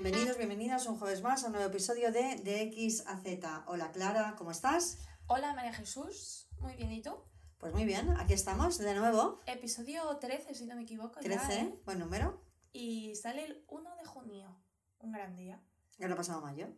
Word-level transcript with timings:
Bienvenidos, 0.00 0.36
bienvenidas 0.36 0.86
un 0.86 0.96
jueves 0.96 1.22
más 1.22 1.42
a 1.42 1.46
un 1.48 1.54
nuevo 1.54 1.66
episodio 1.66 2.12
de 2.12 2.36
De 2.36 2.62
X 2.62 3.02
a 3.08 3.18
Z. 3.18 3.64
Hola 3.66 3.90
Clara, 3.90 4.36
¿cómo 4.38 4.52
estás? 4.52 4.98
Hola 5.26 5.54
María 5.54 5.72
Jesús, 5.72 6.46
muy 6.60 6.74
bien, 6.74 6.92
¿y 6.92 7.02
tú? 7.02 7.16
Pues 7.58 7.74
muy 7.74 7.84
bien, 7.84 8.14
aquí 8.16 8.32
estamos 8.32 8.78
de 8.78 8.94
nuevo. 8.94 9.40
Episodio 9.46 10.16
13, 10.18 10.54
si 10.54 10.66
no 10.66 10.76
me 10.76 10.82
equivoco. 10.82 11.20
ya, 11.20 11.30
13, 11.30 11.60
¿eh? 11.60 11.80
buen 11.84 11.98
número. 11.98 12.40
Y 12.72 13.16
sale 13.16 13.44
el 13.44 13.64
1 13.66 13.96
de 13.96 14.04
junio, 14.04 14.56
un 15.00 15.10
gran 15.10 15.34
día. 15.34 15.60
Ya 15.98 16.06
lo 16.06 16.14
ha 16.14 16.16
pasado 16.16 16.42
mayo. 16.42 16.68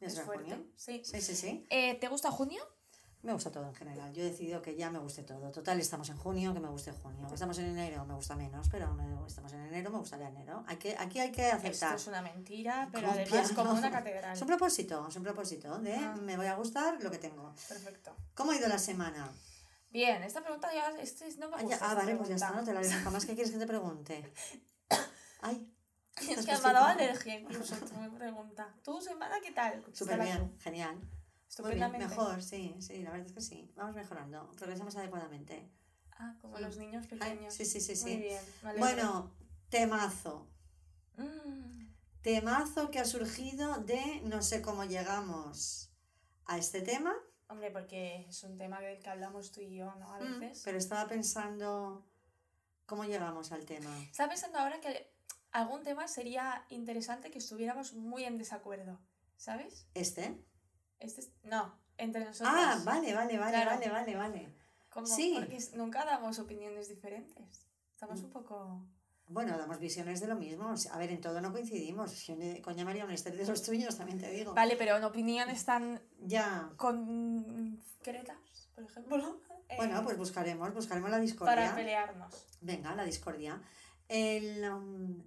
Ya 0.00 0.08
Es 0.08 0.20
fuerte, 0.20 0.50
junio. 0.50 0.66
sí. 0.74 1.00
Sí, 1.04 1.20
sí, 1.20 1.36
sí. 1.36 1.66
Eh, 1.70 1.94
¿Te 2.00 2.08
gusta 2.08 2.32
junio? 2.32 2.60
Me 3.24 3.32
gusta 3.32 3.50
todo 3.50 3.66
en 3.66 3.74
general. 3.74 4.12
Yo 4.12 4.22
he 4.22 4.26
decidido 4.26 4.60
que 4.60 4.76
ya 4.76 4.90
me 4.90 4.98
guste 4.98 5.22
todo. 5.22 5.50
Total, 5.50 5.80
estamos 5.80 6.08
en 6.10 6.16
junio, 6.18 6.52
que 6.52 6.60
me 6.60 6.68
guste 6.68 6.92
junio. 6.92 7.26
Estamos 7.32 7.56
en 7.58 7.66
enero, 7.66 8.04
me 8.04 8.12
gusta 8.14 8.36
menos, 8.36 8.68
pero 8.68 8.92
me- 8.92 9.26
estamos 9.26 9.50
en 9.54 9.60
enero, 9.62 9.90
me 9.90 9.96
gustaría 9.98 10.28
enero. 10.28 10.62
Hay 10.66 10.76
que, 10.76 10.94
aquí 10.98 11.20
hay 11.20 11.32
que 11.32 11.46
Esto 11.48 11.56
aceptar. 11.56 11.96
es 11.96 12.06
una 12.06 12.20
mentira, 12.20 12.88
pero 12.92 13.08
Con 13.08 13.18
además 13.18 13.52
como 13.52 13.72
una 13.72 13.90
catedral. 13.90 14.34
Es 14.36 14.42
un 14.42 14.48
propósito, 14.48 15.08
es 15.08 15.16
un 15.16 15.22
propósito 15.22 15.78
de 15.78 15.94
Ah. 15.96 16.14
me 16.20 16.36
voy 16.36 16.46
a 16.46 16.54
gustar 16.54 17.02
lo 17.02 17.10
que 17.10 17.16
tengo. 17.18 17.54
Perfecto. 17.66 18.14
¿Cómo 18.34 18.52
ha 18.52 18.56
ido 18.56 18.68
la 18.68 18.78
semana? 18.78 19.26
Bien, 19.90 20.22
esta 20.22 20.42
pregunta 20.42 20.68
ya 20.74 20.90
este 21.00 21.26
no 21.38 21.48
me 21.48 21.56
Ah, 21.56 21.60
gusta. 21.62 21.78
ya- 21.78 21.84
ah, 21.84 21.88
esta 21.92 21.94
vale, 21.94 22.16
pues 22.16 22.28
ya 22.28 22.34
está, 22.34 22.50
no 22.50 22.62
te 22.62 22.72
la 22.74 22.80
haré 22.80 22.90
nunca 22.90 23.08
más. 23.10 23.24
¿Qué 23.24 23.34
quieres 23.34 23.52
que 23.52 23.58
te 23.58 23.66
pregunte? 23.66 24.32
Ay, 25.40 25.66
Es 26.16 26.44
que 26.44 26.52
me 26.52 26.52
ha 26.52 26.72
dado 26.72 26.84
alergia 26.86 27.38
incluso 27.40 27.74
tu 27.76 28.14
pregunta. 28.18 28.74
¿Tu 28.82 29.00
semana 29.00 29.36
qué 29.42 29.52
tal? 29.52 29.82
súper 29.94 30.20
bien, 30.20 30.58
genial. 30.60 31.00
Muy 31.58 31.70
bien, 31.72 31.82
Estupendamente. 31.84 32.08
mejor, 32.08 32.42
sí, 32.42 32.74
sí, 32.80 33.02
la 33.02 33.10
verdad 33.12 33.26
es 33.26 33.32
que 33.32 33.40
sí. 33.40 33.72
Vamos 33.76 33.94
mejorando, 33.94 34.50
progresamos 34.56 34.96
adecuadamente. 34.96 35.70
Ah, 36.12 36.36
como 36.40 36.58
los 36.58 36.76
niños 36.76 37.04
Ay, 37.10 37.18
pequeños. 37.18 37.54
sí, 37.54 37.64
sí, 37.64 37.80
sí, 37.80 37.92
Muy 38.02 38.10
sí. 38.12 38.16
bien, 38.18 38.44
me 38.62 38.70
alegro. 38.70 38.86
Bueno, 38.86 39.34
temazo. 39.68 40.48
Mm, 41.16 41.84
Temazo 42.22 42.90
que 42.90 42.98
ha 43.00 43.04
surgido 43.04 43.74
de 43.82 44.22
no 44.24 44.40
sé 44.42 44.62
cómo 44.62 44.84
llegamos 44.84 45.90
a 46.46 46.56
este 46.58 46.80
tema, 46.80 47.14
Hombre, 47.48 47.70
porque 47.70 48.24
es 48.28 48.42
un 48.42 48.56
tema 48.56 48.80
del 48.80 48.98
que 48.98 49.10
hablamos 49.10 49.52
tú 49.52 49.60
y 49.60 49.76
yo, 49.76 49.94
¿no? 49.96 50.12
A 50.14 50.18
mm, 50.18 50.40
veces. 50.40 50.62
pero 50.64 50.78
estaba 50.78 51.06
pensando 51.06 52.04
cómo 52.86 53.04
llegamos 53.04 53.52
al 53.52 53.66
tema. 53.66 53.94
Estaba 54.10 54.30
pensando 54.30 54.58
ahora 54.58 54.80
que 54.80 55.12
algún 55.52 55.82
tema 55.82 56.08
sería 56.08 56.64
interesante 56.70 57.30
que 57.30 57.38
estuviéramos 57.38 57.92
muy 57.92 58.24
en 58.24 58.38
desacuerdo, 58.38 58.98
¿sabes? 59.36 59.86
¿Este? 59.94 60.42
Este 61.04 61.20
es- 61.20 61.30
no, 61.42 61.78
entre 61.98 62.24
nosotros. 62.24 62.54
Ah, 62.56 62.80
vale, 62.84 63.14
vale, 63.14 63.38
vale, 63.38 63.52
Claro. 63.52 63.70
vale, 63.72 63.90
vale, 63.90 64.16
vale. 64.16 64.54
Como, 64.90 65.06
sí. 65.06 65.34
Porque 65.38 65.58
nunca 65.74 66.04
damos 66.04 66.38
opiniones 66.38 66.88
diferentes. 66.88 67.66
Estamos 67.92 68.20
Mm. 68.20 68.24
un 68.24 68.30
poco... 68.30 68.86
Bueno, 69.26 69.56
damos 69.56 69.78
visiones 69.78 70.20
de 70.20 70.26
lo 70.28 70.36
mismo. 70.36 70.74
A 70.92 70.98
ver, 70.98 71.10
en 71.10 71.20
todo 71.20 71.40
no 71.40 71.50
coincidimos. 71.52 72.26
Yo 72.26 72.34
coña 72.62 72.84
María 72.84 73.04
un 73.04 73.10
Esther 73.10 73.36
de 73.36 73.46
los 73.46 73.62
tuyos, 73.62 73.96
también 73.96 74.20
te 74.20 74.30
digo. 74.30 74.52
Vale, 74.54 74.76
pero 74.76 74.96
en 74.96 75.04
opiniones 75.04 75.64
tan 75.64 76.00
Ya. 76.20 76.70
concretas, 76.76 78.70
por 78.74 78.84
ejemplo. 78.84 79.40
eh, 79.68 79.76
Bueno, 79.76 80.02
pues 80.04 80.18
buscaremos, 80.18 80.72
buscaremos 80.74 81.10
la 81.10 81.18
discordia. 81.18 81.54
Para 81.54 81.74
pelearnos. 81.74 82.46
Venga, 82.60 82.94
la 82.94 83.04
discordia. 83.04 83.62
El, 84.08 84.62
um, 84.70 85.22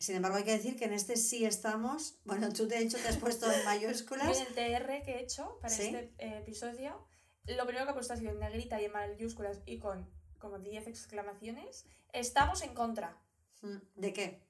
sin 0.00 0.16
embargo, 0.16 0.38
hay 0.38 0.44
que 0.44 0.52
decir 0.52 0.76
que 0.76 0.86
en 0.86 0.94
este 0.94 1.16
sí 1.16 1.44
estamos. 1.44 2.18
Bueno, 2.24 2.52
tú 2.52 2.66
de 2.66 2.78
hecho 2.78 2.98
te 2.98 3.08
has 3.08 3.18
puesto 3.18 3.50
en 3.52 3.64
mayúsculas. 3.66 4.38
En 4.40 4.46
el 4.46 4.54
TR 4.54 5.02
que 5.04 5.12
he 5.12 5.20
hecho 5.22 5.58
para 5.60 5.72
Sí. 5.74 5.82
este 5.94 6.12
eh, 6.18 6.38
episodio, 6.38 7.06
lo 7.44 7.64
primero 7.66 7.84
que 7.84 7.90
he 7.92 7.94
puesto 7.94 8.14
ha 8.14 8.16
sido 8.16 8.30
en 8.32 8.40
negrita 8.40 8.80
y 8.80 8.86
en 8.86 8.92
mayúsculas 8.92 9.60
y 9.66 9.78
con 9.78 10.10
como 10.38 10.58
10 10.58 10.86
exclamaciones. 10.88 11.84
Estamos 12.12 12.62
en 12.62 12.74
contra 12.74 13.16
Mm, 13.62 13.76
¿De 13.94 14.12
qué? 14.14 14.42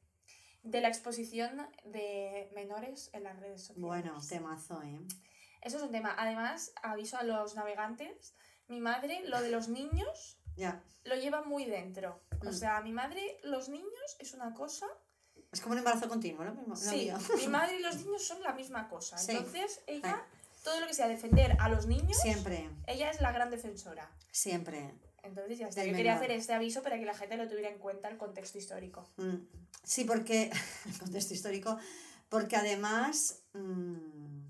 de 0.63 0.81
la 0.81 0.87
exposición 0.89 1.67
de 1.85 2.49
menores 2.55 3.11
en 3.13 3.25
las 3.25 3.41
redes 3.41 3.63
sociales. 3.63 3.83
Bueno, 3.83 4.21
temazo, 4.29 4.81
¿eh? 4.83 5.01
Eso 5.63 5.79
es 5.79 5.83
un 5.83 5.91
tema. 5.91 6.15
Además, 6.17 6.73
aviso 6.83 7.17
a 7.17 7.23
los 7.25 7.57
navegantes, 7.57 8.35
mi 8.69 8.81
madre 8.81 9.23
lo 9.25 9.41
de 9.43 9.51
los 9.51 9.67
niños 9.69 10.39
Ya. 10.57 10.81
lo 11.05 11.17
lleva 11.17 11.43
muy 11.43 11.65
dentro. 11.65 12.23
O 12.47 12.51
Mm. 12.51 12.53
sea, 12.53 12.81
mi 12.83 12.93
madre, 12.93 13.39
los 13.43 13.69
niños 13.69 14.17
es 14.21 14.33
una 14.33 14.55
cosa... 14.55 14.87
Es 15.53 15.61
como 15.61 15.73
un 15.73 15.79
embarazo 15.79 16.09
continuo, 16.09 16.45
¿no? 16.45 16.55
Mismo- 16.55 16.77
Sí, 16.77 17.11
mi 17.39 17.49
madre 17.49 17.77
y 17.79 17.83
los 17.83 17.97
niños 17.97 18.25
son 18.25 18.43
la 18.43 18.53
misma 18.53 18.89
cosa. 18.89 19.19
Sí. 19.19 19.33
Entonces, 19.33 19.81
ella, 19.87 20.25
todo 20.63 20.81
lo 20.81 20.87
que 20.87 20.95
sea 20.95 21.09
defender 21.09 21.57
a 21.59 21.69
los 21.69 21.87
niños, 21.87 22.17
Siempre, 22.21 22.71
ella 22.87 23.11
es 23.11 23.21
la 23.21 23.33
gran 23.33 23.51
defensora. 23.51 24.11
siempre. 24.31 24.95
Entonces 25.23 25.59
ya 25.59 25.69
está. 25.69 25.83
Del 25.83 25.91
Yo 25.91 25.97
quería 25.97 26.13
menor. 26.15 26.25
hacer 26.25 26.37
este 26.39 26.55
aviso 26.55 26.83
para 26.83 26.99
que 26.99 27.05
la 27.05 27.13
gente 27.15 27.37
lo 27.37 27.47
tuviera 27.47 27.69
en 27.69 27.79
cuenta 27.79 28.09
el 28.09 28.17
contexto 28.17 28.57
histórico. 28.59 29.07
Mm, 29.19 29.37
Sí, 29.83 30.05
porque, 30.05 30.51
el 30.87 30.99
contexto 30.99 31.35
histórico, 31.35 31.77
porque 32.31 32.57
además 32.57 33.43
mm, 33.53 34.47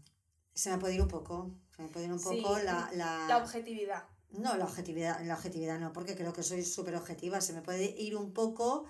se 0.54 0.70
me 0.70 0.78
puede 0.78 0.94
ir 0.94 1.02
un 1.02 1.08
poco, 1.08 1.50
se 1.74 1.82
me 1.82 1.88
puede 1.88 2.06
ir 2.06 2.12
un 2.12 2.20
Sí, 2.20 2.40
poco 2.42 2.58
la, 2.58 2.88
la- 2.94 3.26
La 3.26 3.38
objetividad. 3.38 4.04
No, 4.30 4.56
la 4.56 4.64
objetividad, 4.64 5.20
la 5.24 5.34
objetividad 5.34 5.80
no, 5.80 5.92
porque 5.92 6.14
creo 6.14 6.32
que 6.32 6.44
soy 6.44 6.62
súper 6.64 6.94
objetiva, 6.94 7.40
se 7.40 7.52
me 7.52 7.62
puede 7.62 7.86
ir 8.00 8.14
un 8.14 8.32
poco 8.32 8.84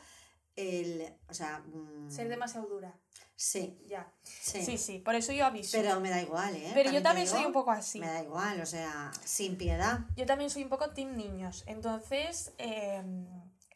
el, 0.61 1.15
o 1.29 1.35
sea, 1.35 1.61
mm, 1.61 2.11
Ser 2.11 2.29
demasiado 2.29 2.67
dura. 2.69 2.99
sí, 3.37 3.79
Ya. 3.89 4.13
sí, 4.23 4.63
Sí, 4.63 4.79
sí, 4.79 4.99
por 4.99 5.15
eso 5.15 5.33
yo 5.33 5.45
aviso. 5.47 5.73
Pero, 5.73 5.89
pero 5.89 6.01
me 6.01 6.11
da 6.11 6.21
igual, 6.23 6.55
¿eh? 6.57 6.73
yo 6.75 6.93
te 6.93 7.01
también 7.01 7.27
soy 7.27 7.45
un 7.45 7.53
poco 7.53 7.71
así. 7.71 8.01
Me 8.01 8.07
da 8.07 8.23
igual, 8.23 8.61
o 8.61 8.67
sea, 8.67 9.11
sin 9.25 9.57
piedad. 9.57 10.01
Yo 10.17 10.27
también 10.27 10.51
soy 10.51 10.63
un 10.63 10.69
poco 10.69 10.91
team 10.91 11.17
niños. 11.17 11.65
Entonces, 11.67 12.53
eh, 12.59 13.03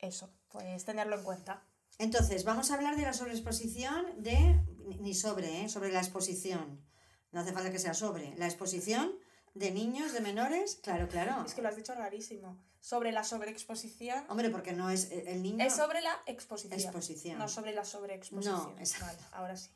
eso, 0.01 0.31
pues 0.49 0.85
tenerlo 0.85 1.17
en 1.17 1.25
cuenta. 1.25 1.63
Entonces, 1.99 2.45
vamos 2.45 2.71
a 2.71 2.75
hablar 2.75 2.97
de 2.97 3.03
la 3.03 3.13
sobreexposición 3.13 4.23
de, 4.23 4.61
ni 5.01 5.15
sobre, 5.15 5.63
¿eh? 5.63 5.69
sobre 5.69 5.93
la 5.93 6.01
exposición, 6.01 6.85
no 7.33 7.41
hace 7.41 7.53
falta 7.53 7.71
que 7.71 7.79
sea 7.79 7.95
sobre, 7.95 8.35
la 8.37 8.47
exposición 8.47 9.13
de 9.55 9.71
niños, 9.71 10.13
de 10.13 10.21
menores, 10.21 10.79
claro, 10.83 11.09
claro. 11.09 11.45
Es 11.47 11.55
que 11.55 11.63
lo 11.63 11.69
has 11.69 11.77
dicho 11.77 11.95
rarísimo. 11.95 12.57
Sobre 12.81 13.13
la 13.13 13.25
sobreexposición. 13.25 14.25
Hombre, 14.29 14.51
porque 14.51 14.73
no 14.73 14.91
es 14.91 15.11
el 15.11 15.27
el 15.29 15.43
niño 15.43 15.65
Es 15.65 15.75
sobre 15.75 16.01
la 16.03 16.21
exposición. 16.27 16.79
exposición. 16.79 17.39
No 17.39 17.49
sobre 17.49 17.73
la 17.73 17.85
sobreexposición. 17.85 18.75
No, 18.75 18.79
es- 18.79 19.01
Vale, 19.01 19.19
ahora 19.33 19.57
sí. 19.57 19.71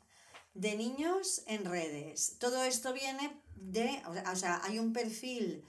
de 0.53 0.75
niños 0.75 1.41
en 1.47 1.65
redes. 1.65 2.35
Todo 2.39 2.63
esto 2.63 2.93
viene 2.93 3.31
de, 3.55 4.01
o 4.31 4.35
sea, 4.35 4.61
hay 4.63 4.77
un 4.79 4.93
perfil 4.93 5.63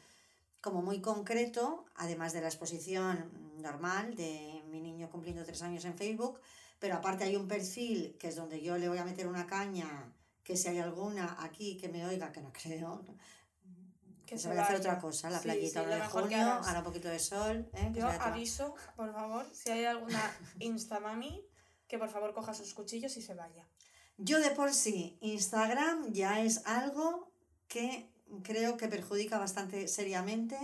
como 0.60 0.82
muy 0.82 1.00
concreto, 1.00 1.86
además 1.94 2.32
de 2.34 2.40
la 2.42 2.48
exposición 2.48 3.30
normal 3.58 4.14
de 4.16 4.62
mi 4.66 4.80
niño 4.80 5.08
cumpliendo 5.10 5.44
tres 5.44 5.62
años 5.62 5.84
en 5.86 5.96
Facebook, 5.96 6.40
pero 6.78 6.96
aparte 6.96 7.24
hay 7.24 7.36
un 7.36 7.46
perfil 7.48 8.16
que 8.18 8.28
es 8.28 8.36
donde 8.36 8.60
yo 8.60 8.76
le 8.76 8.88
voy 8.88 8.98
a 8.98 9.04
meter 9.04 9.26
una 9.26 9.46
caña, 9.46 10.12
que 10.44 10.56
si 10.56 10.68
hay 10.68 10.78
alguna 10.78 11.36
aquí 11.42 11.76
que 11.78 11.88
me 11.88 12.04
oiga, 12.06 12.32
que 12.32 12.40
no 12.42 12.52
creo, 12.52 13.02
que 14.30 14.38
se 14.38 14.46
vaya 14.46 14.60
a 14.60 14.64
hacer 14.64 14.76
otra 14.76 15.00
cosa, 15.00 15.28
la 15.28 15.38
Sí, 15.38 15.42
playita 15.48 15.80
ahora 15.80 15.96
de 15.96 16.02
junio, 16.02 16.38
ahora 16.38 16.78
un 16.78 16.84
poquito 16.84 17.08
de 17.08 17.18
sol, 17.18 17.68
¿eh? 17.74 17.90
se 17.92 17.98
Yo 17.98 18.06
aviso, 18.06 18.76
por 18.94 19.12
favor, 19.12 19.44
si 19.52 19.70
hay 19.70 19.86
alguna 19.86 20.22
instamami, 20.60 21.44
que 21.88 21.98
por 21.98 22.08
favor 22.08 22.32
coja 22.32 22.54
sus 22.54 22.72
cuchillos 22.72 23.16
y 23.16 23.22
se 23.22 23.34
vaya. 23.34 23.66
Yo 24.18 24.38
de 24.38 24.52
por 24.52 24.72
sí, 24.72 25.18
Instagram 25.20 26.12
ya 26.12 26.40
es 26.42 26.64
algo 26.64 27.32
que 27.66 28.08
creo 28.44 28.76
que 28.76 28.86
perjudica 28.86 29.36
bastante 29.36 29.88
seriamente 29.88 30.56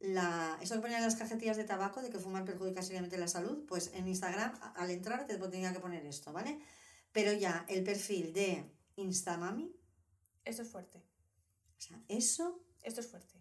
la... 0.00 0.58
Eso 0.60 0.74
que 0.74 0.80
ponían 0.80 0.98
en 0.98 1.06
las 1.06 1.14
cajetillas 1.14 1.56
de 1.56 1.62
tabaco 1.62 2.02
de 2.02 2.10
que 2.10 2.18
fumar 2.18 2.44
perjudica 2.44 2.82
seriamente 2.82 3.16
la 3.16 3.28
salud, 3.28 3.64
pues 3.68 3.92
en 3.94 4.08
Instagram 4.08 4.58
al 4.74 4.90
entrar 4.90 5.24
te 5.26 5.38
tenía 5.38 5.72
que 5.72 5.78
poner 5.78 6.04
esto, 6.04 6.32
¿vale? 6.32 6.58
Pero 7.12 7.32
ya 7.32 7.64
el 7.68 7.84
perfil 7.84 8.32
de 8.32 8.68
Instamami, 8.96 9.72
Esto 10.44 10.62
es 10.62 10.68
fuerte. 10.68 11.00
O 11.78 11.80
sea, 11.80 11.98
eso, 12.08 12.60
Esto 12.82 13.00
es 13.00 13.06
fuerte. 13.08 13.34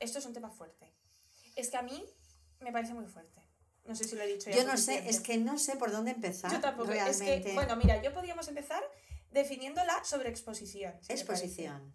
Esto 0.00 0.18
es 0.18 0.26
un 0.26 0.32
tema 0.32 0.50
fuerte. 0.50 0.92
Es 1.56 1.70
que 1.70 1.76
a 1.76 1.82
mí 1.82 2.04
me 2.60 2.72
parece 2.72 2.94
muy 2.94 3.06
fuerte. 3.06 3.40
No 3.84 3.94
sé 3.96 4.04
si 4.04 4.14
lo 4.14 4.22
he 4.22 4.26
dicho 4.26 4.48
ya. 4.50 4.56
yo 4.56 4.64
no 4.64 4.76
sé, 4.76 5.08
es 5.08 5.20
que 5.20 5.36
no 5.38 5.58
sé 5.58 5.76
por 5.76 5.90
dónde 5.90 6.12
empezar 6.12 6.52
Yo 6.52 6.60
tampoco. 6.60 6.90
realmente. 6.90 7.36
Es 7.38 7.44
que, 7.44 7.52
bueno, 7.54 7.74
mira, 7.76 8.00
yo 8.02 8.12
podríamos 8.12 8.46
empezar 8.48 8.82
definiendo 9.30 9.84
la 9.84 10.04
sobreexposición. 10.04 10.94
si 11.02 11.12
exposición. 11.12 11.94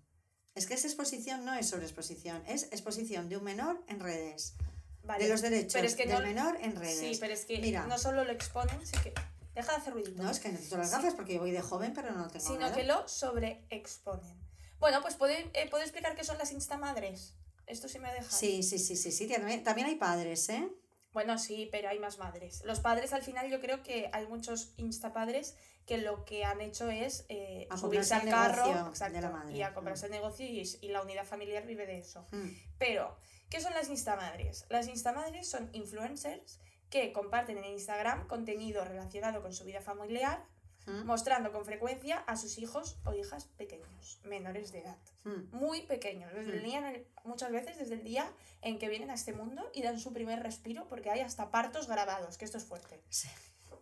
Es 0.55 0.65
que 0.65 0.73
esa 0.73 0.87
exposición 0.87 1.45
no 1.45 1.53
es 1.53 1.69
sobreexposición, 1.69 2.43
es 2.47 2.63
exposición 2.71 3.29
de 3.29 3.37
un 3.37 3.43
menor 3.43 3.81
en 3.87 3.99
redes. 3.99 4.55
Vale. 5.03 5.23
de 5.23 5.29
los 5.29 5.41
derechos 5.41 5.71
pero 5.71 5.87
es 5.87 5.95
que 5.95 6.05
del 6.05 6.17
no- 6.19 6.21
menor 6.21 6.57
en 6.59 6.75
redes. 6.75 6.99
Sí, 6.99 7.15
pero 7.17 7.33
es 7.33 7.45
que 7.45 7.59
Mira. 7.59 7.85
no 7.87 7.97
solo 7.97 8.25
lo 8.25 8.31
exponen, 8.33 8.85
sí 8.85 8.97
que. 9.01 9.13
Deja 9.55 9.71
de 9.71 9.77
hacer 9.77 9.93
ruidito. 9.93 10.21
No, 10.21 10.29
es 10.29 10.39
que 10.41 10.49
necesito 10.49 10.77
las 10.77 10.89
Sí. 10.89 10.95
gafas 10.97 11.13
porque 11.15 11.35
yo 11.35 11.39
voy 11.39 11.51
de 11.51 11.61
joven, 11.61 11.93
pero 11.93 12.11
no 12.11 12.27
tengo 12.27 12.45
sino 12.45 12.59
nada. 12.59 12.75
que 12.75 12.83
lo 12.83 13.07
sobreexponen. 13.07 14.46
Bueno, 14.79 15.01
pues 15.01 15.15
¿puedo, 15.15 15.33
eh, 15.33 15.67
¿puedo 15.69 15.83
explicar 15.83 16.15
qué 16.15 16.23
son 16.23 16.37
las 16.37 16.51
instamadres? 16.51 17.35
Esto 17.65 17.87
sí 17.87 17.99
me 17.99 18.11
deja. 18.13 18.29
Sí, 18.29 18.63
sí, 18.63 18.79
sí, 18.79 18.95
sí, 18.95 19.11
sí. 19.11 19.27
También, 19.27 19.63
también 19.63 19.87
hay 19.87 19.95
padres, 19.95 20.47
¿eh? 20.49 20.69
Bueno, 21.11 21.37
sí, 21.37 21.67
pero 21.71 21.89
hay 21.89 21.99
más 21.99 22.17
madres. 22.19 22.61
Los 22.63 22.79
padres, 22.79 23.11
al 23.11 23.23
final, 23.23 23.49
yo 23.49 23.59
creo 23.59 23.81
que 23.81 24.09
hay 24.13 24.27
muchos 24.27 24.73
instapadres 24.77 25.55
que 25.85 25.97
lo 25.97 26.25
que 26.25 26.43
han 26.45 26.61
hecho 26.61 26.89
es 26.89 27.25
eh, 27.29 27.67
A 27.69 27.77
subirse 27.77 28.13
al 28.13 28.29
carro 28.29 28.89
exacto, 28.89 29.15
de 29.15 29.21
la 29.21 29.29
madre. 29.31 29.53
y 29.53 29.61
a 29.63 29.73
comprarse 29.73 30.05
el 30.05 30.11
negocio 30.11 30.45
y, 30.45 30.61
y 30.81 30.89
la 30.89 31.01
unidad 31.01 31.25
familiar 31.25 31.65
vive 31.65 31.87
de 31.87 31.97
eso. 31.97 32.27
Mm. 32.31 32.49
Pero, 32.77 33.17
¿qué 33.49 33.61
son 33.61 33.73
las 33.73 33.89
instamadres? 33.89 34.65
Las 34.69 34.87
instamadres 34.87 35.49
son 35.49 35.69
influencers 35.73 36.59
que 36.89 37.11
comparten 37.13 37.57
en 37.57 37.65
Instagram 37.65 38.27
contenido 38.27 38.85
relacionado 38.85 39.41
con 39.41 39.53
su 39.53 39.63
vida 39.65 39.81
familiar 39.81 40.45
Mm, 40.87 41.03
mostrando 41.05 41.51
con 41.51 41.65
frecuencia 41.65 42.17
a 42.27 42.37
sus 42.37 42.57
hijos 42.57 42.97
o 43.03 43.13
hijas 43.13 43.45
pequeños, 43.57 44.19
menores 44.23 44.71
de 44.71 44.79
edad. 44.79 44.97
mm. 45.25 45.53
Muy 45.55 45.81
pequeños, 45.81 46.33
desde 46.33 46.53
el 46.57 46.63
día 46.63 46.91
el- 46.91 47.05
muchas 47.25 47.51
veces 47.51 47.77
desde 47.77 47.95
el 47.95 48.03
día 48.03 48.31
en 48.61 48.79
que 48.79 48.87
vienen 48.87 49.11
a 49.11 49.13
este 49.15 49.33
mundo 49.33 49.69
y 49.73 49.81
dan 49.83 49.99
su 49.99 50.13
primer 50.13 50.41
respiro, 50.41 50.87
porque 50.87 51.09
hay 51.09 51.19
hasta 51.19 51.51
partos 51.51 51.87
grabados, 51.87 52.37
que 52.37 52.45
esto 52.45 52.57
es 52.57 52.63
fuerte. 52.65 53.01
Sí. 53.09 53.27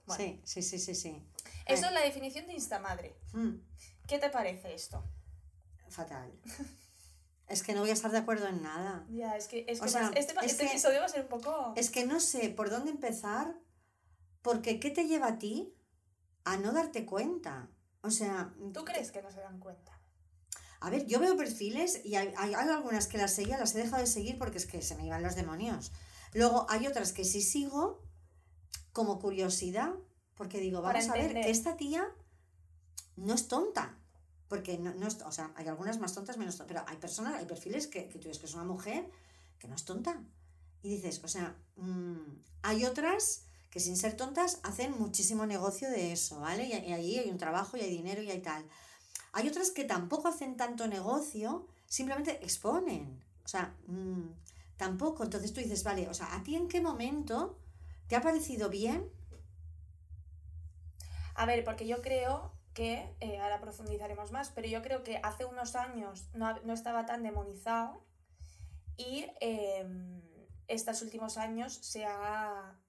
Bueno. 0.08 0.24
sí, 0.24 0.42
sí, 0.44 0.62
sí, 0.64 0.80
sí, 0.80 0.96
sí. 0.96 1.24
Eso 1.68 1.86
Eh, 1.86 1.88
es 1.90 1.94
la 1.94 2.02
definición 2.02 2.48
de 2.48 2.54
instamadre. 2.54 3.16
mm, 3.34 3.56
¿Qué 4.08 4.18
te 4.20 4.30
parece 4.30 4.74
esto? 4.74 5.04
fatal. 5.90 6.32
Es 7.48 7.62
que 7.62 7.74
no 7.74 7.82
voy 7.82 7.92
a 7.92 7.94
estar 7.94 8.10
de 8.12 8.18
acuerdo 8.18 8.48
en 8.48 8.64
nada. 8.64 9.06
Ya, 9.10 9.38
es 9.38 9.48
que, 9.48 9.66
es 9.68 9.80
que 9.80 9.88
sea, 9.90 10.10
va- 10.10 10.12
este, 10.16 10.34
es 10.40 10.52
este 10.52 10.64
que- 10.66 10.70
episodio 10.72 11.00
va 11.00 11.06
a 11.06 11.10
ser 11.10 11.22
un 11.22 11.28
poco... 11.28 11.74
Es 11.78 11.92
que 11.92 12.06
no 12.08 12.20
sé 12.20 12.50
por 12.50 12.72
dónde 12.72 12.90
empezar, 12.90 13.56
porque 14.42 14.80
¿qué 14.80 14.90
te 14.90 15.06
lleva 15.08 15.28
a 15.28 15.38
ti 15.38 15.72
a 16.46 16.58
no 16.58 16.72
darte 16.72 17.06
cuenta? 17.06 17.70
O 18.02 18.10
sea, 18.12 18.54
¿Tú 18.74 18.86
crees 18.86 19.12
que 19.12 19.22
no 19.22 19.32
se 19.32 19.40
dan 19.42 19.60
cuenta? 19.60 19.92
a 20.82 20.90
ver, 20.92 21.08
yo 21.08 21.20
veo 21.20 21.36
perfiles 21.36 22.02
y 22.06 22.16
hay, 22.16 22.32
hay- 22.38 22.54
hay 22.54 22.70
algunas 22.70 23.08
que 23.08 23.18
las 23.18 23.34
seguía, 23.34 23.58
las 23.58 23.74
he 23.74 23.80
dejado 23.80 24.02
de 24.04 24.08
seguir 24.08 24.38
porque 24.38 24.60
es 24.60 24.68
que 24.68 24.82
se 24.84 24.96
me 24.96 25.06
iban 25.06 25.24
los 25.24 25.34
demonios. 25.36 25.92
Luego 26.34 26.68
hay 26.70 26.86
otras 26.86 27.12
que 27.12 27.26
sí 27.26 27.42
sigo 27.42 28.04
como 28.94 29.18
curiosidad, 29.20 29.94
porque 30.36 30.60
digo, 30.60 30.82
vamos 30.84 31.10
a 31.10 31.14
ver, 31.14 31.34
que 31.46 31.50
esta 31.50 31.76
tía 31.76 32.06
no 33.16 33.34
es 33.34 33.48
tonta. 33.48 33.98
Porque 34.48 34.78
no, 34.78 34.94
no 34.94 35.08
es, 35.08 35.20
o 35.24 35.32
sea, 35.32 35.52
hay 35.56 35.68
algunas 35.68 36.00
más 36.00 36.14
tontas, 36.14 36.38
menos 36.38 36.56
tontas, 36.58 36.76
pero 36.78 36.88
hay 36.88 36.98
personas, 36.98 37.34
hay 37.34 37.46
perfiles 37.46 37.88
que, 37.88 38.08
que 38.10 38.20
tú 38.20 38.28
ves 38.28 38.38
que 38.38 38.46
es 38.46 38.54
una 38.54 38.64
mujer 38.66 39.10
que 39.58 39.68
no 39.68 39.74
es 39.76 39.86
tonta. 39.86 40.22
Y 40.84 40.90
dices, 40.90 41.20
o 41.24 41.28
sea, 41.28 41.56
mm, 41.78 42.42
hay 42.62 42.86
otras 42.86 43.46
que 43.76 43.82
sin 43.82 43.98
ser 43.98 44.16
tontas 44.16 44.62
hacen 44.64 44.98
muchísimo 44.98 45.46
negocio 45.46 45.90
de 45.90 46.14
eso, 46.14 46.40
¿vale? 46.40 46.64
Y, 46.64 46.72
y 46.72 46.94
ahí 46.94 47.20
hay 47.20 47.30
un 47.30 47.38
trabajo 47.38 47.76
y 47.76 47.82
hay 47.82 47.90
dinero 47.90 48.22
y 48.22 48.32
hay 48.32 48.40
tal. 48.40 48.64
Hay 49.34 49.50
otras 49.50 49.70
que 49.72 49.84
tampoco 49.84 50.30
hacen 50.30 50.56
tanto 50.56 50.88
negocio, 50.88 51.68
simplemente 51.86 52.42
exponen. 52.42 53.22
O 53.44 53.50
sea, 53.50 53.76
mm, 53.88 54.30
tampoco. 54.78 55.26
Entonces 55.26 55.52
tú 55.52 55.60
dices, 55.60 55.84
vale, 55.84 56.08
o 56.08 56.14
sea, 56.14 56.34
¿a 56.38 56.42
ti 56.42 56.56
en 56.56 56.70
qué 56.70 56.80
momento 56.80 57.60
te 58.08 58.16
ha 58.16 58.22
parecido 58.22 58.70
bien? 58.70 59.12
A 61.34 61.46
ver, 61.46 61.66
porque 61.66 61.86
yo 61.86 62.02
creo 62.02 62.54
que, 62.74 63.14
eh, 63.20 63.40
ahora 63.42 63.60
profundizaremos 63.60 64.32
más, 64.32 64.52
pero 64.56 64.70
yo 64.70 64.82
creo 64.84 65.04
que 65.04 65.20
hace 65.22 65.44
unos 65.44 65.76
años 65.76 66.30
no, 66.34 66.58
no 66.62 66.72
estaba 66.72 67.06
tan 67.06 67.24
demonizado 67.24 68.06
y 68.96 69.26
em, 69.42 70.22
estos 70.70 71.02
últimos 71.02 71.38
años 71.38 71.74
se 71.74 72.06
ha, 72.06 72.80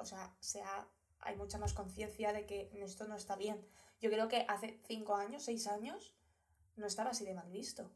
o 0.00 0.04
sea, 0.04 0.34
se 0.40 0.62
ha, 0.62 0.86
hay 1.20 1.36
mucha 1.36 1.58
más 1.58 1.72
conciencia 1.74 2.32
de 2.32 2.46
que 2.46 2.70
esto 2.82 3.06
no 3.06 3.14
está 3.16 3.36
bien. 3.36 3.64
Yo 4.00 4.10
creo 4.10 4.28
que 4.28 4.44
hace 4.48 4.80
cinco 4.86 5.14
años, 5.14 5.44
seis 5.44 5.66
años, 5.66 6.14
no 6.76 6.86
estaba 6.86 7.10
así 7.10 7.24
de 7.24 7.34
mal 7.34 7.50
visto. 7.50 7.90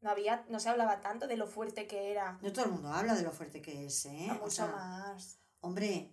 No 0.00 0.10
había, 0.10 0.44
no 0.48 0.60
se 0.60 0.68
hablaba 0.68 1.00
tanto 1.00 1.26
de 1.26 1.36
lo 1.36 1.46
fuerte 1.46 1.86
que 1.86 2.10
era. 2.10 2.38
No 2.42 2.52
todo 2.52 2.66
el 2.66 2.72
mundo 2.72 2.88
habla 2.92 3.14
de 3.14 3.22
lo 3.22 3.32
fuerte 3.32 3.62
que 3.62 3.86
es, 3.86 4.06
¿eh? 4.06 4.28
a 4.30 4.34
O 4.34 4.38
mucho 4.40 4.50
sea, 4.50 4.66
más. 4.66 5.38
hombre, 5.60 6.12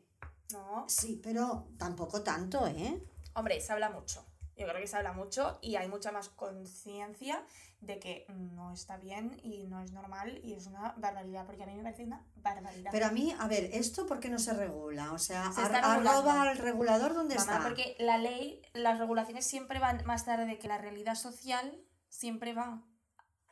¿No? 0.51 0.85
sí, 0.87 1.19
pero 1.21 1.67
tampoco 1.77 2.21
tanto, 2.23 2.65
¿eh? 2.67 3.03
Hombre, 3.33 3.59
se 3.59 3.71
habla 3.73 3.89
mucho. 3.89 4.25
Yo 4.63 4.69
creo 4.69 4.81
que 4.81 4.87
se 4.87 4.95
habla 4.97 5.11
mucho 5.13 5.59
y 5.61 5.75
hay 5.75 5.87
mucha 5.89 6.11
más 6.11 6.29
conciencia 6.29 7.43
de 7.81 7.99
que 7.99 8.25
no 8.29 8.71
está 8.71 8.95
bien 8.97 9.39
y 9.43 9.67
no 9.67 9.81
es 9.81 9.91
normal 9.91 10.39
y 10.41 10.53
es 10.53 10.67
una 10.67 10.93
barbaridad, 10.97 11.45
porque 11.45 11.63
a 11.63 11.65
mí 11.65 11.75
me 11.75 11.83
parece 11.83 12.05
una 12.05 12.25
barbaridad. 12.35 12.91
Pero 12.93 13.07
a 13.07 13.11
mí, 13.11 13.35
a 13.37 13.47
ver, 13.47 13.65
¿esto 13.73 14.05
por 14.05 14.21
qué 14.21 14.29
no 14.29 14.39
se 14.39 14.53
regula? 14.53 15.11
O 15.11 15.19
sea, 15.19 15.51
Se 15.51 15.61
arroba 15.61 16.43
al 16.43 16.57
regulador, 16.57 17.13
¿dónde 17.13 17.35
Mamá, 17.35 17.51
está? 17.55 17.63
porque 17.63 17.95
la 17.99 18.17
ley, 18.17 18.61
las 18.73 18.99
regulaciones 18.99 19.45
siempre 19.45 19.79
van 19.79 20.05
más 20.05 20.23
tarde 20.23 20.57
que 20.59 20.67
la 20.69 20.77
realidad 20.77 21.15
social, 21.15 21.77
siempre 22.07 22.53
va 22.53 22.81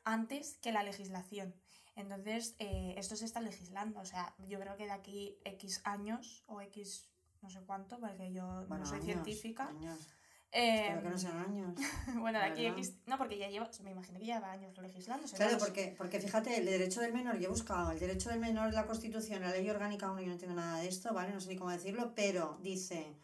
antes 0.05 0.57
que 0.61 0.71
la 0.71 0.83
legislación. 0.83 1.53
Entonces, 1.95 2.55
eh, 2.59 2.93
esto 2.97 3.17
se 3.17 3.25
está 3.25 3.41
legislando. 3.41 3.99
O 3.99 4.05
sea, 4.05 4.33
yo 4.47 4.59
creo 4.61 4.77
que 4.77 4.85
de 4.85 4.91
aquí 4.91 5.39
X 5.43 5.81
años 5.83 6.43
o 6.47 6.61
X 6.61 7.09
no 7.41 7.49
sé 7.49 7.59
cuánto, 7.65 7.99
porque 7.99 8.31
yo 8.31 8.45
Bueno, 8.67 8.83
no 8.83 8.85
soy 8.85 8.99
años, 8.99 9.05
científica. 9.05 9.67
años. 9.67 9.99
Eh, 10.51 10.81
Espero 10.81 11.01
que 11.01 11.09
no 11.09 11.18
sean 11.18 11.38
años. 11.38 11.75
bueno, 12.19 12.39
de 12.39 12.45
aquí. 12.45 12.65
X. 12.65 12.95
No, 13.06 13.18
porque 13.18 13.38
ya 13.38 13.50
lleva. 13.50 13.69
Me 13.83 13.92
imagino 13.92 14.19
que 14.19 14.25
lleva 14.25 14.51
años 14.51 14.77
legislándose. 14.77 15.36
Claro, 15.36 15.57
porque, 15.57 15.95
porque 15.98 16.19
fíjate, 16.19 16.57
el 16.57 16.65
derecho 16.65 17.01
del 17.01 17.13
menor, 17.13 17.38
yo 17.39 17.48
he 17.48 17.50
buscado 17.50 17.92
el 17.92 18.00
derecho 18.00 18.30
del 18.30 18.39
menor 18.39 18.69
en 18.69 18.75
la 18.75 18.86
Constitución, 18.86 19.42
la 19.42 19.51
ley 19.51 19.69
orgánica 19.69 20.12
1, 20.12 20.21
yo 20.21 20.27
no 20.27 20.33
entiendo 20.33 20.56
nada 20.56 20.80
de 20.80 20.88
esto, 20.88 21.13
¿vale? 21.13 21.33
No 21.33 21.39
sé 21.39 21.50
ni 21.50 21.56
cómo 21.56 21.71
decirlo, 21.71 22.13
pero 22.15 22.57
dice, 22.62 23.15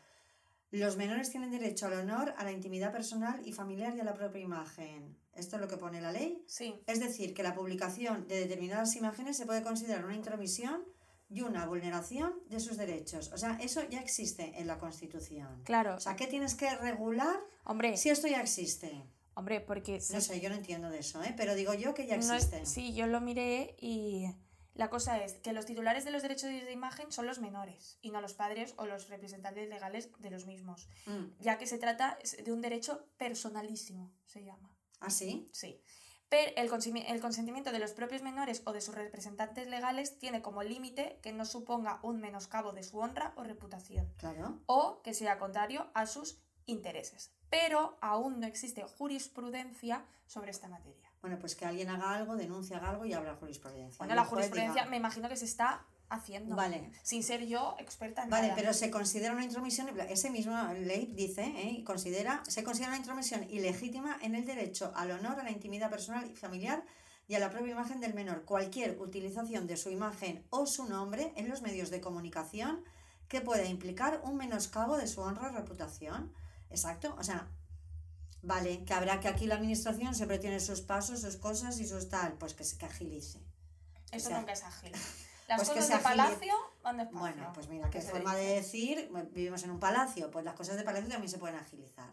los 0.71 0.97
menores 0.97 1.29
tienen 1.29 1.51
derecho 1.51 1.87
al 1.87 1.93
honor, 1.93 2.33
a 2.37 2.43
la 2.43 2.51
intimidad 2.51 2.91
personal 2.91 3.41
y 3.45 3.51
familiar 3.51 3.95
y 3.95 3.99
a 3.99 4.03
la 4.03 4.13
propia 4.13 4.41
imagen. 4.41 5.17
Esto 5.33 5.57
es 5.57 5.61
lo 5.61 5.67
que 5.67 5.77
pone 5.77 6.01
la 6.01 6.11
ley. 6.11 6.43
Sí, 6.47 6.81
Es 6.87 6.99
decir, 6.99 7.33
que 7.33 7.43
la 7.43 7.53
publicación 7.53 8.27
de 8.27 8.39
determinadas 8.39 8.95
imágenes 8.95 9.37
se 9.37 9.45
puede 9.45 9.61
considerar 9.61 10.03
una 10.03 10.15
intromisión 10.15 10.83
y 11.29 11.41
una 11.41 11.65
vulneración 11.65 12.33
de 12.47 12.59
sus 12.59 12.77
derechos. 12.77 13.31
O 13.33 13.37
sea, 13.37 13.57
eso 13.61 13.81
ya 13.89 13.99
existe 13.99 14.53
en 14.59 14.67
la 14.67 14.77
Constitución. 14.77 15.61
claro. 15.65 15.95
O 15.95 15.99
sea, 15.99 16.15
¿qué 16.15 16.27
tienes 16.27 16.55
que 16.55 16.73
regular 16.75 17.37
hombre, 17.65 17.97
si 17.97 18.09
esto 18.09 18.27
ya 18.27 18.41
existe? 18.41 19.03
hombre, 19.33 19.61
porque. 19.61 19.99
No 20.11 20.21
sé, 20.21 20.39
yo 20.41 20.49
no 20.49 20.55
entiendo 20.55 20.89
de 20.89 20.99
eso, 20.99 21.21
¿eh? 21.23 21.33
Pero 21.37 21.53
digo 21.55 21.73
yo 21.73 21.93
que 21.93 22.07
ya 22.07 22.17
no 22.17 22.33
existe. 22.33 22.65
sí, 22.65 22.93
yo 22.93 23.07
lo 23.07 23.21
miré 23.21 23.75
y. 23.79 24.25
La 24.73 24.91
cosa 24.91 25.23
es 25.23 25.33
que 25.33 25.53
los 25.53 25.65
titulares 25.65 26.05
de 26.05 26.11
los 26.11 26.21
derechos 26.21 26.51
de 26.51 26.71
imagen 26.71 27.11
son 27.11 27.25
los 27.25 27.39
menores 27.39 27.97
y 28.01 28.11
no 28.11 28.21
los 28.21 28.35
padres 28.35 28.75
o 28.77 28.85
los 28.85 29.09
representantes 29.09 29.67
legales 29.69 30.11
de 30.19 30.29
los 30.29 30.45
mismos, 30.45 30.87
Mm. 31.07 31.25
ya 31.39 31.57
que 31.57 31.65
se 31.65 31.79
trata 31.79 32.17
de 32.45 32.51
un 32.51 32.61
derecho 32.61 33.07
personalísimo, 33.17 34.13
se 34.27 34.43
llama. 34.43 34.71
¿Ah, 34.99 35.09
sí? 35.09 35.49
Sí. 35.51 35.81
Pero 36.29 36.51
el, 36.57 36.69
el 37.07 37.21
consentimiento 37.21 37.71
de 37.71 37.79
los 37.79 37.91
propios 37.91 38.21
menores 38.21 38.61
o 38.65 38.73
de 38.73 38.81
sus 38.81 38.95
representantes 38.95 39.67
legales 39.67 40.19
tiene 40.19 40.41
como 40.41 40.61
límite 40.63 41.19
que 41.21 41.31
no 41.31 41.45
suponga 41.45 41.99
un 42.03 42.19
menoscabo 42.19 42.73
de 42.73 42.83
su 42.83 42.99
honra 42.99 43.33
o 43.37 43.43
reputación, 43.43 44.11
Claro. 44.17 44.59
o 44.65 45.01
que 45.03 45.13
sea 45.13 45.39
contrario 45.39 45.89
a 45.93 46.05
sus 46.05 46.41
intereses. 46.65 47.31
Pero 47.49 47.97
aún 48.01 48.41
no 48.41 48.47
existe 48.47 48.83
jurisprudencia 48.83 50.05
sobre 50.25 50.51
esta 50.51 50.67
materia. 50.67 51.09
Bueno, 51.21 51.39
pues 51.39 51.55
que 51.55 51.65
alguien 51.65 51.89
haga 51.89 52.13
algo, 52.13 52.35
denuncie, 52.35 52.75
haga 52.75 52.89
algo 52.89 53.05
y 53.05 53.13
habrá 53.13 53.35
jurisprudencia. 53.35 53.97
Bueno, 53.97 54.15
la 54.15 54.25
jurisprudencia 54.25 54.81
diga, 54.83 54.85
me 54.89 54.97
imagino 54.97 55.29
que 55.29 55.37
se 55.37 55.45
está 55.45 55.85
haciendo. 56.09 56.55
Vale. 56.55 56.91
Sin 57.03 57.23
ser 57.23 57.45
yo 57.45 57.75
experta 57.79 58.23
en 58.23 58.29
Vale, 58.29 58.47
nada. 58.49 58.55
pero 58.55 58.73
se 58.73 58.89
considera 58.89 59.33
una 59.33 59.43
intromisión, 59.43 59.89
ese 60.09 60.29
mismo 60.29 60.55
ley 60.73 61.11
dice, 61.15 61.43
¿eh? 61.43 61.83
Considera, 61.83 62.43
se 62.47 62.63
considera 62.63 62.91
una 62.91 62.97
intromisión 62.97 63.45
ilegítima 63.49 64.17
en 64.21 64.35
el 64.35 64.45
derecho 64.45 64.91
al 64.95 65.11
honor, 65.11 65.39
a 65.39 65.43
la 65.43 65.51
intimidad 65.51 65.89
personal 65.89 66.29
y 66.29 66.35
familiar 66.35 66.83
y 67.27 67.35
a 67.35 67.39
la 67.39 67.49
propia 67.49 67.73
imagen 67.73 67.99
del 67.99 68.13
menor. 68.13 68.45
Cualquier 68.45 68.99
utilización 69.01 69.67
de 69.67 69.77
su 69.77 69.89
imagen 69.89 70.45
o 70.49 70.65
su 70.65 70.85
nombre 70.85 71.33
en 71.35 71.49
los 71.49 71.61
medios 71.61 71.89
de 71.89 72.01
comunicación 72.01 72.83
que 73.27 73.41
pueda 73.41 73.65
implicar 73.65 74.21
un 74.23 74.37
menoscabo 74.37 74.97
de 74.97 75.07
su 75.07 75.21
honra 75.21 75.49
o 75.49 75.51
reputación. 75.51 76.33
Exacto, 76.69 77.15
o 77.19 77.23
sea, 77.23 77.47
vale, 78.41 78.83
que 78.85 78.93
habrá 78.93 79.19
que 79.19 79.27
aquí 79.27 79.45
la 79.45 79.55
administración 79.55 80.15
siempre 80.15 80.39
tiene 80.39 80.59
sus 80.59 80.81
pasos, 80.81 81.21
sus 81.21 81.35
cosas 81.35 81.79
y 81.79 81.87
sus 81.87 82.09
tal, 82.09 82.33
pues 82.33 82.53
que 82.53 82.63
se 82.63 82.77
que 82.77 82.85
agilice. 82.85 83.39
Eso 84.11 84.27
o 84.27 84.29
sea, 84.29 84.39
nunca 84.39 84.53
es 84.53 84.63
ágil. 84.63 84.93
Las 85.47 85.57
pues 85.59 85.69
cosas 85.69 85.89
de 85.89 85.97
palacio 85.99 86.53
van 86.83 86.97
despacio. 86.97 87.19
Bueno, 87.19 87.51
pues 87.53 87.69
mira, 87.69 87.89
qué 87.89 88.01
forma 88.01 88.35
de 88.35 88.55
decir, 88.55 89.09
vivimos 89.31 89.63
en 89.63 89.71
un 89.71 89.79
palacio, 89.79 90.29
pues 90.29 90.43
las 90.43 90.55
cosas 90.55 90.75
de 90.75 90.83
palacio 90.83 91.09
también 91.09 91.29
se 91.29 91.37
pueden 91.37 91.55
agilizar. 91.55 92.09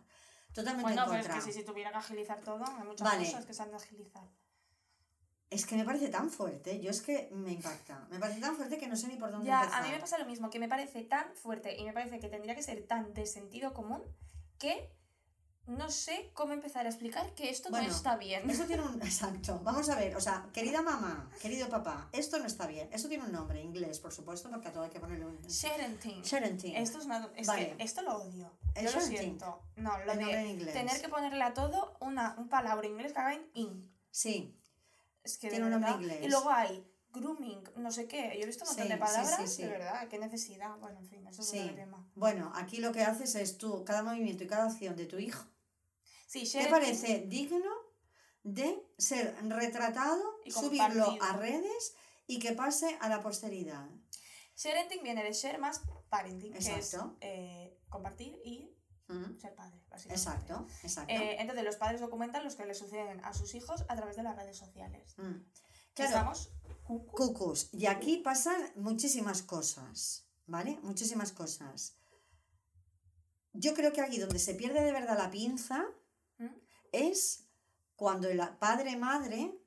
Totalmente 0.52 0.82
Bueno, 0.82 1.02
en 1.02 1.08
pero 1.08 1.20
es 1.20 1.26
contra. 1.26 1.44
que 1.44 1.52
si 1.52 1.58
se 1.58 1.64
tuviera 1.64 1.90
que 1.90 1.96
agilizar 1.96 2.38
todo, 2.40 2.64
hay 2.64 2.84
muchas 2.86 3.08
Vale. 3.08 3.24
cosas 3.24 3.44
que 3.44 3.54
se 3.54 3.62
han 3.62 3.70
de 3.70 3.76
agilizar. 3.76 4.22
Es 5.50 5.66
que 5.66 5.76
me 5.76 5.84
parece 5.84 6.08
tan 6.08 6.30
fuerte, 6.30 6.80
yo 6.80 6.90
es 6.90 7.02
que 7.02 7.28
me 7.32 7.52
impacta. 7.52 8.06
Me 8.10 8.18
parece 8.20 8.40
tan 8.40 8.54
fuerte 8.56 8.78
que 8.78 8.86
no 8.86 8.96
sé 8.96 9.08
ni 9.08 9.16
por 9.16 9.30
dónde 9.32 9.46
Ya, 9.46 9.60
empezar. 9.62 9.82
a 9.82 9.84
mí 9.86 9.90
me 9.92 9.98
pasa 9.98 10.18
lo 10.18 10.26
mismo, 10.26 10.48
que 10.50 10.58
me 10.60 10.68
parece 10.68 11.02
tan 11.02 11.34
fuerte 11.34 11.76
y 11.76 11.84
me 11.84 11.92
parece 11.92 12.20
que 12.20 12.28
tendría 12.28 12.54
que 12.54 12.62
ser 12.62 12.86
tan 12.86 13.12
de 13.14 13.26
sentido 13.26 13.74
común 13.74 14.02
que 14.58 14.90
no 15.66 15.90
sé 15.90 16.30
cómo 16.34 16.52
empezar 16.52 16.86
a 16.86 16.88
explicar 16.88 17.34
que 17.34 17.48
esto 17.50 17.70
Bueno, 17.70 17.88
no 17.88 17.94
está 17.94 18.16
bien. 18.16 18.48
Eso 18.50 18.64
tiene 18.64 18.82
un... 18.82 19.00
Exacto. 19.02 19.60
Vamos 19.64 19.88
a 19.88 19.96
ver, 19.96 20.14
o 20.16 20.20
sea, 20.20 20.46
querida 20.52 20.82
mamá, 20.82 21.30
querido 21.40 21.68
papá, 21.68 22.08
esto 22.12 22.38
no 22.38 22.46
está 22.46 22.66
bien. 22.66 22.88
Eso 22.92 23.08
tiene 23.08 23.24
un 23.24 23.32
nombre, 23.32 23.62
inglés, 23.62 23.98
por 23.98 24.12
supuesto, 24.12 24.50
porque 24.50 24.68
a 24.68 24.72
todo 24.72 24.84
hay 24.84 24.90
que 24.90 25.00
ponerle 25.00 25.26
un... 25.26 25.38
Sharenting. 25.40 26.22
Sharenting. 26.22 26.76
Esto 26.76 26.98
es 26.98 27.04
una... 27.06 27.28
Es 27.36 27.46
Vale. 27.46 27.76
que 27.76 27.84
esto 27.84 28.02
lo 28.02 28.18
odio. 28.18 28.52
El 28.74 28.86
Yo 28.86 28.92
lo 28.92 29.00
siento. 29.00 29.62
No, 29.76 29.96
lo 30.04 30.12
El 30.12 30.18
nombre 30.20 30.40
en 30.40 30.44
de 30.46 30.52
inglés. 30.52 30.74
tener 30.74 31.00
que 31.00 31.08
ponerle 31.08 31.42
a 31.42 31.54
todo 31.54 31.96
una, 32.00 32.34
un 32.38 32.48
palabra 32.48 32.86
inglés 32.86 33.12
que 33.12 33.18
haga 33.20 33.34
en 33.34 33.46
in. 33.54 33.90
Sí, 34.10 34.54
Es 35.22 35.38
que 35.38 35.48
Tiene 35.48 35.64
un 35.64 35.70
nombre 35.70 35.90
inglés. 35.92 36.20
Y 36.24 36.28
luego 36.28 36.50
hay 36.50 36.86
grooming, 37.12 37.62
no 37.76 37.90
sé 37.92 38.06
qué. 38.08 38.32
Yo 38.36 38.42
he 38.42 38.46
visto 38.46 38.64
un 38.64 38.68
montón 38.70 38.86
Sí, 38.86 38.92
de 38.92 38.98
palabras, 38.98 39.40
sí, 39.40 39.46
sí. 39.46 39.62
de 39.62 39.68
verdad, 39.68 40.08
qué 40.08 40.18
necesidad. 40.18 40.76
Bueno, 40.78 40.98
en 40.98 41.06
fin, 41.08 41.26
eso 41.26 41.42
es 41.42 41.54
otro 41.62 41.74
tema. 41.74 42.06
Bueno, 42.16 42.52
aquí 42.56 42.78
lo 42.78 42.92
que 42.92 43.02
haces 43.02 43.34
es 43.36 43.56
tú, 43.56 43.84
cada 43.84 44.02
movimiento 44.02 44.42
y 44.44 44.46
cada 44.48 44.66
acción 44.66 44.96
de 44.96 45.06
tu 45.06 45.18
hijo, 45.18 45.46
Sí, 46.42 46.50
¿te 46.50 46.66
parece 46.68 47.24
digno 47.28 47.70
de 48.42 48.86
ser 48.98 49.36
retratado, 49.48 50.40
Y 50.44 50.50
subirlo 50.50 51.16
a 51.20 51.36
redes 51.36 51.94
y 52.26 52.38
que 52.38 52.52
pase 52.52 52.96
a 53.00 53.08
la 53.08 53.22
posteridad? 53.22 53.88
Sharenting 54.56 55.02
viene 55.02 55.22
de 55.22 55.32
share 55.32 55.58
más 55.58 55.82
parenting, 56.08 56.52
que 56.52 56.58
es 56.58 56.96
eh, 57.20 57.78
compartir 57.88 58.40
y 58.44 58.74
Mm. 59.06 59.38
ser 59.38 59.54
padre, 59.54 59.78
básicamente. 59.90 60.14
Exacto, 60.14 60.66
exacto. 60.82 61.12
Eh, 61.12 61.36
entonces 61.38 61.64
los 61.64 61.76
padres 61.76 62.00
documentan 62.00 62.42
los 62.42 62.54
que 62.54 62.64
le 62.64 62.74
suceden 62.74 63.22
a 63.24 63.34
sus 63.34 63.54
hijos 63.54 63.84
a 63.88 63.96
través 63.96 64.16
de 64.16 64.22
las 64.22 64.34
redes 64.36 64.56
sociales. 64.56 65.14
Mm. 65.18 65.44
Claro. 65.92 66.10
Estamos 66.10 66.52
cucu. 66.84 67.14
Cucus. 67.14 67.68
Y 67.72 67.86
aquí 67.86 68.18
pasan 68.18 68.72
muchísimas 68.76 69.42
cosas, 69.42 70.26
¿vale? 70.46 70.78
Muchísimas 70.82 71.32
cosas. 71.32 71.98
Yo 73.52 73.74
creo 73.74 73.92
que 73.92 74.00
aquí 74.00 74.18
donde 74.18 74.38
se 74.38 74.54
pierde 74.54 74.82
de 74.82 74.92
verdad 74.92 75.18
la 75.18 75.30
pinza. 75.30 75.84
Es 76.94 77.46
cuando 77.96 78.28
el 78.28 78.40
padre 78.58 78.96
madre 78.96 79.58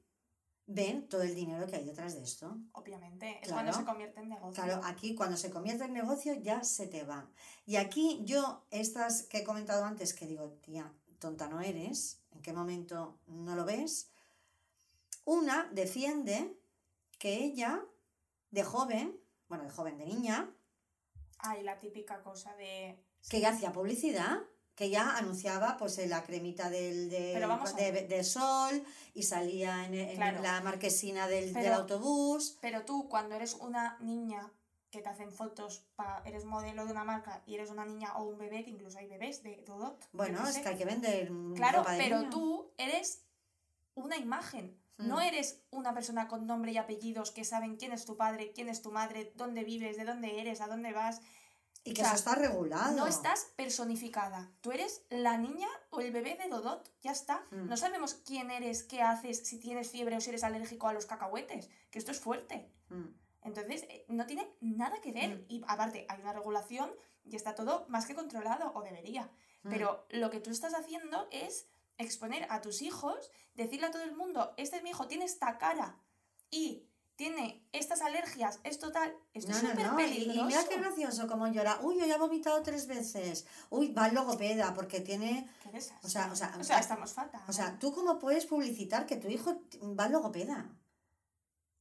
ven 0.66 1.08
todo 1.08 1.22
el 1.22 1.34
dinero 1.34 1.66
que 1.66 1.78
hay 1.78 1.86
detrás 1.86 2.16
de 2.16 2.24
esto. 2.24 2.58
Obviamente, 2.74 3.40
es 3.42 3.48
Claro. 3.48 3.54
cuando 3.56 3.74
se 3.74 3.86
convierte 3.86 4.20
en 4.20 4.30
negocio. 4.30 4.64
Claro, 4.64 4.82
aquí 4.84 5.16
cuando 5.16 5.38
se 5.38 5.50
convierte 5.50 5.86
en 5.86 5.94
negocio 5.94 6.34
ya 6.34 6.64
se 6.64 6.88
te 6.88 7.04
va. 7.04 7.30
Y 7.66 7.78
aquí 7.78 8.22
yo, 8.26 8.66
estas 8.70 9.24
que 9.24 9.40
he 9.40 9.44
comentado 9.46 9.86
antes, 9.86 10.14
que 10.14 10.26
digo, 10.28 10.50
tía, 10.62 10.92
tonta 11.20 11.48
no 11.48 11.62
eres, 11.62 12.22
¿en 12.32 12.42
qué 12.42 12.52
momento 12.54 13.18
no 13.28 13.56
lo 13.56 13.64
ves? 13.64 14.10
Una 15.24 15.70
defiende 15.72 16.58
que 17.18 17.44
ella, 17.44 17.84
de 18.52 18.64
joven, 18.64 19.18
bueno, 19.48 19.64
de 19.64 19.70
joven, 19.72 19.98
de 19.98 20.06
niña, 20.06 20.54
Hay 21.40 21.64
la 21.64 21.80
típica 21.80 22.22
cosa 22.24 22.56
de... 22.56 23.00
que 23.30 23.40
ya 23.40 23.50
hacía 23.50 23.72
publicidad, 23.72 24.40
que 24.78 24.92
ya 24.92 25.18
anunciaba 25.18 25.76
pues 25.78 25.98
en 25.98 26.12
la 26.12 26.24
cremita 26.24 26.70
del, 26.70 27.10
del- 27.10 27.34
de, 27.76 28.06
de 28.08 28.24
sol 28.24 28.84
y 29.16 29.24
salía 29.24 29.86
en, 29.86 29.96
en 29.96 30.16
Claro. 30.16 30.42
la 30.44 30.62
marquesina 30.62 31.28
del, 31.28 31.52
del 31.52 31.64
Pero- 31.64 31.76
autobús. 31.78 32.58
Pero 32.62 32.86
tú, 32.86 33.10
cuando 33.10 33.34
eres 33.36 33.56
una 33.56 33.98
niña 34.02 34.54
que 34.92 35.02
te 35.02 35.10
hacen 35.10 35.32
fotos, 35.32 35.84
pa... 35.96 36.22
eres 36.26 36.46
modelo 36.46 36.86
de 36.86 36.92
una 36.92 37.04
marca 37.04 37.42
y 37.48 37.56
eres 37.56 37.72
una 37.72 37.86
niña 37.86 38.16
o 38.18 38.24
un 38.24 38.38
bebé, 38.38 38.64
que 38.64 38.70
incluso 38.70 39.00
hay 39.00 39.08
bebés 39.08 39.42
de 39.42 39.64
yo 39.68 39.98
Bueno, 40.14 40.48
es 40.48 40.60
que 40.60 40.70
hay 40.70 40.78
que 40.78 40.86
vender 40.86 41.32
Claro, 41.56 41.80
ropa 41.80 41.94
de 41.94 41.98
pero 41.98 42.20
niño. 42.20 42.30
tú 42.30 42.72
eres 42.78 43.24
una 43.96 44.16
imagen. 44.18 44.80
No 45.00 45.18
Mm. 45.18 45.22
eres 45.22 45.60
una 45.72 45.94
persona 45.96 46.28
con 46.28 46.46
nombre 46.46 46.72
y 46.72 46.78
apellidos 46.78 47.32
que 47.32 47.44
saben 47.46 47.78
quién 47.78 47.92
es 47.94 48.06
tu 48.06 48.16
padre, 48.16 48.52
quién 48.54 48.70
es 48.70 48.82
tu 48.84 48.92
madre, 48.92 49.32
dónde 49.36 49.64
vives, 49.64 49.98
de 49.98 50.06
dónde 50.06 50.40
eres, 50.40 50.62
a 50.62 50.68
dónde 50.68 50.94
vas. 50.94 51.20
Y 51.88 51.94
que 51.94 52.02
o 52.02 52.04
sea, 52.04 52.16
eso 52.16 52.30
está 52.30 52.36
regulado. 52.36 52.98
No 52.98 53.08
estás 53.08 53.48
personificada. 53.56 54.52
Tú 54.60 54.74
eres 54.74 55.06
la 55.10 55.38
niña 55.38 55.70
o 55.90 56.02
el 56.02 56.12
bebé 56.12 56.36
de 56.36 56.50
Dodot. 56.50 56.92
Ya 57.02 57.12
está. 57.12 57.46
Mm. 57.52 57.70
No 57.70 57.78
sabemos 57.78 58.16
quién 58.26 58.52
eres, 58.52 58.84
qué 58.84 59.02
haces, 59.02 59.48
si 59.48 59.58
tienes 59.58 59.90
fiebre 59.90 60.18
o 60.18 60.22
si 60.22 60.30
eres 60.30 60.44
alérgico 60.44 60.90
a 60.90 60.94
los 60.94 61.06
cacahuetes. 61.06 61.70
Que 61.90 62.00
esto 62.00 62.12
es 62.12 62.20
fuerte. 62.20 62.70
Mm. 62.90 63.06
Entonces, 63.44 63.84
eh, 63.84 64.06
no 64.10 64.26
tiene 64.26 64.54
nada 64.60 65.00
que 65.00 65.14
ver. 65.14 65.38
Mm. 65.38 65.46
Y 65.48 65.64
aparte, 65.66 66.06
hay 66.10 66.20
una 66.20 66.34
regulación 66.34 66.92
y 67.24 67.38
está 67.38 67.56
todo 67.56 67.86
más 67.88 68.06
que 68.06 68.16
controlado, 68.16 68.74
o 68.76 68.82
debería. 68.82 69.32
Pero 69.64 70.06
lo 70.12 70.30
que 70.30 70.40
tú 70.40 70.50
estás 70.50 70.74
haciendo 70.74 71.28
es 71.30 71.68
exponer 71.98 72.48
a 72.50 72.62
tus 72.62 72.82
hijos, 72.82 73.32
decirle 73.54 73.88
a 73.88 73.92
todo 73.92 74.04
el 74.04 74.16
mundo, 74.16 74.54
este 74.56 74.78
es 74.78 74.84
mi 74.84 74.92
hijo, 74.92 75.08
tiene 75.08 75.26
esta 75.26 75.58
cara 75.58 76.00
y 76.50 76.88
tiene 77.18 77.68
estas 77.74 78.02
alergias, 78.02 78.60
esto 78.64 78.92
tal, 78.92 79.14
esto 79.34 79.52
No, 79.52 79.58
es 79.58 79.64
no, 79.64 79.70
súper 79.72 79.86
no. 79.88 80.00
Y, 80.00 80.04
y 80.04 80.08
peligroso. 80.08 80.46
mira 80.46 80.64
qué 80.70 80.78
gracioso 80.78 81.28
como 81.28 81.48
llora. 81.48 81.80
Uy, 81.82 82.00
hoy 82.00 82.12
ha 82.12 82.18
vomitado 82.18 82.62
tres 82.64 82.88
veces. 82.88 83.46
Uy, 83.70 83.92
va 83.92 84.06
al 84.06 84.16
logopeda 84.16 84.74
porque 84.74 85.02
tiene. 85.02 85.50
Qué. 85.72 85.78
O 86.04 86.08
sea, 86.08 86.32
o 86.32 86.36
sea, 86.36 86.56
O 86.60 86.64
sea, 86.64 86.80
estamos 86.80 87.12
fatal. 87.12 87.42
O 87.48 87.52
sea, 87.52 87.78
¿tú 87.80 87.92
cómo 87.94 88.20
puedes 88.20 88.46
publicitar 88.46 89.06
que 89.08 89.18
tu 89.18 89.28
hijo 89.28 89.60
va 90.00 90.06
al 90.06 90.14
logopeda? 90.14 90.70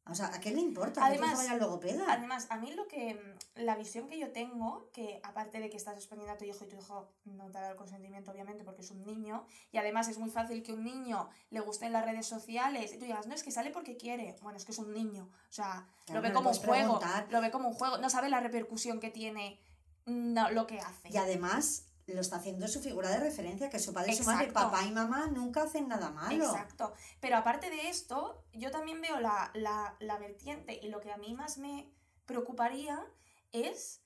O 0.08 0.14
sea, 0.14 0.26
¿a 0.26 0.38
qué 0.40 0.52
le 0.52 0.60
importa 0.60 1.00
que 1.00 1.06
Además- 1.06 1.48
al 1.48 1.58
logopeda? 1.58 2.04
Además, 2.12 2.46
a 2.50 2.56
mí 2.58 2.72
lo 2.72 2.86
que. 2.86 3.14
mm, 3.14 3.60
La 3.62 3.74
visión 3.74 4.06
que 4.06 4.18
yo 4.18 4.30
tengo, 4.32 4.90
que 4.92 5.18
aparte 5.22 5.58
de 5.60 5.70
que 5.70 5.76
estás 5.78 5.94
exponiendo 5.96 6.32
a 6.34 6.36
tu 6.36 6.44
hijo 6.44 6.64
y 6.64 6.68
tu 6.68 6.76
hijo 6.76 7.08
no 7.24 7.46
te 7.50 7.58
da 7.58 7.70
el 7.70 7.76
consentimiento, 7.76 8.30
obviamente, 8.30 8.64
porque 8.64 8.82
es 8.82 8.90
un 8.90 9.02
niño, 9.04 9.46
y 9.72 9.78
además 9.78 10.08
es 10.08 10.18
muy 10.18 10.28
fácil 10.30 10.62
que 10.62 10.72
un 10.74 10.84
niño 10.84 11.28
le 11.50 11.60
gusten 11.60 11.90
las 11.92 12.04
redes 12.04 12.26
sociales 12.26 12.92
y 12.92 12.98
tú 12.98 13.04
digas, 13.06 13.26
no, 13.26 13.34
es 13.34 13.42
que 13.42 13.50
sale 13.50 13.70
porque 13.70 13.96
quiere. 13.96 14.36
Bueno, 14.42 14.58
es 14.58 14.64
que 14.66 14.72
es 14.72 14.78
un 14.78 14.92
niño. 14.92 15.24
O 15.48 15.52
sea, 15.52 15.88
Claro, 16.04 16.20
lo 16.20 16.22
ve 16.22 16.28
no 16.28 16.34
como 16.34 16.50
un 16.50 16.56
juego. 16.56 16.98
preguntar. 17.00 17.26
Lo 17.30 17.40
ve 17.40 17.50
como 17.50 17.68
un 17.68 17.74
juego. 17.74 17.98
No 17.98 18.10
sabe 18.10 18.28
la 18.28 18.40
repercusión 18.40 19.00
que 19.00 19.10
tiene 19.10 19.58
no, 20.04 20.50
lo 20.50 20.66
que 20.66 20.78
hace. 20.80 21.08
Y 21.08 21.16
además 21.16 21.86
lo 22.06 22.20
está 22.20 22.36
haciendo 22.36 22.68
su 22.68 22.80
figura 22.80 23.10
de 23.10 23.18
referencia, 23.18 23.68
que 23.68 23.78
su 23.80 23.92
padre 23.92 24.12
y 24.12 24.16
su 24.16 24.24
madre, 24.24 24.52
papá 24.52 24.84
y 24.84 24.92
mamá 24.92 25.26
nunca 25.26 25.62
hacen 25.64 25.88
nada 25.88 26.10
malo. 26.10 26.44
Exacto. 26.44 26.92
Pero 27.20 27.36
aparte 27.36 27.68
de 27.68 27.88
esto, 27.88 28.44
yo 28.52 28.70
también 28.70 29.00
veo 29.00 29.18
la, 29.18 29.50
la, 29.54 29.96
la 30.00 30.18
vertiente 30.18 30.78
y 30.80 30.88
lo 30.88 31.00
que 31.00 31.10
a 31.12 31.16
mí 31.16 31.34
más 31.34 31.58
me 31.58 31.90
preocuparía 32.24 33.04
es 33.52 34.02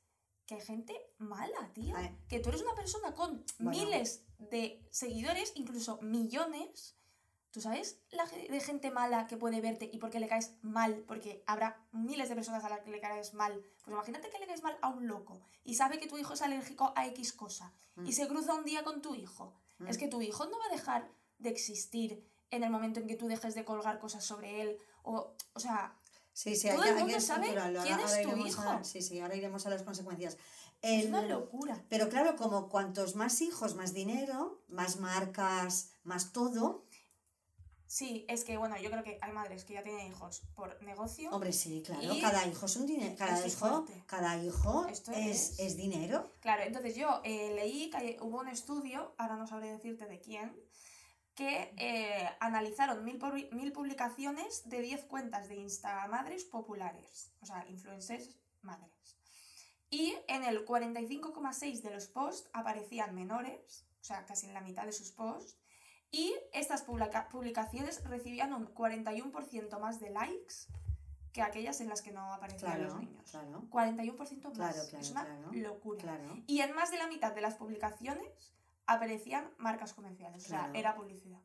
que 0.47 0.55
hay 0.55 0.61
gente 0.63 0.95
mala, 1.19 1.71
tía. 1.75 2.17
Que 2.29 2.41
tú 2.41 2.49
eres 2.49 2.63
una 2.63 2.75
persona 2.75 3.15
con 3.15 3.45
Bueno. 3.59 3.71
miles 3.79 4.25
de 4.39 4.83
seguidores, 4.91 5.53
incluso 5.55 5.99
millones. 6.01 6.97
¿Tú 7.53 7.61
sabes 7.61 7.99
la 8.13 8.25
de 8.27 8.61
gente 8.61 8.91
mala 8.93 9.27
que 9.27 9.37
puede 9.37 9.61
verte 9.61 9.91
y 9.93 9.99
porque 9.99 10.21
le 10.21 10.29
caes 10.29 10.53
mal? 10.63 11.03
Porque 11.09 11.43
habrá 11.47 11.85
miles 11.91 12.29
de 12.29 12.37
personas 12.37 12.63
a 12.65 12.69
las 12.69 12.81
que 12.81 12.91
le 12.93 13.01
caes 13.01 13.35
mal. 13.35 13.53
Pues 13.85 13.93
imagínate 13.93 14.31
que 14.31 14.39
le 14.39 14.47
caes 14.47 14.63
mal 14.63 14.79
a 14.83 14.89
un 14.89 15.09
loco 15.09 15.41
y 15.65 15.75
sabe 15.75 15.99
que 15.99 16.07
tu 16.07 16.17
hijo 16.17 16.35
es 16.35 16.43
alérgico 16.43 16.93
a 16.97 17.07
X 17.09 17.33
cosa 17.33 17.73
Mm. 17.97 18.07
y 18.07 18.13
se 18.13 18.29
cruza 18.29 18.55
un 18.55 18.65
día 18.65 18.85
con 18.85 19.03
tu 19.03 19.17
hijo. 19.17 19.53
Mm. 19.79 19.89
Es 19.89 19.99
que 19.99 20.07
tu 20.07 20.23
hijo 20.23 20.47
no 20.47 20.59
va 20.59 20.67
a 20.67 20.77
dejar 20.77 21.11
de 21.39 21.51
existir 21.51 22.25
en 22.53 22.63
el 22.63 22.71
momento 22.71 23.01
en 23.01 23.09
que 23.09 23.17
tú 23.17 23.27
dejes 23.27 23.55
de 23.57 23.65
colgar 23.65 23.99
cosas 23.99 24.25
sobre 24.25 24.63
él. 24.63 24.79
O, 25.03 25.35
o 25.55 25.61
sea, 25.61 25.97
Sí, 26.33 26.55
sí, 26.55 26.69
Todo 26.71 26.85
el 26.85 27.21
sabe 27.21 27.49
quién 27.49 27.59
Ahora- 27.59 27.83
es 27.83 27.91
ahora 27.91 28.23
tu 28.23 28.29
iremos 28.31 28.59
a- 28.59 28.75
hijo. 28.77 28.85
sí, 28.85 29.03
sí, 29.03 29.19
ahora 29.19 29.35
iremos 29.35 29.67
a 29.67 29.71
las 29.71 29.83
consecuencias. 29.83 30.39
es 30.83 31.07
una 31.07 31.21
locura. 31.23 31.85
Pero 31.91 32.09
claro, 32.09 32.37
como 32.37 32.71
cuantos 32.71 33.15
más 33.15 33.43
hijos, 33.43 33.75
más 33.75 33.93
dinero, 33.93 34.63
más 34.69 34.99
marcas, 34.99 35.91
más 36.05 36.33
todo. 36.33 36.87
Sí, 37.93 38.25
es 38.29 38.45
que 38.45 38.57
bueno, 38.57 38.79
yo 38.79 38.89
creo 38.89 39.03
que 39.03 39.19
hay 39.21 39.33
madres 39.33 39.65
que 39.65 39.75
ya 39.75 39.83
tienen 39.83 40.07
hijos 40.07 40.43
por 40.55 40.81
negocio. 40.85 41.29
Hombre, 41.33 41.53
sí, 41.53 41.83
claro, 41.85 42.01
Y 42.15 42.21
cada 42.21 42.47
hijo 42.47 42.67
es 42.67 42.77
un 42.77 42.87
dinero, 42.87 43.17
cada 43.19 43.37
es 43.45 43.53
hijo, 43.53 43.67
fuerte. 43.85 44.05
cada 44.07 44.37
hijo 44.41 44.87
Esto 44.87 45.11
es, 45.11 45.59
es- 45.59 45.59
es 45.59 45.77
dinero. 45.77 46.31
Claro, 46.39 46.63
entonces 46.63 46.95
yo 46.95 47.21
eh, 47.25 47.53
leí 47.57 47.91
que 47.91 48.17
hubo 48.21 48.39
un 48.39 48.47
estudio, 48.49 49.13
ahora 49.19 49.35
no 49.35 49.49
sabré 49.49 49.73
decirte 49.73 50.07
de 50.07 50.21
quién, 50.21 50.57
que 51.35 51.75
eh, 51.79 52.29
analizaron 52.39 53.05
mil, 53.05 53.19
mil 53.51 53.73
publicaciones 53.73 54.69
de 54.69 54.83
10 54.83 55.07
cuentas 55.07 55.49
de 55.49 55.57
Instamadres 55.57 56.45
populares, 56.45 57.33
o 57.41 57.47
sea, 57.47 57.67
influencers 57.69 58.37
madres. 58.63 59.17
Y 59.91 60.15
en 60.29 60.45
el 60.45 60.65
45,6 60.65 61.83
de 61.83 61.91
los 61.91 62.07
posts 62.07 62.49
aparecían 62.53 63.17
menores, 63.17 63.85
o 64.01 64.05
sea, 64.05 64.25
casi 64.27 64.47
en 64.47 64.55
la 64.55 64.61
mitad 64.61 64.87
de 64.87 64.93
sus 64.93 65.11
posts, 65.11 65.57
y 66.11 66.35
estas 66.53 66.83
publica- 66.83 67.29
publicaciones 67.29 68.03
recibían 68.05 68.53
un 68.53 68.67
41% 68.75 69.79
más 69.79 70.01
de 70.01 70.11
likes 70.11 70.55
que 71.33 71.43
aquellas 71.43 71.81
en 71.81 71.89
las 71.89 72.03
que 72.03 72.11
no 72.11 72.33
aparecían 72.33 72.73
Claro, 72.73 72.85
los 72.89 72.99
niños. 72.99 73.31
claro, 73.31 73.63
41% 73.71 74.49
más. 74.49 74.75
Claro, 74.75 74.89
claro, 74.89 74.99
es 75.05 75.11
una 75.13 75.25
locura. 75.53 76.21
Y 76.49 76.61
en 76.61 76.75
más 76.75 76.91
de 76.91 76.99
la 76.99 77.07
mitad 77.07 77.33
de 77.35 77.41
las 77.41 77.55
publicaciones 77.55 78.53
aparecían 78.87 79.49
marcas 79.59 79.95
comerciales. 79.95 80.45
O 80.47 80.49
sea, 80.49 80.71
era 80.75 80.97
publicidad. 80.97 81.41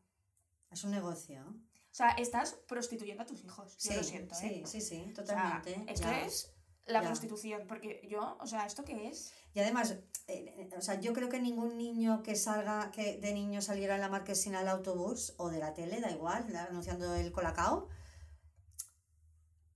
Es 0.72 0.84
un 0.84 0.91
negocio. 0.91 1.43
O 1.48 1.93
sea, 1.98 2.10
estás 2.10 2.55
prostituyendo 2.67 3.22
a 3.24 3.25
tus 3.27 3.43
hijos. 3.43 3.77
Yo 3.77 3.91
Sí, 3.91 3.95
lo 3.98 4.03
siento, 4.03 4.36
sí, 4.36 4.48
¿eh? 4.48 4.63
sí, 4.65 4.81
sí, 4.81 5.01
O 5.12 5.24
sea, 5.24 5.62
totalmente. 5.62 5.93
esto 5.93 6.07
ya. 6.10 6.22
es 6.25 6.54
la 6.85 7.01
ya. 7.01 7.07
prostitución. 7.07 7.67
Porque 7.67 8.01
yo, 8.09 8.37
o 8.39 8.47
sea, 8.47 8.65
¿esto 8.65 8.83
qué 8.83 9.07
es? 9.07 9.33
Y 9.53 9.59
además, 9.59 9.95
eh, 10.27 10.69
o 10.77 10.81
sea, 10.81 10.99
yo 10.99 11.13
creo 11.13 11.29
que 11.29 11.39
ningún 11.39 11.77
niño 11.77 12.21
que 12.23 12.35
salga, 12.35 12.91
que 12.91 13.17
de 13.17 13.33
niño 13.33 13.61
saliera 13.61 13.95
en 13.95 14.01
la 14.01 14.09
marquesina 14.09 14.59
del 14.59 14.67
autobús 14.69 15.33
o 15.37 15.49
de 15.49 15.59
la 15.59 15.73
tele, 15.73 16.01
da 16.01 16.11
igual, 16.11 16.53
anunciando 16.55 17.13
el 17.15 17.31
colacao, 17.31 17.87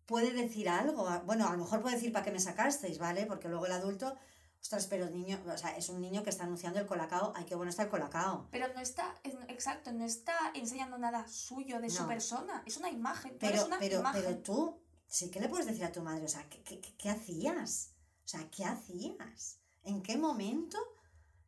puede 0.05 0.31
decir 0.33 0.69
algo. 0.69 1.07
Bueno, 1.25 1.47
a 1.47 1.51
lo 1.51 1.57
mejor 1.59 1.81
puede 1.81 1.95
decir 1.95 2.11
para 2.11 2.25
qué 2.25 2.31
me 2.31 2.39
sacasteis, 2.39 2.97
¿vale? 2.97 3.25
Porque 3.25 3.47
luego 3.47 3.65
el 3.67 3.71
adulto, 3.71 4.15
ostras, 4.61 4.87
pero 4.87 5.05
el 5.05 5.13
niño, 5.13 5.39
o 5.47 5.57
sea, 5.57 5.77
es 5.77 5.87
un 5.89 6.01
niño 6.01 6.23
que 6.23 6.29
está 6.31 6.43
anunciando 6.43 6.79
el 6.79 6.87
colacao, 6.87 7.31
ay, 7.35 7.45
qué 7.45 7.55
bueno 7.55 7.69
está 7.69 7.83
el 7.83 7.89
colacao. 7.89 8.47
Pero 8.51 8.67
no 8.73 8.81
está, 8.81 9.15
es- 9.23 9.35
exacto, 9.47 9.91
no 9.93 10.03
está 10.03 10.35
enseñando 10.55 10.97
nada 10.97 11.27
suyo 11.27 11.79
de 11.79 11.89
su 11.89 12.05
persona. 12.07 12.63
Es 12.65 12.77
una 12.77 12.89
imagen. 12.89 13.37
Eres 13.39 13.51
Pero, 13.51 13.65
una 13.67 13.79
pero, 13.79 13.99
imagen. 13.99 14.21
pero 14.23 14.37
tú, 14.39 14.81
sí 15.09 15.29
que 15.31 15.39
le 15.41 15.49
puedes 15.49 15.65
decir 15.65 15.83
a 15.83 15.91
tu 15.91 16.01
madre, 16.01 16.23
o 16.25 16.29
sea, 16.29 16.47
¿qué, 16.49 16.61
qué, 16.63 16.79
qué- 16.79 16.95
qué 16.97 17.09
hacías? 17.09 17.91
O 18.23 18.27
sea, 18.27 18.49
¿qué 18.49 18.63
hacías? 18.63 19.57
¿En 19.83 20.01
qué 20.01 20.17
momento? 20.17 20.77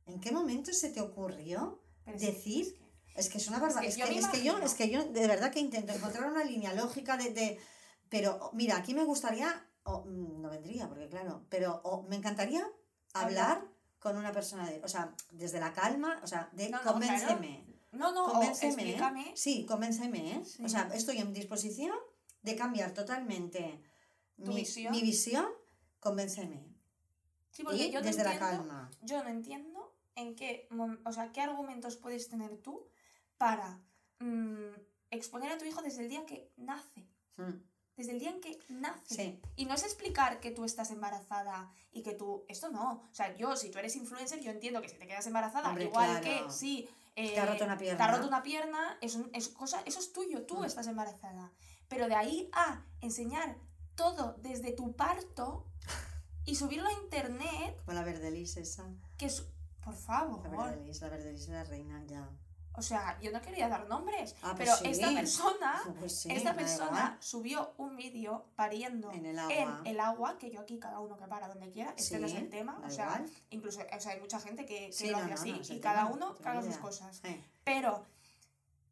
¿En 0.05 0.19
qué 0.19 0.31
momento 0.33 0.73
se 0.73 0.89
te 0.89 0.99
ocurrió 0.99 1.81
Pero 2.03 2.17
decir 2.19 2.65
es 2.65 2.73
que- 2.73 2.81
Es 3.13 3.29
que 3.29 3.37
es 3.37 3.47
una 3.49 3.59
barbaridad. 3.59 3.89
Es 3.93 3.97
Es, 3.97 4.05
que 4.09 4.19
es, 4.19 4.27
que 4.29 4.43
yo, 4.43 4.57
es 4.59 4.73
que 4.73 4.89
yo 4.89 5.03
de 5.05 5.27
verdad 5.27 5.51
que 5.51 5.59
intento 5.59 5.93
encontrar 5.93 6.29
una 6.29 6.43
línea 6.43 6.73
lógica 6.73 7.17
de. 7.17 7.29
de- 7.31 7.59
pero 8.09 8.37
oh, 8.41 8.51
mira, 8.53 8.77
aquí 8.77 8.93
me 8.93 9.03
gustaría. 9.03 9.67
o, 9.83 10.05
mm, 10.05 10.41
no 10.41 10.49
vendría, 10.49 10.87
porque 10.89 11.07
claro. 11.09 11.45
Pero 11.49 11.81
o, 11.83 12.03
me 12.03 12.15
encantaría 12.15 12.65
hablar 13.13 13.57
Hablar. 13.57 13.67
con 13.99 14.17
una 14.17 14.31
persona 14.31 14.67
de. 14.69 14.81
O 14.83 14.87
sea, 14.87 15.13
desde 15.31 15.59
la 15.59 15.73
calma, 15.73 16.19
o 16.23 16.27
sea, 16.27 16.49
de 16.53 16.69
No, 16.69 16.77
no, 16.83 16.91
convénceme. 16.93 17.65
No, 17.91 18.11
no, 18.13 18.31
convénceme. 18.31 18.71
explícame. 18.73 19.33
Sí, 19.35 19.65
convénceme, 19.65 20.37
¿eh? 20.37 20.45
Sí. 20.45 20.63
O 20.63 20.69
sea, 20.69 20.89
estoy 20.93 21.17
en 21.17 21.33
disposición 21.33 21.95
de 22.41 22.55
cambiar 22.55 22.93
totalmente 22.93 23.79
mi, 24.37 24.55
visión. 24.55 24.91
mi 24.91 25.01
visión. 25.01 25.45
Convénceme. 25.99 26.65
Sí, 27.51 27.63
porque 27.63 27.87
Y 27.87 27.91
yo 27.91 28.01
desde 28.01 28.23
la 28.23 28.33
entiendo- 28.33 28.57
calma. 28.57 28.89
Yo 29.01 29.23
no 29.23 29.29
entiendo 29.29 29.93
en 30.15 30.35
qué, 30.35 30.67
o 31.05 31.11
sea, 31.13 31.31
qué 31.31 31.41
argumentos 31.41 31.97
puedes 31.97 32.27
tener 32.29 32.57
tú 32.57 32.87
para 33.37 33.79
mm, 34.19 34.73
exponer 35.09 35.51
a 35.51 35.57
tu 35.57 35.65
hijo 35.65 35.81
desde 35.81 36.03
el 36.03 36.09
día 36.09 36.25
que 36.25 36.51
nace. 36.57 37.07
Mm, 37.37 37.53
Desde 37.97 38.13
el 38.13 38.19
día 38.19 38.29
en 38.31 38.39
que 38.41 38.57
nace. 38.69 39.15
Sí. 39.15 39.41
Y 39.57 39.65
no 39.65 39.73
es 39.75 39.83
explicar 39.83 40.39
que 40.39 40.49
tú 40.51 40.63
estás 40.63 40.89
embarazada 40.91 41.71
y 41.91 42.01
que 42.03 42.13
tú. 42.13 42.45
Esto 42.47 42.69
no. 42.69 43.03
O 43.11 43.13
sea, 43.13 43.35
yo, 43.35 43.55
si 43.55 43.69
tú 43.69 43.77
eres 43.79 43.95
influencer, 43.95 44.39
yo 44.39 44.49
entiendo 44.51 44.81
que 44.81 44.89
si 44.89 44.97
te 44.97 45.05
quedas 45.05 45.27
embarazada, 45.27 45.69
Hombre, 45.69 45.83
igual 45.85 46.21
claro. 46.21 46.45
que 46.47 46.51
si. 46.51 46.89
eh, 47.15 47.33
Te 47.33 47.39
ha 47.41 47.45
roto 47.45 47.65
una 47.65 47.77
pierna. 47.77 47.97
Te 47.97 48.03
ha 48.03 48.15
roto 48.15 48.27
una 48.27 48.41
pierna, 48.41 48.97
es, 49.01 49.19
es 49.33 49.49
cosa, 49.49 49.81
eso 49.85 49.99
es 49.99 50.13
tuyo, 50.13 50.45
tú 50.45 50.59
Mm. 50.59 50.65
estás 50.65 50.87
embarazada. 50.87 51.51
Pero 51.91 52.07
de 52.07 52.15
ahí 52.15 52.49
a 52.53 52.81
enseñar 53.01 53.57
todo 53.95 54.35
desde 54.39 54.71
tu 54.71 54.95
parto 54.95 55.67
y 56.45 56.55
subirlo 56.55 56.87
a 56.87 56.93
internet, 56.93 57.75
Como 57.85 57.93
la 57.95 58.03
verdelis 58.03 58.55
esa. 58.57 58.85
que 59.17 59.25
es. 59.25 59.45
Por 59.83 59.93
La 59.93 59.99
favor. 59.99 60.49
verdelis, 60.69 61.01
la 61.01 61.09
verdelis 61.09 61.41
es 61.41 61.49
la 61.49 61.63
reina 61.65 62.01
ya. 62.05 62.29
O 62.73 62.81
sea, 62.81 63.19
yo 63.19 63.31
no 63.33 63.41
quería 63.41 63.67
dar 63.67 63.85
nombres, 63.89 64.33
Ah, 64.41 64.53
pues 64.55 64.69
pero 64.69 64.75
sí. 64.77 64.87
esta 64.91 65.13
persona. 65.13 65.81
Pues 65.99 66.19
sí, 66.21 66.29
esta 66.31 66.55
persona 66.55 67.17
subió 67.19 67.73
un 67.77 67.97
vídeo 67.97 68.45
pariendo 68.55 69.11
En 69.11 69.25
el 69.25 69.37
agua. 69.37 69.53
en 69.81 69.87
el 69.87 69.99
agua, 69.99 70.37
que 70.37 70.49
yo 70.51 70.61
aquí 70.61 70.79
cada 70.79 70.99
uno 71.01 71.17
que 71.17 71.25
para 71.27 71.49
donde 71.49 71.69
quiera, 71.71 71.93
este 71.97 72.17
no 72.19 72.27
es 72.27 72.31
Sí, 72.31 72.37
el 72.37 72.49
tema, 72.49 72.79
o 72.85 72.89
sea, 72.89 73.07
igual. 73.07 73.29
incluso 73.49 73.81
o 73.81 73.99
sea, 73.99 74.13
hay 74.13 74.21
mucha 74.21 74.39
gente 74.39 74.65
que, 74.65 74.85
que 74.87 74.93
Sí, 74.93 75.09
lo 75.09 75.17
no, 75.17 75.25
hace 75.25 75.33
no, 75.33 75.41
así 75.41 75.51
no 75.73 75.75
y 75.75 75.79
cada 75.81 76.03
tema, 76.05 76.15
uno 76.15 76.61
ni 76.61 76.67
sus 76.67 76.77
cosas. 76.77 77.21
Pero 77.65 78.05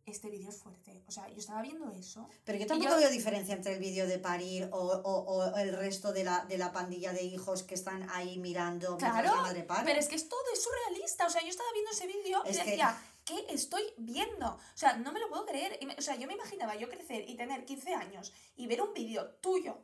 este 0.10 0.30
vídeo 0.30 0.50
es 0.50 0.58
fuerte, 0.58 1.04
o 1.08 1.12
sea, 1.12 1.28
yo 1.30 1.38
estaba 1.38 1.62
viendo 1.62 1.90
eso. 1.92 2.28
Pero 2.44 2.58
yo 2.60 2.68
tampoco 2.68 2.92
yo- 2.92 2.98
veo 2.98 3.10
diferencia 3.10 3.56
entre 3.56 3.74
el 3.74 3.80
vídeo 3.80 4.08
de 4.08 4.20
parir 4.20 4.70
o, 4.72 4.78
o- 4.78 5.24
o 5.54 5.58
el 5.58 5.76
resto 5.76 6.12
de 6.14 6.24
la, 6.24 6.46
de 6.46 6.58
la 6.58 6.72
pandilla 6.72 7.14
de 7.14 7.24
hijos 7.24 7.64
que 7.64 7.76
están 7.76 8.10
ahí 8.12 8.38
mirando 8.38 8.98
Claro, 8.98 9.36
la 9.36 9.42
madre 9.42 9.64
para. 9.64 9.84
Pero 9.84 10.00
es 10.00 10.08
que 10.08 10.16
es 10.16 10.28
todo 10.30 10.40
es 10.54 10.62
surrealista, 10.64 11.26
o 11.26 11.30
sea, 11.30 11.42
yo 11.42 11.50
estaba 11.50 11.70
viendo 11.74 11.92
ese 11.92 12.08
vídeo 12.08 12.42
y 12.46 12.52
que- 12.52 12.64
decía, 12.64 13.02
¿qué 13.26 13.46
estoy 13.50 13.84
viendo? 13.98 14.48
O 14.48 14.60
sea, 14.78 14.98
no 14.98 15.12
me 15.12 15.20
lo 15.20 15.30
puedo 15.30 15.46
creer. 15.46 15.80
O 15.98 16.02
sea, 16.02 16.16
yo 16.16 16.28
me 16.28 16.34
imaginaba 16.34 16.76
yo 16.76 16.90
crecer 16.90 17.30
y 17.30 17.36
tener 17.36 17.66
15 17.66 17.94
años 17.94 18.34
y 18.56 18.68
ver 18.68 18.82
un 18.82 18.94
vídeo 18.94 19.30
tuyo 19.42 19.78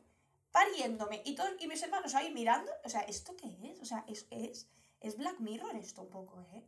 pariéndome 0.52 1.22
y, 1.24 1.34
todos, 1.34 1.50
y 1.60 1.66
mis 1.66 1.82
hermanos 1.82 2.14
ahí 2.14 2.32
mirando. 2.32 2.70
O 2.84 2.88
sea, 2.88 3.00
¿esto 3.02 3.36
qué 3.36 3.56
es? 3.70 3.80
O 3.80 3.84
sea, 3.84 4.04
es, 4.08 4.26
es, 4.30 4.66
es 5.00 5.16
Black 5.16 5.38
Mirror 5.40 5.76
esto 5.76 6.02
un 6.02 6.08
poco, 6.10 6.40
¿eh? 6.52 6.64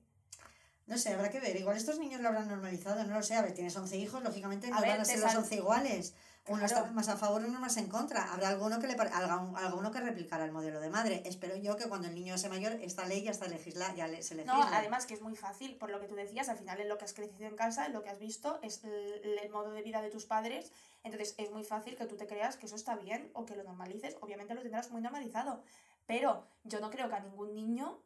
No 0.89 0.97
sé, 0.97 1.13
habrá 1.13 1.29
que 1.31 1.39
ver. 1.39 1.55
Igual 1.57 1.77
estos 1.77 1.99
niños 1.99 2.21
lo 2.23 2.29
habrán 2.29 2.49
normalizado, 2.49 3.05
no 3.05 3.15
lo 3.15 3.23
sé. 3.23 3.35
A 3.37 3.43
ver, 3.43 3.53
tienes 3.53 3.77
11 3.77 3.97
hijos, 3.99 4.23
lógicamente 4.25 4.69
no 4.69 4.79
A 4.79 4.81
ver, 4.81 4.91
van 4.91 5.01
a 5.03 5.05
ser 5.05 5.19
los 5.21 5.31
sal- 5.31 5.43
11 5.43 5.55
iguales. 5.57 6.15
Uno 6.47 6.61
Claro. 6.65 6.77
está 6.87 6.91
más 6.93 7.09
a 7.11 7.17
favor, 7.19 7.45
uno 7.45 7.61
más 7.61 7.77
en 7.77 7.89
contra. 7.89 8.33
Habrá 8.33 8.49
alguno 8.49 8.81
que 8.81 8.87
le 8.87 8.95
alguno 8.99 9.91
que 9.93 10.01
replicará 10.01 10.47
el 10.47 10.51
modelo 10.53 10.81
de 10.81 10.89
madre. 10.89 11.23
Espero 11.27 11.55
yo 11.57 11.77
que 11.77 11.91
cuando 11.91 12.09
el 12.09 12.15
niño 12.15 12.39
sea 12.39 12.49
mayor, 12.49 12.73
esta 12.81 13.05
ley 13.05 13.23
ya 13.23 13.33
está 13.33 13.47
legislada, 13.49 13.95
ya 13.95 14.09
le- 14.09 14.23
se 14.23 14.35
legisla. 14.35 14.55
No, 14.57 14.63
además 14.63 15.05
que 15.05 15.13
es 15.13 15.21
muy 15.21 15.37
fácil, 15.37 15.77
por 15.77 15.91
lo 15.91 16.01
que 16.01 16.07
tú 16.09 16.15
decías, 16.15 16.49
al 16.49 16.57
final 16.57 16.81
en 16.81 16.89
lo 16.89 16.97
que 16.97 17.05
has 17.05 17.13
crecido 17.13 17.47
en 17.47 17.55
casa, 17.55 17.85
en 17.85 17.93
lo 17.93 18.03
que 18.03 18.09
has 18.09 18.19
visto, 18.19 18.59
es 18.63 18.83
el, 18.85 19.39
el 19.43 19.51
modo 19.51 19.71
de 19.73 19.83
vida 19.83 20.01
de 20.01 20.11
tus 20.11 20.25
padres, 20.25 20.73
entonces 21.05 21.35
es 21.37 21.51
muy 21.51 21.65
fácil 21.65 21.97
que 21.97 22.07
tú 22.07 22.17
te 22.17 22.27
creas 22.27 22.57
que 22.57 22.65
eso 22.65 22.77
está 22.77 22.97
bien 22.97 23.31
o 23.35 23.45
que 23.45 23.55
lo 23.55 23.63
normalices, 23.63 24.17
obviamente 24.23 24.55
lo 24.55 24.63
tendrás 24.63 24.91
muy 24.91 25.03
normalizado, 25.03 25.63
pero 26.07 26.49
yo 26.65 26.81
no 26.81 26.89
creo 26.89 27.11
que 27.11 27.17
a 27.17 27.21
ningún 27.21 27.55
niño, 27.55 28.03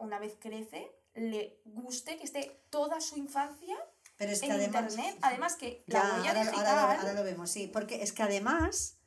una 0.00 0.18
vez 0.18 0.36
crece, 0.38 0.92
le 1.18 1.60
guste 1.64 2.16
que 2.16 2.24
esté 2.24 2.62
toda 2.70 3.00
su 3.00 3.16
infancia 3.16 3.76
Pero 4.16 4.32
es 4.32 4.40
que 4.40 4.46
en 4.46 4.52
además. 4.52 4.92
internet, 4.92 5.18
además 5.22 5.56
que 5.56 5.84
la 5.86 6.02
Ya, 6.02 6.14
huella 6.16 6.28
ahora, 6.28 6.40
ahora 6.40 6.50
digital... 6.50 6.74
lo, 6.76 6.80
ahora 7.00 7.12
lo 7.14 7.24
vemos, 7.24 7.50
sí. 7.50 7.66
Porque 7.66 8.02
es 8.02 8.12
que 8.12 8.22
además, 8.22 8.98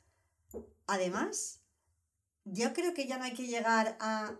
además, 0.86 1.60
yo 2.44 2.72
creo 2.72 2.94
que 2.94 3.06
ya 3.06 3.18
no 3.18 3.24
hay 3.24 3.34
que 3.34 3.46
llegar 3.46 3.96
a 4.00 4.34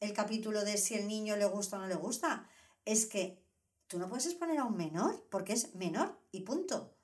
el 0.00 0.12
capítulo 0.12 0.64
de 0.64 0.76
si 0.78 0.94
el 0.94 1.08
niño 1.08 1.36
le 1.36 1.46
gusta 1.46 1.76
o 1.76 1.80
no 1.80 1.86
le 1.88 1.94
gusta. 1.96 2.48
Es 2.84 3.06
que 3.06 3.42
tú 3.88 3.98
no 3.98 4.08
puedes 4.08 4.26
exponer 4.26 4.58
a 4.58 4.64
un 4.64 4.76
menor, 4.76 5.26
porque 5.30 5.52
es 5.52 5.74
menor 5.74 6.18
y 6.30 6.40
punto. 6.42 6.94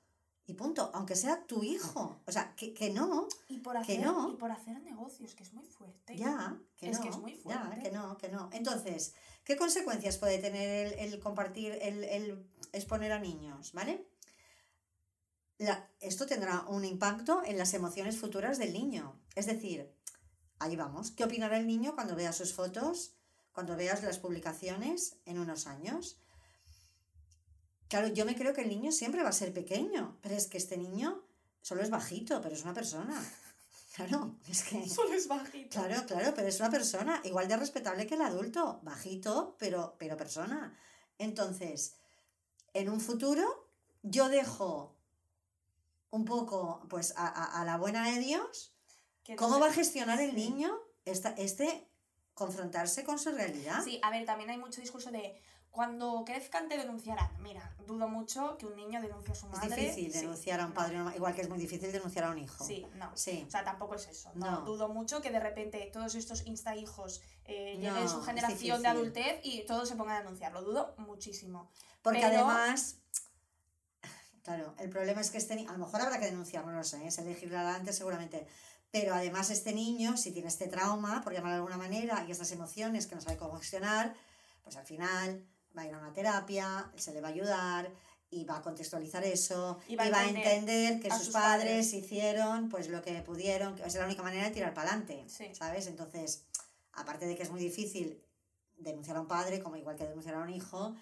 Y 0.47 0.53
punto. 0.53 0.91
Aunque 0.93 1.15
sea 1.15 1.45
tu 1.47 1.63
hijo. 1.63 2.21
O 2.25 2.31
sea, 2.31 2.55
que, 2.55 2.73
que 2.73 2.91
no, 2.91 3.27
Y 3.49 3.59
por, 3.59 3.73
que 3.73 3.79
hacer, 3.93 3.99
no. 4.05 4.31
y 4.31 4.35
por 4.35 4.51
hacer 4.51 4.79
negocios, 4.81 5.33
que 5.35 5.43
es 5.43 5.53
muy 5.53 5.65
fuerte. 5.65 6.15
ya, 6.15 6.55
que 6.77 6.89
Es 6.89 6.97
no. 6.97 7.03
que 7.03 7.09
es 7.09 7.17
muy 7.17 7.41
Ya, 7.45 7.59
fuerte. 7.63 7.81
que 7.83 7.91
no, 7.91 8.17
que 8.17 8.29
no. 8.29 8.49
Entonces, 8.53 9.15
¿qué 9.45 9.55
consecuencias 9.55 10.17
puede 10.17 10.39
tener 10.39 10.95
el, 10.99 11.19
compartir, 11.19 11.77
el, 11.81 12.45
exponer 12.73 13.13
a 13.13 13.19
niños? 13.19 13.71
¿Vale? 13.71 14.05
Esto 16.01 16.25
tendrá 16.25 16.65
un 16.67 16.83
impacto 16.83 17.41
en 17.45 17.57
las 17.57 17.73
emociones 17.73 18.17
futuras 18.17 18.57
del 18.57 18.73
niño. 18.73 19.17
Es 19.35 19.45
decir, 19.45 19.93
ahí 20.59 20.75
vamos. 20.75 21.11
¿Qué 21.11 21.23
opinará 21.23 21.57
el 21.57 21.67
niño 21.67 21.95
cuando 21.95 22.15
vea 22.15 22.33
sus 22.33 22.53
fotos, 22.53 23.15
cuando 23.53 23.77
veas 23.77 24.03
las 24.03 24.19
publicaciones 24.19 25.17
en 25.25 25.39
unos 25.39 25.67
años? 25.67 26.19
Claro, 27.87 28.07
yo 28.07 28.25
me 28.25 28.35
creo 28.35 28.53
que 28.53 28.61
el 28.61 28.69
niño 28.69 28.91
siempre 28.91 29.23
va 29.23 29.29
a 29.29 29.33
ser 29.33 29.53
pequeño, 29.53 30.17
pero 30.21 30.35
es 30.35 30.47
que 30.47 30.57
este 30.57 30.77
niño 30.77 31.23
solo 31.61 31.81
es 31.81 31.89
bajito, 31.89 32.41
pero 32.41 32.55
es 32.55 32.63
una 32.63 32.73
persona. 32.73 33.23
Claro, 33.95 34.35
es 34.49 34.63
que... 34.63 34.87
Solo 34.89 35.13
es 35.13 35.27
bajito. 35.27 35.79
Claro, 35.79 36.05
claro, 36.05 36.33
pero 36.35 36.47
es 36.49 36.59
una 36.59 36.69
persona 36.69 37.21
igual 37.23 37.47
de 37.47 37.55
respetable 37.55 38.05
que 38.05 38.15
el 38.15 38.21
adulto, 38.21 38.79
bajito, 38.83 39.55
pero, 39.57 39.95
pero 39.97 40.17
persona. 40.17 40.77
Entonces, 41.17 41.95
en 42.73 42.89
un 42.89 42.99
futuro, 42.99 43.69
yo 44.03 44.27
dejo 44.27 44.95
un 46.09 46.25
poco, 46.25 46.85
pues, 46.89 47.13
a, 47.15 47.25
a- 47.27 47.61
a 47.61 47.65
la 47.65 47.77
buena 47.77 48.09
de 48.11 48.19
Dios, 48.19 48.73
cómo 49.37 49.59
va 49.59 49.67
a 49.67 49.73
gestionar 49.73 50.19
el 50.19 50.35
niño 50.35 50.77
esta, 51.05 51.29
este 51.37 51.89
confrontarse 52.33 53.05
con 53.05 53.17
su 53.17 53.31
realidad. 53.31 53.81
Sí, 53.83 53.99
a 54.03 54.09
ver, 54.09 54.25
también 54.25 54.49
hay 54.49 54.57
mucho 54.57 54.81
discurso 54.81 55.09
de 55.11 55.41
cuando 55.75 56.23
crezcan 56.25 56.69
te 56.69 56.77
denunciarán. 56.77 57.29
Mira, 57.41 57.75
dudo 57.85 58.07
mucho 58.07 58.57
que 58.57 58.65
un 58.65 58.77
niño 58.77 59.01
denuncie 59.01 59.33
a 59.33 59.35
su 59.35 59.45
es 59.47 59.51
madre. 59.51 59.75
difícil 59.81 60.11
Sí, 60.13 60.19
denunciar 60.19 60.61
a 60.61 60.65
un 60.67 60.71
padre, 60.73 60.97
igual 61.17 61.35
que 61.35 61.41
es 61.41 61.49
muy 61.49 61.57
difícil 61.57 61.91
denunciar 61.91 62.23
a 62.25 62.29
un 62.31 62.37
hijo. 62.39 62.63
Sí, 62.63 62.87
no. 62.95 63.11
Sí. 63.15 63.43
O 63.45 63.51
sea, 63.51 63.65
tampoco 63.65 63.95
es 63.95 64.07
eso. 64.07 64.31
No, 64.35 64.49
No. 64.51 64.61
dudo 64.61 64.87
mucho 64.87 65.21
que 65.21 65.31
de 65.31 65.39
repente 65.41 65.89
todos 65.91 66.15
estos 66.15 66.47
insta 66.47 66.75
hijos 66.77 67.21
eh, 67.43 67.75
No, 67.77 67.81
lleguen 67.93 68.07
su 68.09 68.19
es 68.21 68.25
generación 68.25 68.81
de 68.81 68.87
difícil. 68.87 68.87
adultez 68.87 69.39
y 69.43 69.65
todos 69.65 69.89
se 69.89 69.95
pongan 69.97 70.15
a 70.15 70.19
denunciarlo. 70.19 70.61
Dudo 70.63 70.95
muchísimo. 70.97 71.69
Porque 72.01 72.21
Pero- 72.21 72.45
además, 72.47 72.95
claro, 74.43 74.73
el 74.79 74.89
problema 74.89 75.19
es 75.21 75.29
que 75.29 75.37
este 75.39 75.55
niño, 75.55 75.69
a 75.69 75.73
lo 75.73 75.79
mejor 75.85 76.01
habrá 76.01 76.19
que 76.19 76.25
denunciarlo, 76.27 76.71
no 76.71 76.77
lo 76.77 76.83
sé, 76.85 77.05
¿eh? 77.05 77.11
se 77.11 77.23
legislará 77.25 77.75
antes 77.75 77.97
seguramente, 77.97 78.47
pero 78.91 79.13
además 79.13 79.49
este 79.49 79.73
niño, 79.73 80.15
si 80.15 80.31
tiene 80.31 80.47
este 80.47 80.67
trauma, 80.67 81.21
por 81.21 81.33
llamarlo 81.33 81.51
de 81.55 81.57
alguna 81.57 81.77
manera, 81.77 82.23
y 82.27 82.31
estas 82.31 82.51
emociones 82.51 83.07
que 83.07 83.15
no 83.15 83.21
sabe 83.21 83.35
cómo 83.37 83.57
gestionar, 83.57 84.15
pues 84.63 84.77
al 84.77 84.85
final 84.85 85.45
va 85.77 85.83
a 85.83 85.87
ir 85.87 85.93
a 85.93 85.97
una 85.99 86.13
terapia, 86.13 86.91
se 86.95 87.13
le 87.13 87.21
va 87.21 87.29
a 87.29 87.31
ayudar 87.31 87.91
y 88.29 88.43
va 88.43 88.57
a 88.57 88.61
contextualizar 88.61 89.23
eso 89.23 89.79
Y 89.87 89.95
va 89.95 90.03
a 90.03 90.07
entender 90.27 90.45
entender 90.45 90.99
que 91.01 91.07
a 91.09 91.15
sus 91.15 91.25
sus 91.25 91.33
padres 91.33 91.85
padres. 91.87 91.93
hicieron 91.93 92.69
pues 92.69 92.89
lo 92.89 93.01
que 93.01 93.13
pudieron, 93.21 93.75
que 93.75 93.83
es 93.83 93.95
la 93.95 94.05
única 94.05 94.23
manera 94.23 94.45
de 94.45 94.51
tirar 94.51 94.73
para 94.73 94.89
adelante, 94.89 95.23
Sí. 95.27 95.53
¿sabes? 95.53 95.87
Entonces, 95.87 96.43
aparte 96.93 97.25
de 97.27 97.35
que 97.35 97.43
es 97.43 97.51
muy 97.51 97.59
difícil 97.61 98.21
denunciar 98.77 99.17
a 99.17 99.21
un 99.21 99.27
padre, 99.27 99.61
como 99.61 99.75
igual 99.77 99.95
que 99.95 100.05
denunciar 100.05 100.35
a 100.35 100.39
un 100.39 100.49
hijo, 100.49 100.95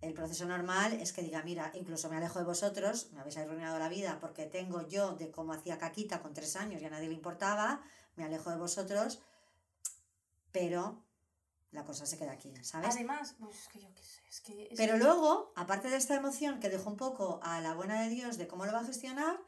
el 0.00 0.14
proceso 0.14 0.46
normal 0.46 0.92
es 0.94 1.12
que 1.12 1.22
diga, 1.22 1.42
mira, 1.42 1.72
incluso 1.74 2.08
me 2.08 2.16
alejo 2.16 2.38
de 2.38 2.44
vosotros, 2.44 3.10
me 3.12 3.20
habéis 3.20 3.36
arruinado 3.36 3.78
la 3.80 3.88
vida 3.88 4.18
porque 4.20 4.46
tengo 4.46 4.86
yo 4.86 5.14
de 5.16 5.30
cómo 5.32 5.52
hacía 5.52 5.76
caquita 5.78 6.22
con 6.22 6.32
tres 6.34 6.54
años 6.54 6.80
y 6.80 6.84
a 6.84 6.90
nadie 6.90 7.08
le 7.08 7.14
importaba, 7.14 7.82
me 8.14 8.24
alejo 8.24 8.50
de 8.50 8.56
vosotros, 8.56 9.20
pero 10.52 11.02
la 11.70 11.84
cosa 11.84 12.06
se 12.06 12.16
queda 12.18 12.32
aquí, 12.32 12.52
¿sabes? 12.62 12.94
Además, 12.94 13.34
pues 13.38 13.56
es 13.58 13.68
que 13.68 13.80
yo 13.80 13.94
qué 13.94 14.02
sé, 14.02 14.20
es 14.28 14.40
que... 14.40 14.62
es 14.70 14.76
Pero 14.76 14.94
que- 14.94 14.98
luego, 15.00 15.52
aparte 15.56 15.88
de 15.90 15.96
esta 15.96 16.14
emoción 16.14 16.60
que 16.60 16.68
dejo 16.70 16.88
un 16.90 16.96
poco 16.96 17.40
a 17.42 17.60
la 17.60 17.74
buena 17.74 18.00
de 18.02 18.08
Dios 18.08 18.38
de 18.38 18.48
cómo 18.48 18.64
lo 18.66 18.72
va 18.72 18.80
a 18.80 18.84
gestionar, 18.84 19.38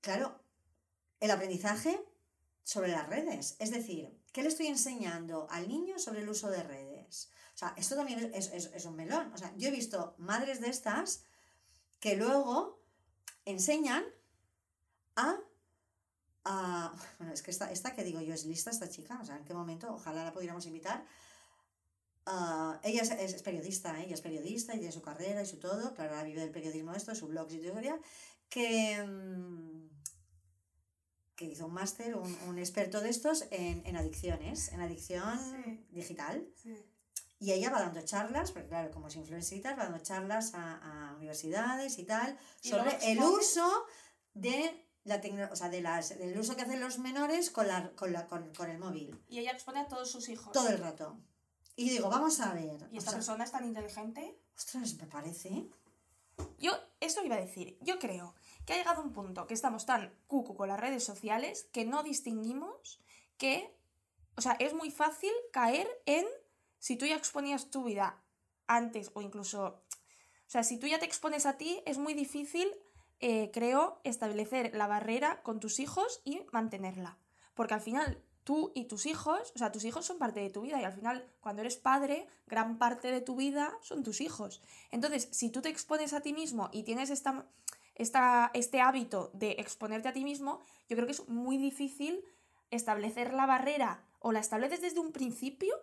claro, 0.00 0.38
el 1.20 1.30
aprendizaje 1.30 2.04
sobre 2.62 2.88
las 2.88 3.08
redes. 3.08 3.56
Es 3.58 3.70
decir, 3.70 4.16
¿qué 4.32 4.42
le 4.42 4.48
estoy 4.48 4.66
enseñando 4.68 5.46
al 5.50 5.68
niño 5.68 5.98
sobre 5.98 6.20
el 6.20 6.28
uso 6.28 6.50
de 6.50 6.62
redes? 6.62 7.30
O 7.54 7.58
sea, 7.58 7.74
esto 7.76 7.94
también 7.96 8.32
es, 8.34 8.48
es- 8.52 8.70
es 8.74 8.84
un 8.84 8.96
melón. 8.96 9.32
O 9.32 9.38
sea, 9.38 9.52
yo 9.56 9.68
he 9.68 9.72
visto 9.72 10.14
madres 10.18 10.60
de 10.60 10.68
estas 10.68 11.24
que 12.00 12.16
luego 12.16 12.80
enseñan 13.44 14.04
a... 15.16 15.38
a- 16.44 16.92
bueno, 17.18 17.32
es 17.32 17.42
que 17.42 17.50
esta, 17.50 17.70
esta 17.70 17.94
que 17.94 18.04
digo 18.04 18.20
yo 18.20 18.34
es 18.34 18.44
lista, 18.44 18.70
esta 18.70 18.88
chica, 18.88 19.18
o 19.20 19.24
sea, 19.24 19.36
en 19.36 19.44
qué 19.44 19.54
momento, 19.54 19.92
ojalá 19.94 20.24
la 20.24 20.32
pudiéramos 20.32 20.66
invitar. 20.66 21.04
Ah, 22.26 22.80
ella 22.82 23.02
es, 23.02 23.10
es 23.10 23.42
periodista, 23.42 24.00
¿eh? 24.00 24.04
ella 24.06 24.14
es 24.14 24.22
periodista 24.22 24.74
y 24.74 24.78
tiene 24.78 24.92
su 24.92 25.02
carrera 25.02 25.42
y 25.42 25.46
su 25.46 25.58
todo, 25.58 25.94
claro, 25.94 26.12
ahora 26.12 26.24
vive 26.24 26.40
del 26.40 26.50
periodismo 26.52 26.94
esto, 26.94 27.14
su 27.14 27.26
blog 27.28 27.48
y 27.50 27.58
su 27.58 27.64
historia, 27.66 27.98
que, 28.48 29.02
mm, 29.04 29.88
que 31.36 31.44
hizo 31.46 31.66
un 31.66 31.74
máster, 31.74 32.16
un, 32.16 32.34
un 32.48 32.58
experto 32.58 33.00
de 33.00 33.10
estos 33.10 33.44
en, 33.50 33.84
en 33.84 33.96
adicciones, 33.96 34.68
en 34.72 34.80
adicción 34.80 35.38
Sí. 35.64 35.84
digital. 35.90 36.48
Sí. 36.62 36.74
Y 37.40 37.52
ella 37.52 37.68
va 37.70 37.80
dando 37.80 38.00
charlas, 38.02 38.52
porque 38.52 38.68
claro, 38.68 38.90
como 38.90 39.08
es 39.08 39.14
tal, 39.60 39.78
va 39.78 39.84
dando 39.84 39.98
charlas 39.98 40.54
a, 40.54 41.10
a 41.10 41.16
universidades 41.16 41.98
y 41.98 42.04
tal, 42.04 42.38
Y 42.62 42.70
sobre 42.70 42.96
el 43.12 43.18
uso 43.18 43.84
de 44.32 44.83
la 45.04 45.20
o 45.50 45.56
sea, 45.56 45.68
de 45.68 45.82
las, 45.82 46.18
del 46.18 46.38
uso 46.38 46.56
que 46.56 46.62
hacen 46.62 46.80
los 46.80 46.98
menores 46.98 47.50
con, 47.50 47.68
la, 47.68 47.90
con, 47.90 48.12
la, 48.12 48.26
con, 48.26 48.52
con 48.54 48.70
el 48.70 48.78
móvil. 48.78 49.18
Y 49.28 49.38
ella 49.38 49.52
expone 49.52 49.80
a 49.80 49.88
todos 49.88 50.10
sus 50.10 50.28
hijos. 50.28 50.52
Todo 50.52 50.68
el 50.68 50.78
rato. 50.78 51.18
Y 51.76 51.90
digo, 51.90 52.08
vamos 52.08 52.40
a 52.40 52.52
ver. 52.54 52.88
¿Y 52.90 52.98
esta 52.98 53.10
sea, 53.10 53.18
persona 53.18 53.44
es 53.44 53.52
tan 53.52 53.64
inteligente? 53.64 54.38
ostras, 54.56 54.94
me 54.94 55.06
parece. 55.06 55.68
Yo, 56.58 56.72
esto 57.00 57.24
iba 57.24 57.36
a 57.36 57.40
decir, 57.40 57.78
yo 57.80 57.98
creo 57.98 58.34
que 58.64 58.72
ha 58.72 58.76
llegado 58.76 59.02
un 59.02 59.12
punto 59.12 59.46
que 59.46 59.54
estamos 59.54 59.86
tan 59.86 60.12
cucu 60.26 60.56
con 60.56 60.68
las 60.68 60.80
redes 60.80 61.04
sociales 61.04 61.68
que 61.72 61.84
no 61.84 62.02
distinguimos 62.02 63.00
que, 63.36 63.76
o 64.36 64.40
sea, 64.40 64.52
es 64.52 64.74
muy 64.74 64.90
fácil 64.90 65.32
caer 65.52 65.88
en, 66.06 66.26
si 66.78 66.96
tú 66.96 67.06
ya 67.06 67.16
exponías 67.16 67.70
tu 67.70 67.84
vida 67.84 68.22
antes 68.66 69.10
o 69.14 69.22
incluso, 69.22 69.64
o 69.66 70.48
sea, 70.48 70.62
si 70.64 70.78
tú 70.78 70.86
ya 70.86 70.98
te 70.98 71.06
expones 71.06 71.46
a 71.46 71.56
ti, 71.56 71.82
es 71.86 71.98
muy 71.98 72.14
difícil, 72.14 72.68
eh, 73.26 73.50
creo, 73.50 74.02
establecer 74.04 74.74
la 74.74 74.86
barrera 74.86 75.42
con 75.42 75.58
tus 75.58 75.80
hijos 75.80 76.20
y 76.26 76.42
mantenerla. 76.52 77.16
Porque 77.54 77.72
al 77.72 77.80
final 77.80 78.22
tú 78.42 78.70
y 78.74 78.84
tus 78.84 79.06
hijos, 79.06 79.50
o 79.54 79.58
sea, 79.58 79.72
tus 79.72 79.86
hijos 79.86 80.04
son 80.04 80.18
parte 80.18 80.40
de 80.40 80.50
tu 80.50 80.60
vida 80.60 80.78
y 80.78 80.84
al 80.84 80.92
final 80.92 81.26
cuando 81.40 81.62
eres 81.62 81.78
padre, 81.78 82.28
gran 82.46 82.76
parte 82.76 83.10
de 83.10 83.22
tu 83.22 83.34
vida 83.34 83.72
son 83.80 84.02
tus 84.02 84.20
hijos. 84.20 84.60
Entonces, 84.90 85.30
si 85.32 85.48
tú 85.48 85.62
te 85.62 85.70
expones 85.70 86.12
a 86.12 86.20
ti 86.20 86.34
mismo 86.34 86.68
y 86.70 86.82
tienes 86.82 87.08
esta, 87.08 87.46
esta, 87.94 88.50
este 88.52 88.82
hábito 88.82 89.30
de 89.32 89.52
exponerte 89.52 90.08
a 90.08 90.12
ti 90.12 90.22
mismo, 90.22 90.60
yo 90.90 90.94
creo 90.94 91.06
que 91.06 91.12
es 91.12 91.26
muy 91.26 91.56
difícil 91.56 92.22
establecer 92.70 93.32
la 93.32 93.46
barrera 93.46 94.04
o 94.18 94.32
la 94.32 94.40
estableces 94.40 94.82
desde 94.82 95.00
un 95.00 95.12
principio. 95.12 95.74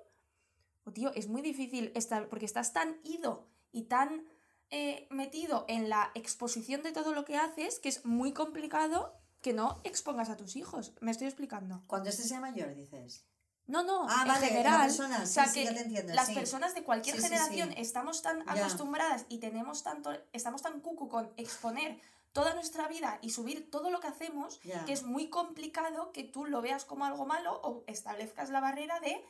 O 0.85 0.91
tío, 0.91 1.11
es 1.15 1.27
muy 1.27 1.41
difícil 1.41 1.91
estar, 1.95 2.29
porque 2.29 2.45
estás 2.45 2.71
tan 2.71 2.99
ido 3.03 3.47
y 3.71 3.85
tan 3.85 4.27
eh, 4.71 5.07
metido 5.09 5.65
en 5.67 5.89
la 5.89 6.11
exposición 6.15 6.81
de 6.83 6.91
todo 6.91 7.13
lo 7.13 7.25
que 7.25 7.37
haces 7.37 7.79
que 7.79 7.89
es 7.89 8.05
muy 8.05 8.31
complicado 8.33 9.13
que 9.41 9.53
no 9.53 9.79
expongas 9.83 10.29
a 10.29 10.37
tus 10.37 10.55
hijos. 10.55 10.93
¿Me 11.01 11.11
estoy 11.11 11.27
explicando? 11.27 11.83
Cuando 11.87 12.09
este 12.09 12.23
sea 12.23 12.39
mayor, 12.39 12.73
dices. 12.75 13.25
No, 13.67 13.83
no, 13.83 14.05
Ah, 14.09 14.23
en 14.23 14.27
vale, 14.27 14.47
general. 14.47 14.81
persona, 14.81 15.19
o 15.23 15.25
sí, 15.25 15.33
sea, 15.33 15.45
sí, 15.47 15.59
que 15.59 15.65
ya 15.65 15.73
te 15.73 15.81
entiendo, 15.81 16.13
las 16.13 16.27
sí. 16.27 16.33
personas 16.33 16.73
de 16.75 16.83
cualquier 16.83 17.19
generación 17.21 17.71
estamos 17.77 18.21
tan 18.21 18.43
Ya. 18.45 18.51
acostumbradas 18.53 19.25
y 19.29 19.37
tenemos 19.37 19.83
tanto, 19.83 20.11
estamos 20.33 20.61
tan 20.61 20.81
cucu 20.81 21.07
con 21.09 21.31
exponer 21.37 21.99
toda 22.33 22.53
nuestra 22.53 22.87
vida 22.87 23.19
y 23.21 23.29
subir 23.31 23.69
todo 23.69 23.89
lo 23.89 23.99
que 23.99 24.07
hacemos, 24.07 24.59
Ya. 24.63 24.83
que 24.85 24.93
es 24.93 25.03
muy 25.03 25.29
complicado 25.29 26.11
que 26.11 26.23
tú 26.23 26.45
lo 26.45 26.61
veas 26.61 26.85
como 26.85 27.05
algo 27.05 27.25
malo 27.25 27.59
o 27.63 27.83
establezcas 27.87 28.49
la 28.49 28.61
barrera 28.61 28.99
de 28.99 29.23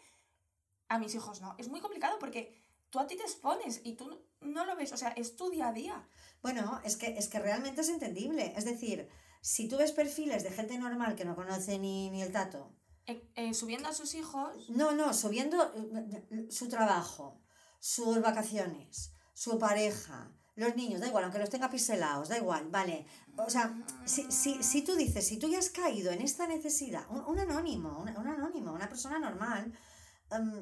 a 0.88 0.98
mis 1.00 1.14
hijos 1.16 1.42
no. 1.42 1.56
Es 1.58 1.68
muy 1.70 1.80
complicado 1.80 2.18
porque 2.20 2.61
tú 2.92 3.00
a 3.00 3.08
ti 3.08 3.16
te 3.16 3.24
expones 3.24 3.82
y 3.84 3.94
tú 3.94 4.06
no 4.42 4.66
lo 4.66 4.76
ves, 4.76 4.92
o 4.92 4.98
sea, 4.98 5.10
es 5.10 5.36
tu 5.36 5.50
día 5.50 5.70
a 5.70 5.74
día. 5.74 6.08
Bueno, 6.44 6.80
es 6.84 6.96
que, 6.98 7.08
es 7.18 7.28
que 7.28 7.40
realmente 7.40 7.82
es 7.82 7.90
entendible. 7.90 8.54
Es 8.56 8.66
decir, 8.66 9.08
si 9.42 9.68
tú 9.68 9.78
ves 9.78 9.92
perfiles 9.92 10.44
de 10.44 10.52
gente 10.52 10.78
normal 10.78 11.16
que 11.16 11.26
no 11.26 11.36
conoce 11.36 11.80
ni, 11.80 12.10
ni 12.12 12.22
el 12.22 12.32
tato, 12.32 12.76
Eh, 13.08 13.20
eh, 13.36 13.54
subiendo 13.54 13.88
a 13.90 13.94
sus 13.94 14.14
hijos, 14.14 14.70
no, 14.70 14.92
no, 14.92 15.14
subiendo 15.14 15.58
eh, 15.74 16.48
su 16.52 16.68
trabajo, 16.68 17.42
sus 17.80 18.22
vacaciones, 18.22 19.14
su 19.34 19.58
pareja, 19.58 20.32
los 20.56 20.76
niños, 20.76 21.00
da 21.02 21.08
igual, 21.08 21.24
aunque 21.24 21.40
los 21.40 21.50
tenga 21.50 21.70
piselados, 21.72 22.30
da 22.30 22.38
igual, 22.38 22.70
vale. 22.70 23.08
O 23.38 23.50
sea, 23.50 23.74
si, 24.06 24.32
si, 24.32 24.62
si 24.62 24.84
tú 24.84 24.96
dices, 24.96 25.26
si 25.26 25.38
tú 25.38 25.48
ya 25.50 25.58
has 25.58 25.70
caído 25.70 26.12
en 26.12 26.22
esta 26.22 26.46
necesidad, 26.46 27.06
un, 27.10 27.22
un 27.26 27.40
anónimo, 27.40 27.90
un, 28.02 28.10
un 28.10 28.28
anónimo, 28.28 28.72
una 28.72 28.88
persona 28.88 29.18
normal, 29.18 29.74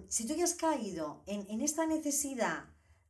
si 0.07 0.27
tú 0.27 0.33
ya 0.35 0.43
has 0.43 0.53
caído 0.53 1.21
en, 1.25 1.45
en 1.49 1.61
esta 1.61 1.85
necesidad 1.85 2.65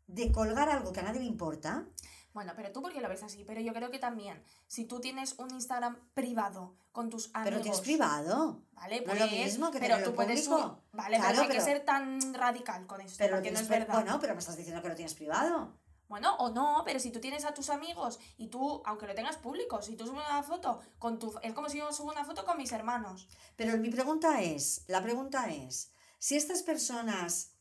de 0.08 0.32
colgar 0.32 0.70
algo 0.70 0.92
que 0.92 1.00
a 1.00 1.04
nadie 1.04 1.20
le 1.20 1.26
importa, 1.28 1.86
Bueno, 2.34 2.54
pero 2.56 2.72
tú 2.72 2.82
porque 2.82 3.02
lo 3.02 3.10
ves 3.10 3.24
así, 3.24 3.44
pero 3.46 3.60
yo 3.60 3.74
creo 3.74 3.90
que 3.92 4.00
también, 4.00 4.44
si 4.68 4.86
tú 4.86 5.00
tienes 5.00 5.34
un 5.40 5.50
Instagram 5.52 5.98
privado 6.14 6.76
con 6.92 7.10
tus 7.10 7.28
amigos... 7.34 7.44
pero 7.50 7.62
tienes 7.62 7.82
privado. 7.82 8.62
Vale, 8.74 9.00
No 9.02 9.06
pues... 9.06 9.22
es 9.22 9.32
lo 9.32 9.38
mismo 9.46 9.72
que 9.72 9.80
pero 9.80 10.04
tú 10.04 10.14
puedes 10.16 10.48
subir- 10.48 10.78
Vale, 10.94 11.18
Claro, 11.18 11.24
pero 11.30 11.36
no 11.36 11.42
hay 11.42 11.48
pero- 11.48 11.60
que 11.60 11.66
ser 11.66 11.86
tan 11.86 12.34
radical 12.34 12.86
con 12.88 13.02
esto, 13.02 13.16
Pero 13.20 13.36
porque 13.38 13.52
no 13.52 13.60
es 13.60 13.68
verdad. 13.68 13.94
Bueno, 13.96 14.20
pero 14.20 14.34
me 14.36 14.40
estás 14.40 14.58
diciendo 14.58 14.82
que 14.82 14.90
lo 14.90 14.96
tienes 14.96 15.16
privado. 15.16 15.74
Bueno, 16.08 16.36
o 16.38 16.50
no, 16.50 16.82
pero 16.86 17.00
si 17.00 17.12
tú 17.12 17.20
tienes 17.20 17.46
a 17.46 17.54
tus 17.54 17.70
amigos 17.70 18.20
y 18.38 18.48
tú, 18.48 18.82
aunque 18.86 19.06
lo 19.06 19.14
tengas 19.14 19.38
público, 19.38 19.82
si 19.84 19.96
tú 19.96 20.08
subes 20.08 20.24
una 20.28 20.42
foto 20.44 20.80
con 20.98 21.20
tu... 21.20 21.34
Es 21.44 21.54
como 21.54 21.70
si 21.70 21.78
yo 21.78 21.92
subo 21.94 22.12
una 22.12 22.26
foto 22.26 22.46
con 22.46 22.58
mis 22.58 22.72
hermanos. 22.72 23.28
Pero 23.56 23.78
mi 23.78 23.90
pregunta 23.92 24.42
es, 24.42 24.84
la 24.88 25.04
pregunta 25.04 25.50
es, 25.52 25.92
si 26.20 26.36
estas 26.36 26.64
personas, 26.64 27.52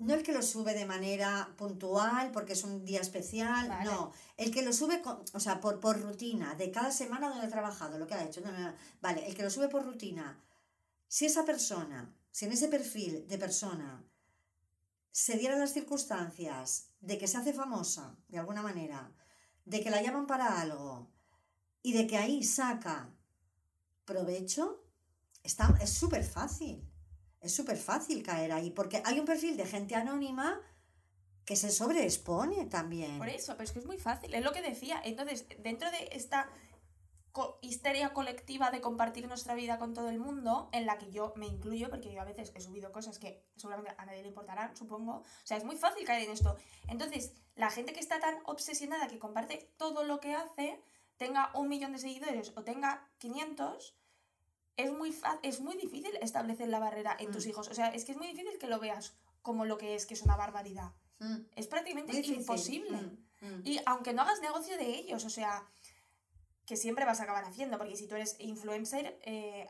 no 0.00 0.14
el 0.14 0.22
que 0.22 0.32
lo 0.32 0.42
sube 0.42 0.74
de 0.74 0.86
manera 0.86 1.54
puntual 1.56 2.30
porque 2.32 2.52
es 2.54 2.64
un 2.64 2.84
día 2.84 3.00
especial, 3.00 3.68
Vale. 3.68 3.84
no, 3.84 4.12
el 4.36 4.50
que 4.52 4.62
lo 4.62 4.72
sube, 4.72 5.02
con- 5.02 5.22
o 5.32 5.40
sea, 5.40 5.60
por, 5.60 5.80
por 5.80 6.00
rutina, 6.00 6.54
de 6.54 6.70
cada 6.70 6.90
semana 6.92 7.28
donde 7.28 7.46
ha 7.46 7.50
trabajado, 7.50 7.98
lo 7.98 8.06
que 8.06 8.14
ha 8.14 8.24
hecho, 8.24 8.40
no, 8.40 8.52
no, 8.52 8.58
no. 8.60 8.74
vale, 9.00 9.26
el 9.26 9.34
que 9.36 9.42
lo 9.42 9.50
sube 9.50 9.68
por 9.68 9.84
rutina, 9.84 10.40
si 11.08 11.26
esa 11.26 11.44
persona, 11.44 12.14
si 12.30 12.46
en 12.46 12.52
ese 12.52 12.68
perfil 12.68 13.26
de 13.28 13.38
persona 13.38 14.04
se 15.10 15.36
dieran 15.36 15.60
las 15.60 15.72
circunstancias 15.74 16.88
de 17.00 17.18
que 17.18 17.28
se 17.28 17.36
hace 17.38 17.52
famosa, 17.52 18.16
de 18.28 18.38
alguna 18.38 18.62
manera, 18.62 19.12
de 19.64 19.80
que 19.82 19.90
la 19.90 20.02
llaman 20.02 20.26
para 20.26 20.60
algo 20.60 21.10
y 21.82 21.92
de 21.92 22.06
que 22.06 22.16
ahí 22.16 22.42
saca 22.44 23.10
provecho, 24.04 24.84
está, 25.42 25.76
es 25.80 25.90
súper 25.92 26.24
fácil. 26.24 26.88
Es 27.42 27.54
súper 27.54 27.76
fácil 27.76 28.22
caer 28.22 28.52
ahí, 28.52 28.70
porque 28.70 29.02
hay 29.04 29.18
un 29.18 29.26
perfil 29.26 29.56
de 29.56 29.66
gente 29.66 29.94
anónima 29.96 30.60
que 31.44 31.56
se 31.56 31.70
sobreexpone 31.70 32.66
también. 32.66 33.18
Por 33.18 33.28
eso, 33.28 33.52
pero 33.54 33.64
es 33.64 33.72
que 33.72 33.80
es 33.80 33.86
muy 33.86 33.98
fácil, 33.98 34.32
es 34.32 34.44
lo 34.44 34.52
que 34.52 34.62
decía. 34.62 35.00
Entonces, 35.04 35.46
dentro 35.58 35.90
de 35.90 36.08
esta 36.12 36.48
histeria 37.62 38.12
colectiva 38.12 38.70
de 38.70 38.80
compartir 38.80 39.26
nuestra 39.26 39.54
vida 39.54 39.78
con 39.78 39.94
todo 39.94 40.10
el 40.10 40.20
mundo, 40.20 40.68
en 40.72 40.86
la 40.86 40.98
que 40.98 41.10
yo 41.10 41.32
me 41.36 41.46
incluyo, 41.46 41.88
porque 41.90 42.12
yo 42.12 42.20
a 42.20 42.24
veces 42.24 42.52
he 42.54 42.60
subido 42.60 42.92
cosas 42.92 43.18
que 43.18 43.44
seguramente 43.56 43.94
a 43.96 44.06
nadie 44.06 44.22
le 44.22 44.28
importarán, 44.28 44.76
supongo. 44.76 45.16
O 45.16 45.24
sea, 45.42 45.56
es 45.56 45.64
muy 45.64 45.76
fácil 45.76 46.04
caer 46.04 46.24
en 46.24 46.32
esto. 46.32 46.56
Entonces, 46.88 47.32
la 47.56 47.70
gente 47.70 47.92
que 47.92 48.00
está 48.00 48.20
tan 48.20 48.38
obsesionada 48.44 49.08
que 49.08 49.18
comparte 49.18 49.72
todo 49.78 50.04
lo 50.04 50.20
que 50.20 50.34
hace, 50.34 50.80
tenga 51.16 51.50
un 51.54 51.68
millón 51.68 51.92
de 51.92 51.98
seguidores 51.98 52.52
o 52.54 52.64
tenga 52.64 53.10
500, 53.18 53.96
es 54.76 54.90
muy, 54.92 55.14
es 55.42 55.60
muy 55.60 55.76
difícil 55.76 56.16
establecer 56.20 56.68
la 56.68 56.78
barrera 56.78 57.16
en 57.18 57.30
tus 57.30 57.46
Mm. 57.46 57.50
hijos. 57.50 57.68
O 57.68 57.74
sea, 57.74 57.88
es 57.88 58.04
que 58.04 58.12
es 58.12 58.18
muy 58.18 58.28
difícil 58.28 58.58
que 58.58 58.66
lo 58.66 58.78
veas 58.80 59.14
como 59.42 59.64
lo 59.64 59.76
que 59.78 59.94
es, 59.94 60.06
que 60.06 60.14
es 60.14 60.22
una 60.22 60.36
barbaridad. 60.36 60.92
Mm, 61.18 61.36
Es 61.56 61.66
prácticamente 61.66 62.12
muy 62.12 62.26
imposible. 62.26 62.96
Mm, 63.40 63.46
mm. 63.46 63.62
Y 63.64 63.80
aunque 63.86 64.12
no 64.12 64.22
hagas 64.22 64.40
negocio 64.40 64.76
de 64.76 64.86
ellos, 64.88 65.24
o 65.24 65.30
sea, 65.30 65.64
que 66.66 66.76
siempre 66.76 67.04
vas 67.04 67.20
a 67.20 67.24
acabar 67.24 67.44
haciendo, 67.44 67.76
porque 67.78 67.96
si 67.96 68.06
tú 68.06 68.14
eres 68.14 68.36
influencer, 68.38 69.18
eh, 69.24 69.68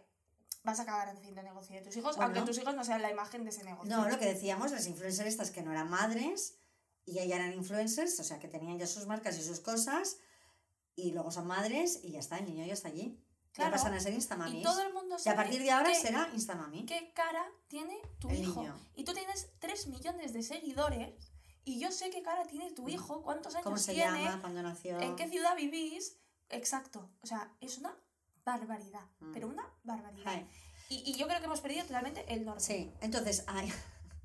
vas 0.62 0.78
a 0.78 0.82
acabar 0.82 1.08
haciendo 1.08 1.42
negocio 1.42 1.74
de 1.76 1.82
tus 1.82 1.96
hijos, 1.96 2.16
Bueno. 2.16 2.32
aunque 2.36 2.46
tus 2.52 2.58
hijos 2.60 2.74
no 2.74 2.84
sean 2.84 3.02
la 3.02 3.10
imagen 3.10 3.44
de 3.44 3.50
ese 3.50 3.64
negocio. 3.64 3.94
No, 3.94 4.08
lo 4.08 4.18
que 4.18 4.26
decíamos, 4.26 4.70
las 4.70 4.86
influencers 4.86 5.28
estas 5.28 5.50
que 5.50 5.62
no 5.62 5.72
eran 5.72 5.90
madres 5.90 6.54
y 7.04 7.14
ya 7.14 7.22
eran 7.24 7.52
influencers, 7.54 8.20
o 8.20 8.24
sea, 8.24 8.38
que 8.38 8.46
tenían 8.48 8.78
ya 8.78 8.86
sus 8.86 9.06
marcas 9.06 9.36
y 9.38 9.42
sus 9.42 9.58
cosas, 9.60 10.18
y 10.94 11.10
luego 11.12 11.30
son 11.32 11.46
madres 11.46 11.98
y 12.04 12.12
ya 12.12 12.20
está, 12.20 12.38
el 12.38 12.44
niño 12.44 12.64
ya 12.64 12.74
está 12.74 12.88
allí. 12.88 13.18
Claro. 13.52 13.70
Ya 13.70 13.76
pasan 13.76 13.94
a 13.94 14.00
ser 14.00 14.14
instamamis. 14.14 14.60
y 14.60 14.62
todo 14.62 14.80
el 14.82 14.92
mundo 14.94 15.16
Y 15.16 15.20
a 15.20 15.22
sabe 15.22 15.36
partir 15.36 15.62
de 15.62 15.70
ahora 15.70 15.88
qué, 15.90 15.94
será 15.94 16.30
instamami. 16.32 16.86
qué 16.86 17.12
cara 17.14 17.44
tiene 17.68 18.00
tu 18.18 18.28
El 18.30 18.38
hijo. 18.42 18.60
niño. 18.62 18.74
Y 18.94 19.04
tú 19.04 19.12
tienes 19.12 19.50
3 19.58 19.86
millones 19.88 20.32
de 20.32 20.42
seguidores, 20.42 21.14
y 21.64 21.78
yo 21.78 21.92
sé 21.92 22.10
qué 22.10 22.22
cara 22.22 22.44
tiene 22.46 22.72
tu 22.72 22.88
hijo, 22.88 23.22
cuántos 23.22 23.54
años 23.54 23.62
Mm. 23.64 23.68
¿Cómo 23.68 23.76
se 23.78 23.92
tiene, 23.94 24.24
llama? 24.24 24.40
¿Cuándo 24.40 24.62
nació? 24.62 24.98
en 25.00 25.16
qué 25.16 25.28
ciudad 25.28 25.54
vivís. 25.56 26.16
Exacto. 26.48 27.10
O 27.22 27.26
sea, 27.26 27.54
es 27.60 27.78
una 27.78 27.94
barbaridad, 28.44 29.06
Mm. 29.20 29.32
pero 29.32 29.48
una 29.48 29.64
barbaridad. 29.84 30.42
Y, 30.88 31.02
y 31.10 31.14
yo 31.14 31.26
creo 31.26 31.38
que 31.38 31.46
hemos 31.46 31.60
perdido 31.60 31.84
totalmente 31.84 32.24
el 32.32 32.44
norte. 32.44 32.62
Sí, 32.64 32.92
entonces, 33.00 33.44
ay, 33.46 33.72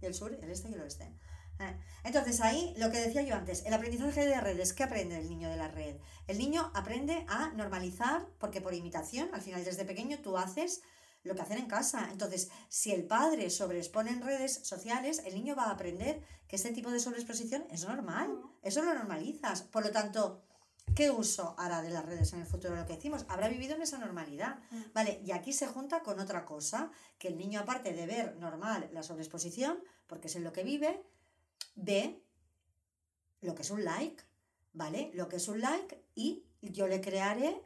y 0.01 0.05
el 0.05 0.13
sur, 0.13 0.33
el 0.33 0.49
este 0.49 0.69
y 0.69 0.73
el 0.73 0.81
oeste. 0.81 1.13
Ah, 1.59 1.73
Entonces 2.03 2.39
ahí, 2.41 2.73
lo 2.77 2.91
que 2.91 2.99
decía 2.99 3.23
yo 3.23 3.35
antes, 3.35 3.65
el 3.65 3.73
aprendizaje 3.73 4.25
de 4.25 4.39
redes, 4.39 4.73
¿qué 4.73 4.83
aprende 4.83 5.17
el 5.17 5.29
niño 5.29 5.49
de 5.49 5.57
la 5.57 5.67
red? 5.67 5.97
El 6.27 6.37
niño 6.37 6.71
aprende 6.75 7.25
a 7.27 7.49
normalizar, 7.53 8.27
porque 8.37 8.61
por 8.61 8.73
imitación, 8.73 9.29
al 9.33 9.41
final 9.41 9.63
desde 9.63 9.85
pequeño 9.85 10.19
tú 10.19 10.37
haces 10.37 10.81
lo 11.23 11.35
que 11.35 11.41
hacen 11.41 11.57
en 11.57 11.67
casa. 11.67 12.09
Entonces, 12.11 12.49
si 12.69 12.91
el 12.91 13.05
padre 13.05 13.49
sobreexpone 13.49 14.11
en 14.11 14.21
redes 14.21 14.59
sociales, 14.63 15.21
el 15.25 15.35
niño 15.35 15.55
va 15.55 15.65
a 15.65 15.71
aprender 15.71 16.21
que 16.47 16.55
este 16.55 16.71
tipo 16.71 16.91
de 16.91 16.99
sobreexposición 16.99 17.65
es 17.69 17.85
normal. 17.85 18.39
Eso 18.61 18.81
lo 18.83 18.93
normalizas. 18.93 19.63
Por 19.63 19.83
lo 19.83 19.91
tanto, 19.91 20.43
¿qué 20.95 21.11
uso 21.11 21.55
hará 21.57 21.81
de 21.81 21.89
las 21.89 22.05
redes 22.05 22.33
en 22.33 22.41
el 22.41 22.45
futuro? 22.45 22.75
Lo 22.75 22.85
que 22.85 22.95
decimos, 22.95 23.25
habrá 23.27 23.49
vivido 23.49 23.75
en 23.75 23.81
esa 23.81 23.97
normalidad. 23.97 24.59
Mm. 24.71 24.81
Vale, 24.93 25.21
y 25.25 25.31
aquí 25.31 25.53
se 25.53 25.67
junta 25.67 26.01
con 26.01 26.19
otra 26.19 26.45
cosa, 26.45 26.91
que 27.17 27.27
el 27.27 27.37
niño 27.37 27.59
aparte 27.59 27.93
de 27.93 28.05
ver 28.05 28.37
normal 28.37 28.89
la 28.93 29.03
sobreexposición, 29.03 29.79
porque 30.07 30.27
es 30.27 30.35
en 30.35 30.43
lo 30.43 30.53
que 30.53 30.63
vive, 30.63 31.03
ve 31.77 32.21
lo 33.41 33.55
que 33.55 33.61
es 33.61 33.71
un 33.71 33.85
like, 33.85 34.21
¿vale? 34.73 35.11
Lo 35.13 35.29
que 35.29 35.37
es 35.37 35.47
un 35.47 35.61
like 35.61 36.03
y 36.15 36.43
yo 36.61 36.87
le 36.87 36.99
crearé, 36.99 37.61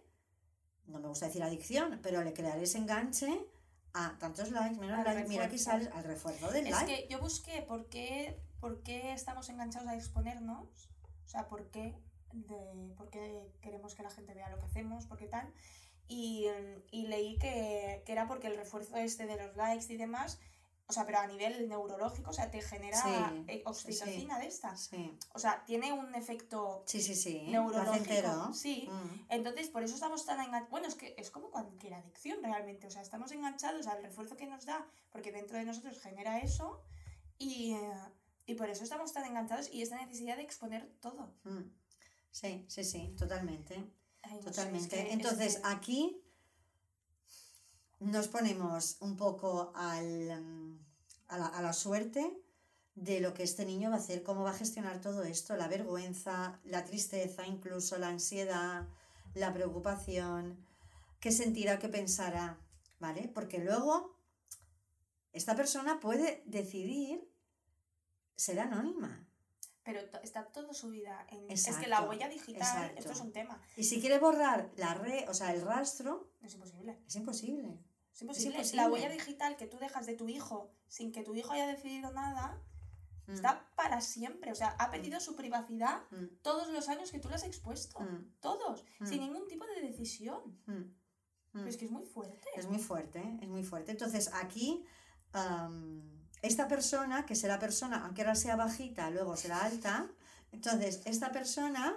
no 0.85 0.99
me 0.99 1.07
gusta 1.07 1.25
decir 1.25 1.41
adicción, 1.41 1.99
pero 2.03 2.23
le 2.23 2.33
crearé 2.33 2.63
ese 2.63 2.77
enganche 2.77 3.47
a 3.93 4.17
tantos 4.19 4.51
likes, 4.51 4.79
menos 4.79 5.03
likes, 5.03 5.27
mira 5.27 5.45
aquí 5.45 5.57
sales 5.57 5.89
al 5.93 6.03
refuerzo 6.03 6.51
del 6.51 6.67
Es 6.67 6.71
like. 6.71 6.85
que 6.85 7.07
yo 7.09 7.19
busqué 7.19 7.61
por 7.61 7.87
qué, 7.89 8.39
por 8.59 8.83
qué 8.83 9.13
estamos 9.13 9.49
enganchados 9.49 9.87
a 9.87 9.95
exponernos, 9.95 10.89
o 11.25 11.27
sea, 11.27 11.47
por 11.47 11.69
qué, 11.71 11.95
de, 12.33 12.93
por 12.95 13.09
qué 13.09 13.41
queremos 13.61 13.95
que 13.95 14.03
la 14.03 14.09
gente 14.11 14.33
vea 14.33 14.49
lo 14.49 14.59
que 14.59 14.65
hacemos, 14.65 15.05
por 15.07 15.17
qué 15.17 15.27
tal, 15.27 15.51
y, 16.07 16.47
y 16.91 17.07
leí 17.07 17.37
que, 17.37 18.03
que 18.05 18.11
era 18.11 18.27
porque 18.27 18.47
el 18.47 18.57
refuerzo 18.57 18.97
este 18.97 19.25
de 19.25 19.37
los 19.37 19.55
likes 19.55 19.91
y 19.91 19.97
demás, 19.97 20.39
o 20.91 20.93
sea, 20.93 21.05
pero 21.05 21.19
a 21.19 21.27
nivel 21.27 21.67
neurológico, 21.69 22.29
o 22.31 22.33
sea, 22.33 22.51
te 22.51 22.61
genera 22.61 23.01
Sí, 23.01 23.09
eh, 23.47 23.63
oxitocina 23.65 24.37
de 24.37 24.47
esta. 24.47 24.75
Sí, 24.75 25.17
O 25.33 25.39
sea, 25.39 25.63
tiene 25.65 25.93
un 25.93 26.13
efecto 26.15 26.83
sí, 26.85 27.01
sí. 27.01 27.15
sí. 27.15 27.43
neurológico. 27.47 27.91
placentero. 27.91 28.53
Sí. 28.53 28.87
Mm. 28.91 29.25
Entonces, 29.29 29.69
por 29.69 29.83
eso 29.83 29.95
estamos 29.95 30.25
tan 30.25 30.39
enganchados. 30.41 30.69
Bueno, 30.69 30.87
es 30.87 30.95
que 30.95 31.15
es 31.17 31.31
como 31.31 31.49
cualquier 31.49 31.93
adicción 31.93 32.43
realmente. 32.43 32.87
O 32.87 32.91
sea, 32.91 33.01
estamos 33.01 33.31
enganchados 33.31 33.87
al 33.87 34.03
refuerzo 34.03 34.35
que 34.35 34.45
nos 34.47 34.65
da, 34.65 34.85
porque 35.11 35.31
dentro 35.31 35.57
de 35.57 35.63
nosotros 35.65 35.99
genera 36.01 36.39
eso. 36.39 36.83
Y, 37.37 37.73
eh, 37.73 37.91
y 38.45 38.55
por 38.55 38.69
eso 38.69 38.83
estamos 38.83 39.13
tan 39.13 39.25
enganchados 39.25 39.69
y 39.71 39.81
esta 39.81 39.95
necesidad 39.95 40.35
de 40.35 40.43
exponer 40.43 40.91
todo. 40.99 41.33
Mm. 41.45 41.71
Sí, 42.31 42.65
sí, 42.67 42.83
sí, 42.83 43.15
totalmente. 43.17 43.75
Ay, 44.23 44.35
no 44.35 44.41
sé, 44.43 44.49
es 44.49 44.55
Totalmente. 44.55 45.01
es 45.07 45.13
Entonces, 45.13 45.55
que- 45.55 45.61
aquí 45.67 46.21
nos 47.99 48.27
ponemos 48.27 48.97
un 49.01 49.15
poco 49.15 49.71
al, 49.75 50.41
mm, 50.41 50.70
a, 51.31 51.37
la, 51.37 51.45
a 51.47 51.61
la 51.61 51.73
suerte 51.73 52.37
de 52.95 53.19
lo 53.21 53.33
que 53.33 53.43
este 53.43 53.65
niño 53.65 53.89
va 53.89 53.95
a 53.95 53.99
hacer, 53.99 54.21
cómo 54.21 54.43
va 54.43 54.51
a 54.51 54.53
gestionar 54.63 54.99
todo 55.01 55.23
esto, 55.23 55.55
la 55.55 55.67
vergüenza, 55.67 56.59
la 56.65 56.83
tristeza, 56.83 57.47
incluso 57.47 57.97
la 57.97 58.09
ansiedad, 58.09 58.87
la 59.33 59.53
preocupación, 59.53 60.57
qué 61.19 61.31
sentirá, 61.31 61.79
qué 61.79 61.87
pensará, 61.89 62.59
¿vale? 62.99 63.29
Porque 63.33 63.59
luego 63.59 64.17
esta 65.31 65.55
persona 65.55 65.99
puede 65.99 66.43
decidir 66.45 67.27
ser 68.35 68.59
anónima. 68.59 69.25
Pero 69.83 69.99
está 70.21 70.45
toda 70.51 70.73
su 70.73 70.89
vida 70.89 71.25
en... 71.31 71.49
Es 71.49 71.65
que 71.65 71.87
la 71.87 71.95
Exacto, 71.97 72.09
huella 72.09 72.29
digital, 72.29 72.55
exacto. 72.61 72.99
esto 72.99 73.11
es 73.13 73.19
un 73.21 73.31
tema. 73.31 73.59
Y 73.77 73.83
si 73.85 73.99
quiere 73.99 74.19
borrar 74.19 74.69
la 74.75 74.93
red, 74.93 75.27
o 75.29 75.33
sea, 75.33 75.53
el 75.53 75.61
rastro, 75.61 76.29
Es 76.43 76.53
imposible. 76.53 76.99
es 77.07 77.15
imposible. 77.15 77.79
Es 78.13 78.21
imposible. 78.21 78.55
imposible. 78.57 78.81
La 78.83 78.89
huella 78.89 79.09
digital 79.09 79.55
que 79.57 79.67
tú 79.67 79.77
dejas 79.79 80.05
de 80.05 80.15
tu 80.15 80.27
hijo 80.29 80.71
sin 80.87 81.11
que 81.11 81.23
tu 81.23 81.35
hijo 81.35 81.51
haya 81.51 81.67
decidido 81.67 82.11
nada 82.11 82.61
Mm, 83.27 83.33
está 83.33 83.69
para 83.75 84.01
siempre. 84.01 84.51
O 84.51 84.55
sea, 84.55 84.69
ha 84.79 84.89
perdido 84.89 85.19
su 85.19 85.35
privacidad 85.35 86.01
mm, 86.11 86.41
todos 86.41 86.69
los 86.69 86.89
años 86.89 87.11
que 87.11 87.19
tú 87.19 87.29
le 87.29 87.35
has 87.35 87.43
expuesto. 87.43 87.99
mm, 87.99 88.39
Todos. 88.39 88.85
Sin 89.05 89.21
ningún 89.21 89.47
tipo 89.47 89.65
de 89.65 89.81
decisión. 89.81 90.59
Pero 91.53 91.67
es 91.67 91.77
que 91.77 91.85
es 91.85 91.91
muy 91.91 92.03
fuerte. 92.03 92.47
Es 92.55 92.67
muy 92.67 92.79
fuerte, 92.79 93.19
¿eh? 93.19 93.39
es 93.41 93.49
muy 93.49 93.63
fuerte. 93.63 93.91
Entonces, 93.91 94.31
aquí, 94.33 94.85
esta 96.41 96.67
persona, 96.67 97.25
que 97.25 97.35
será 97.35 97.59
persona, 97.59 98.05
aunque 98.05 98.21
ahora 98.21 98.35
sea 98.35 98.55
bajita, 98.55 99.09
luego 99.09 99.35
será 99.35 99.63
alta, 99.63 100.09
entonces, 100.53 101.01
esta 101.05 101.31
persona 101.31 101.95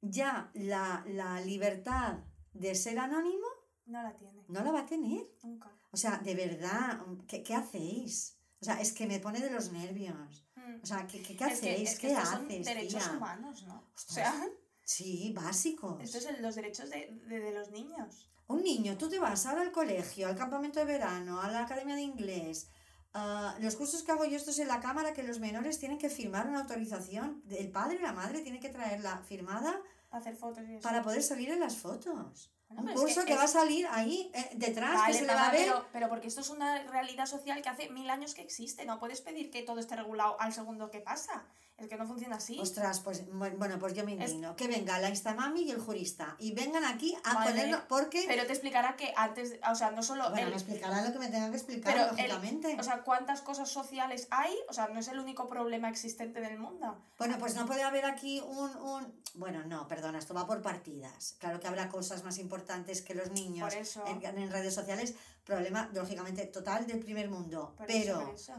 ya 0.00 0.50
la, 0.54 1.04
la 1.06 1.40
libertad 1.40 2.18
de 2.52 2.74
ser 2.74 2.98
anónimo 2.98 3.43
No 3.86 4.02
la 4.02 4.16
tiene. 4.16 4.44
no 4.48 4.62
la 4.64 4.72
va 4.72 4.80
a 4.80 4.86
tener. 4.86 5.26
Nunca. 5.42 5.70
O 5.90 5.96
sea, 5.96 6.18
de 6.18 6.34
verdad, 6.34 7.00
¿qué, 7.28 7.42
qué 7.42 7.54
hacéis? 7.54 8.36
O 8.60 8.64
sea, 8.64 8.80
es 8.80 8.92
que 8.92 9.06
me 9.06 9.20
pone 9.20 9.40
de 9.40 9.50
los 9.50 9.72
nervios. 9.72 10.44
Mm. 10.56 10.80
O 10.82 10.86
sea, 10.86 11.06
¿qué, 11.06 11.20
qué, 11.22 11.36
qué 11.36 11.44
Es 11.44 11.60
que- 11.60 11.70
hacéis? 11.70 11.90
es 11.92 11.98
que 11.98 12.06
¿Qué 12.08 12.12
estos 12.14 12.28
son 12.30 12.44
haces, 12.46 12.64
derechos 12.66 13.02
tía? 13.04 13.12
humanos, 13.16 13.62
¿no? 13.66 13.74
O 13.76 14.12
sea, 14.12 14.48
Sí, 14.86 15.32
básicos. 15.34 16.02
estos 16.02 16.22
son 16.24 16.40
los 16.42 16.54
derechos 16.54 16.90
de, 16.90 17.10
de- 17.26 17.40
de 17.40 17.52
los 17.52 17.70
niños. 17.70 18.30
Un 18.46 18.62
niño, 18.62 18.96
tú 18.98 19.08
te 19.08 19.18
vas 19.18 19.46
ahora 19.46 19.62
al 19.62 19.72
colegio, 19.72 20.28
al 20.28 20.36
campamento 20.36 20.78
de 20.78 20.84
verano, 20.86 21.40
a 21.40 21.50
la 21.50 21.62
academia 21.64 21.94
de 21.94 22.02
inglés. 22.02 22.68
ah, 23.14 23.56
los 23.60 23.76
cursos 23.76 24.02
que 24.02 24.10
hago 24.12 24.24
yo, 24.24 24.36
esto 24.36 24.50
es 24.50 24.58
en 24.58 24.66
la 24.68 24.80
cámara, 24.80 25.12
que 25.14 25.22
los 25.22 25.38
menores 25.40 25.78
tienen 25.78 25.98
que 25.98 26.10
firmar 26.10 26.48
una 26.48 26.60
autorización. 26.62 27.42
El 27.48 27.70
padre 27.70 27.96
y 27.96 28.02
la 28.02 28.12
madre 28.12 28.40
tienen 28.40 28.60
que 28.60 28.70
traerla 28.70 29.18
firmada 29.22 29.80
Hacer 30.10 30.34
fotos 30.36 30.64
y 30.68 30.74
eso. 30.74 30.82
para 30.82 31.02
poder 31.02 31.22
salir 31.22 31.50
en 31.50 31.60
las 31.60 31.76
fotos. 31.76 32.50
Un 32.76 32.88
es 32.88 33.00
curso 33.00 33.20
que 33.20 33.26
que, 33.26 33.32
es- 33.34 33.38
va 33.38 33.44
a 33.44 33.48
salir 33.48 33.86
ahí 33.90 34.30
eh, 34.34 34.50
detrás, 34.54 34.94
Vale, 34.94 35.12
que 35.12 35.18
se 35.18 35.26
le 35.26 35.34
va 35.34 35.48
a 35.48 35.50
ver. 35.52 35.64
pero, 35.64 35.86
pero 35.92 36.08
porque 36.08 36.28
esto 36.28 36.40
es 36.40 36.50
una 36.50 36.82
realidad 36.84 37.26
social 37.26 37.62
que 37.62 37.68
hace 37.68 37.88
mil 37.90 38.08
años 38.10 38.34
que 38.34 38.42
existe. 38.42 38.84
No 38.84 38.98
puedes 38.98 39.20
pedir 39.20 39.50
que 39.50 39.62
todo 39.62 39.78
esté 39.80 39.96
regulado 39.96 40.40
al 40.40 40.52
segundo 40.52 40.90
que 40.90 41.00
pasa. 41.00 41.44
Es 41.76 41.88
que 41.88 41.96
no 41.96 42.06
funciona 42.06 42.36
así. 42.36 42.56
Ostras, 42.60 43.00
pues 43.00 43.26
bu- 43.28 43.56
bueno, 43.58 43.80
pues 43.80 43.94
yo 43.94 44.04
me 44.04 44.12
Es- 44.14 44.30
indigno. 44.30 44.54
Que 44.54 44.68
venga 44.68 44.98
la 45.00 45.08
Instamami 45.08 45.62
y 45.62 45.70
el 45.72 45.80
jurista 45.80 46.36
y 46.38 46.52
vengan 46.52 46.84
aquí 46.84 47.16
a 47.24 47.42
ponerlo, 47.44 47.82
porque. 47.88 48.24
Pero 48.28 48.46
te 48.46 48.52
explicará 48.52 48.94
que 48.94 49.12
antes, 49.16 49.58
o 49.68 49.74
sea, 49.74 49.90
no 49.90 50.02
solo 50.04 50.30
bueno, 50.30 50.44
el- 50.46 50.50
me 50.50 50.56
explicará 50.56 51.04
lo 51.04 51.12
que 51.12 51.18
me 51.18 51.28
tenga 51.28 51.50
que 51.50 51.56
explicar, 51.56 51.92
Pero 51.92 52.04
el- 52.10 52.10
lógicamente. 52.16 52.76
o 52.78 52.82
sea, 52.84 53.02
cuántas 53.02 53.42
cosas 53.42 53.68
sociales 53.68 54.28
hay, 54.30 54.54
o 54.68 54.72
sea, 54.72 54.86
no 54.86 55.00
es 55.00 55.08
el 55.08 55.18
único 55.18 55.48
problema 55.48 55.88
existente 55.88 56.38
en 56.38 56.44
el 56.44 56.58
mundo. 56.60 56.96
Bueno, 57.18 57.38
pues 57.40 57.56
no 57.56 57.66
puede 57.66 57.82
haber 57.82 58.04
aquí 58.04 58.40
un, 58.40 58.70
un... 58.76 59.20
Bueno, 59.34 59.64
no, 59.66 59.88
perdona, 59.88 60.18
esto 60.20 60.32
va 60.32 60.46
por 60.46 60.62
partidas. 60.62 61.34
Claro 61.40 61.58
que 61.58 61.66
habrá 61.66 61.88
cosas 61.88 62.22
más 62.22 62.38
importantes 62.38 63.02
que 63.02 63.14
los 63.16 63.32
niños 63.32 63.74
Por 63.74 63.82
eso. 63.82 64.04
en, 64.06 64.24
en 64.38 64.50
redes 64.52 64.74
sociales. 64.74 65.14
Problema, 65.44 65.90
lógicamente, 65.92 66.46
total 66.46 66.86
del 66.86 67.00
primer 67.00 67.28
mundo. 67.28 67.74
Por 67.76 67.86
pero, 67.88 68.12
eso, 68.14 68.24
por 68.26 68.34
eso. 68.36 68.52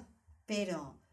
pero... 0.45 1.04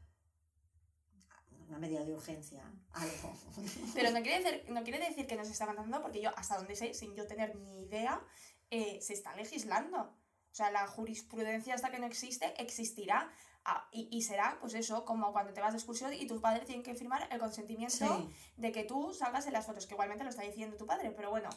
Una 1.72 1.78
medida 1.78 2.04
de 2.04 2.12
urgencia, 2.12 2.62
algo. 2.92 3.32
Pero 3.94 4.10
no 4.10 4.20
quiere, 4.20 4.44
decir, 4.44 4.70
no 4.70 4.82
quiere 4.82 4.98
decir 4.98 5.26
que 5.26 5.36
no 5.36 5.44
se 5.46 5.52
está 5.52 5.64
mandando, 5.64 6.02
porque 6.02 6.20
yo, 6.20 6.28
hasta 6.36 6.58
donde 6.58 6.76
sé, 6.76 6.92
sin 6.92 7.14
yo 7.14 7.26
tener 7.26 7.56
ni 7.56 7.84
idea, 7.84 8.22
eh, 8.68 8.98
se 9.00 9.14
está 9.14 9.34
legislando. 9.34 9.98
O 10.02 10.54
sea, 10.54 10.70
la 10.70 10.86
jurisprudencia 10.86 11.74
hasta 11.74 11.90
que 11.90 11.98
no 11.98 12.04
existe, 12.06 12.52
existirá. 12.62 13.32
Ah, 13.64 13.88
y, 13.90 14.06
y 14.14 14.20
será, 14.20 14.58
pues 14.60 14.74
eso, 14.74 15.06
como 15.06 15.32
cuando 15.32 15.54
te 15.54 15.62
vas 15.62 15.72
de 15.72 15.78
excursión 15.78 16.12
y 16.12 16.26
tu 16.26 16.42
padre 16.42 16.66
tiene 16.66 16.82
que 16.82 16.94
firmar 16.94 17.26
el 17.30 17.38
consentimiento 17.38 17.94
Sí. 18.18 18.30
de 18.58 18.70
que 18.70 18.84
tú 18.84 19.14
salgas 19.14 19.46
en 19.46 19.54
las 19.54 19.64
fotos, 19.64 19.86
que 19.86 19.94
igualmente 19.94 20.24
lo 20.24 20.30
está 20.30 20.42
diciendo 20.42 20.76
tu 20.76 20.84
padre, 20.84 21.10
pero 21.12 21.30
bueno. 21.30 21.48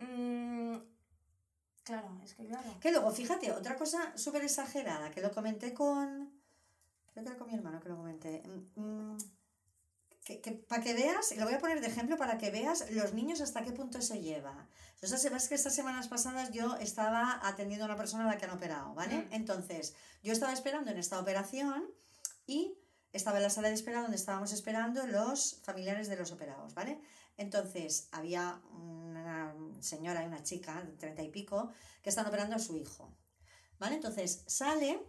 Mm, 0.00 0.76
claro, 1.82 2.20
es 2.22 2.34
que 2.34 2.44
claro. 2.46 2.78
Que 2.78 2.90
luego, 2.90 3.10
fíjate, 3.10 3.52
otra 3.52 3.76
cosa 3.76 4.14
súper 4.18 4.44
exagerada, 4.44 5.10
que 5.10 5.22
lo 5.22 5.32
comenté 5.32 5.72
con... 5.72 6.38
Era 7.26 7.36
con 7.36 7.48
mi 7.48 7.54
hermano 7.54 7.80
que 7.80 7.88
lo 7.88 7.96
comenté. 7.96 8.42
Mm, 8.76 9.16
que, 10.24 10.40
que 10.40 10.52
para 10.52 10.82
que 10.82 10.94
veas, 10.94 11.34
lo 11.36 11.44
voy 11.44 11.54
a 11.54 11.58
poner 11.58 11.80
de 11.80 11.86
ejemplo 11.86 12.16
para 12.16 12.38
que 12.38 12.50
veas 12.50 12.90
los 12.90 13.14
niños 13.14 13.40
hasta 13.40 13.62
qué 13.62 13.72
punto 13.72 14.00
se 14.02 14.20
lleva. 14.20 14.68
Sea, 15.00 15.16
sabes 15.16 15.48
que 15.48 15.54
estas 15.54 15.74
semanas 15.74 16.08
pasadas 16.08 16.50
yo 16.50 16.76
estaba 16.76 17.40
atendiendo 17.42 17.86
a 17.86 17.88
una 17.88 17.96
persona 17.96 18.24
a 18.24 18.26
la 18.28 18.36
que 18.36 18.44
han 18.44 18.50
operado, 18.50 18.94
¿vale? 18.94 19.16
Mm. 19.18 19.32
Entonces, 19.32 19.94
yo 20.22 20.32
estaba 20.32 20.52
esperando 20.52 20.90
en 20.90 20.98
esta 20.98 21.18
operación 21.18 21.84
y 22.46 22.76
estaba 23.12 23.38
en 23.38 23.44
la 23.44 23.50
sala 23.50 23.68
de 23.68 23.74
espera 23.74 24.02
donde 24.02 24.16
estábamos 24.16 24.52
esperando 24.52 25.06
los 25.06 25.60
familiares 25.62 26.08
de 26.08 26.16
los 26.16 26.32
operados, 26.32 26.74
¿vale? 26.74 27.00
Entonces, 27.38 28.08
había 28.12 28.60
una 28.72 29.54
señora 29.80 30.22
y 30.22 30.26
una 30.26 30.42
chica 30.42 30.82
de 30.82 30.92
treinta 30.92 31.22
y 31.22 31.30
pico 31.30 31.70
que 32.02 32.10
están 32.10 32.26
operando 32.26 32.56
a 32.56 32.58
su 32.58 32.76
hijo, 32.76 33.10
¿vale? 33.78 33.94
Entonces, 33.94 34.42
sale... 34.46 35.02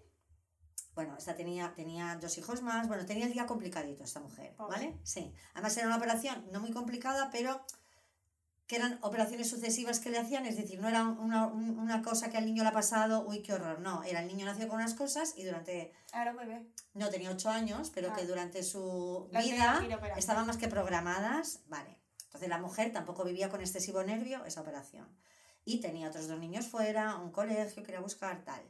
Bueno, 0.93 1.15
esta 1.17 1.35
tenía, 1.35 1.73
tenía 1.73 2.15
dos 2.21 2.37
hijos 2.37 2.61
más, 2.61 2.87
bueno, 2.87 3.05
tenía 3.05 3.25
el 3.25 3.31
día 3.33 3.45
complicadito 3.45 4.03
esta 4.03 4.19
mujer, 4.19 4.53
Pobre. 4.55 4.75
¿vale? 4.77 4.99
Sí. 5.03 5.33
Además 5.53 5.77
era 5.77 5.87
una 5.87 5.95
operación 5.97 6.45
no 6.51 6.59
muy 6.59 6.71
complicada, 6.71 7.29
pero 7.31 7.65
que 8.67 8.75
eran 8.77 8.99
operaciones 9.01 9.49
sucesivas 9.49 9.99
que 9.99 10.09
le 10.09 10.17
hacían, 10.17 10.45
es 10.45 10.55
decir, 10.57 10.79
no 10.79 10.87
era 10.87 11.03
una, 11.03 11.47
un- 11.47 11.77
una 11.79 12.01
cosa 12.01 12.29
que 12.29 12.37
al 12.37 12.45
niño 12.45 12.63
le 12.63 12.69
ha 12.69 12.73
pasado, 12.73 13.25
uy, 13.27 13.41
qué 13.41 13.53
horror, 13.53 13.79
no, 13.79 14.03
era 14.03 14.21
el 14.21 14.27
niño 14.27 14.45
nació 14.45 14.67
con 14.67 14.77
unas 14.77 14.93
cosas 14.93 15.33
y 15.37 15.43
durante, 15.43 15.91
Ahora 16.13 16.31
bebé. 16.33 16.65
no 16.93 17.09
tenía 17.09 17.31
ocho 17.31 17.49
años, 17.49 17.89
pero 17.93 18.11
Ah. 18.11 18.15
que 18.15 18.25
durante 18.25 18.63
su 18.63 19.27
tenía 19.31 19.79
vida 19.79 20.13
estaban 20.17 20.45
más 20.47 20.57
que 20.57 20.67
programadas, 20.69 21.61
vale. 21.67 21.97
Entonces 22.25 22.47
la 22.47 22.59
mujer 22.59 22.93
tampoco 22.93 23.25
vivía 23.25 23.49
con 23.49 23.59
excesivo 23.59 24.03
nervio 24.03 24.45
esa 24.45 24.61
operación. 24.61 25.07
Y 25.65 25.81
tenía 25.81 26.07
otros 26.07 26.27
dos 26.29 26.39
niños 26.39 26.65
fuera, 26.67 27.17
un 27.17 27.31
colegio, 27.31 27.83
quería 27.83 27.99
buscar 27.99 28.43
tal. 28.45 28.61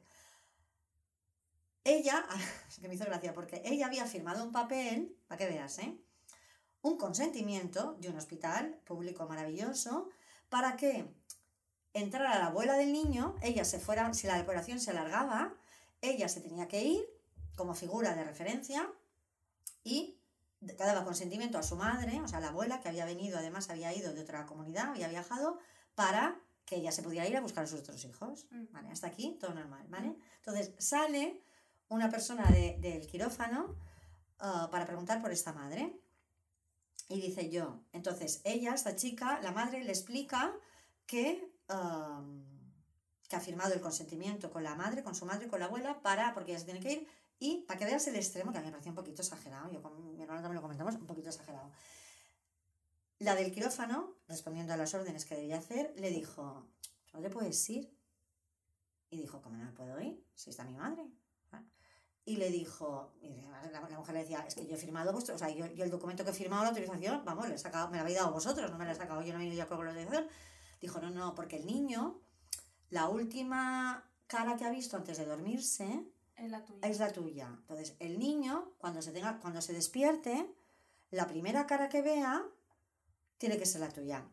Ella, 1.83 2.25
es 2.67 2.77
que 2.79 2.87
me 2.87 2.95
hizo 2.95 3.05
gracia, 3.05 3.33
porque 3.33 3.61
ella 3.65 3.87
había 3.87 4.05
firmado 4.05 4.43
un 4.43 4.51
papel, 4.51 5.17
para 5.27 5.37
que 5.37 5.47
veas, 5.47 5.79
¿eh? 5.79 5.97
Un 6.81 6.97
consentimiento 6.97 7.95
de 7.99 8.09
un 8.09 8.17
hospital 8.17 8.79
público 8.85 9.27
maravilloso 9.27 10.09
para 10.49 10.75
que 10.75 11.05
entrara 11.93 12.39
la 12.39 12.47
abuela 12.47 12.73
del 12.75 12.91
niño, 12.91 13.35
ella 13.41 13.65
se 13.65 13.79
fuera, 13.79 14.13
si 14.13 14.27
la 14.27 14.39
operación 14.39 14.79
se 14.79 14.91
alargaba, 14.91 15.53
ella 16.01 16.27
se 16.27 16.41
tenía 16.41 16.67
que 16.67 16.83
ir 16.83 17.05
como 17.55 17.75
figura 17.75 18.15
de 18.15 18.23
referencia 18.23 18.89
y 19.83 20.17
daba 20.59 21.03
consentimiento 21.03 21.57
a 21.57 21.63
su 21.63 21.75
madre, 21.75 22.21
o 22.21 22.27
sea, 22.27 22.39
la 22.39 22.49
abuela, 22.49 22.81
que 22.81 22.89
había 22.89 23.05
venido, 23.05 23.37
además 23.37 23.69
había 23.69 23.93
ido 23.93 24.13
de 24.13 24.21
otra 24.21 24.45
comunidad, 24.45 24.89
había 24.89 25.07
viajado, 25.07 25.59
para 25.95 26.39
que 26.65 26.77
ella 26.77 26.91
se 26.91 27.03
pudiera 27.03 27.27
ir 27.27 27.35
a 27.35 27.41
buscar 27.41 27.63
a 27.63 27.67
sus 27.67 27.79
otros 27.79 28.03
hijos. 28.05 28.47
Mm. 28.51 28.65
¿Vale? 28.71 28.89
Hasta 28.91 29.07
aquí 29.07 29.37
todo 29.39 29.53
normal, 29.53 29.85
¿vale? 29.89 30.15
Entonces 30.37 30.71
sale 30.77 31.41
una 31.91 32.09
persona 32.09 32.49
de- 32.49 32.77
del 32.79 33.05
quirófano 33.05 33.75
ah, 34.39 34.69
para 34.71 34.85
preguntar 34.85 35.21
por 35.21 35.31
esta 35.31 35.51
madre. 35.53 35.99
Y 37.09 37.19
dice 37.19 37.49
yo, 37.49 37.83
entonces 37.91 38.39
ella, 38.45 38.73
esta 38.73 38.95
chica, 38.95 39.39
la 39.41 39.51
madre 39.51 39.83
le 39.83 39.91
explica 39.91 40.55
que, 41.05 41.53
am, 41.67 42.45
que 43.27 43.35
ha 43.35 43.41
firmado 43.41 43.73
el 43.73 43.81
consentimiento 43.81 44.49
con 44.49 44.63
la 44.63 44.75
madre, 44.75 45.03
con 45.03 45.13
su 45.15 45.25
madre, 45.25 45.49
con 45.49 45.59
la 45.59 45.65
abuela, 45.65 46.01
para, 46.01 46.33
porque 46.33 46.51
ella 46.51 46.59
se 46.59 46.65
tiene 46.65 46.79
que 46.79 46.93
ir, 46.93 47.07
y 47.39 47.63
para 47.67 47.77
que 47.77 47.85
veas 47.85 48.07
el 48.07 48.15
extremo, 48.15 48.51
que 48.53 48.59
a 48.59 48.61
mí 48.61 48.67
me 48.67 48.71
parecía 48.71 48.91
un 48.91 48.95
poquito 48.95 49.21
exagerado, 49.21 49.69
yo 49.71 49.81
con 49.81 50.15
mi 50.15 50.21
hermano 50.23 50.41
también 50.41 50.55
lo 50.55 50.61
comentamos, 50.61 50.95
un 50.95 51.07
poquito 51.07 51.27
exagerado. 51.27 51.69
La 53.19 53.35
del 53.35 53.51
quirófano, 53.51 54.15
respondiendo 54.29 54.71
a 54.73 54.77
las 54.77 54.93
órdenes 54.93 55.25
que 55.25 55.35
debía 55.35 55.57
hacer, 55.57 55.93
le 55.97 56.09
dijo, 56.09 56.65
¿no 57.13 57.19
te 57.21 57.29
puedes 57.29 57.69
ir? 57.69 57.93
Y 59.09 59.17
dijo, 59.17 59.41
¿cómo 59.41 59.57
no 59.57 59.65
me 59.65 59.71
puedo 59.73 59.99
ir? 59.99 60.25
Si 60.33 60.49
está 60.49 60.63
mi 60.63 60.75
madre. 60.75 61.03
Y 62.23 62.37
le 62.37 62.51
dijo, 62.51 63.13
y 63.21 63.41
la, 63.41 63.87
la 63.89 63.97
mujer 63.97 64.13
le 64.13 64.21
decía, 64.21 64.45
es 64.47 64.53
que 64.55 64.67
yo 64.67 64.75
he 64.75 64.77
firmado 64.77 65.11
vuestro, 65.11 65.33
o 65.35 65.37
sea, 65.37 65.49
yo, 65.49 65.65
yo 65.67 65.83
el 65.83 65.89
documento 65.89 66.23
que 66.23 66.29
he 66.29 66.33
firmado, 66.33 66.61
la 66.63 66.69
autorización, 66.69 67.25
vamos, 67.25 67.47
le 67.49 67.55
he 67.55 67.57
sacado, 67.57 67.89
me 67.89 67.97
la 67.97 68.01
habéis 68.03 68.17
dado 68.17 68.31
vosotros, 68.31 68.69
no 68.69 68.77
me 68.77 68.85
la 68.85 68.91
he 68.91 68.95
sacado 68.95 69.21
yo, 69.23 69.33
no 69.33 69.39
he 69.39 69.45
ido 69.45 69.55
de 69.55 69.61
acuerdo 69.63 69.83
con 69.83 69.93
la 69.95 69.99
autorización. 70.01 70.27
Dijo, 70.79 70.99
no, 71.01 71.09
no, 71.09 71.33
porque 71.33 71.57
el 71.57 71.65
niño, 71.65 72.19
la 72.89 73.07
última 73.09 74.07
cara 74.27 74.55
que 74.55 74.65
ha 74.65 74.69
visto 74.69 74.97
antes 74.97 75.17
de 75.17 75.25
dormirse 75.25 76.05
Es 76.35 76.49
la 76.51 76.63
tuya. 76.63 76.87
es 76.87 76.99
la 76.99 77.11
tuya. 77.11 77.47
Entonces, 77.61 77.95
el 77.99 78.19
niño, 78.19 78.71
cuando 78.77 79.01
se, 79.01 79.11
tenga, 79.11 79.39
cuando 79.39 79.61
se 79.61 79.73
despierte, 79.73 80.53
la 81.09 81.25
primera 81.27 81.65
cara 81.65 81.89
que 81.89 82.01
vea 82.03 82.43
tiene 83.37 83.57
que 83.57 83.65
ser 83.65 83.81
la 83.81 83.89
tuya. 83.89 84.25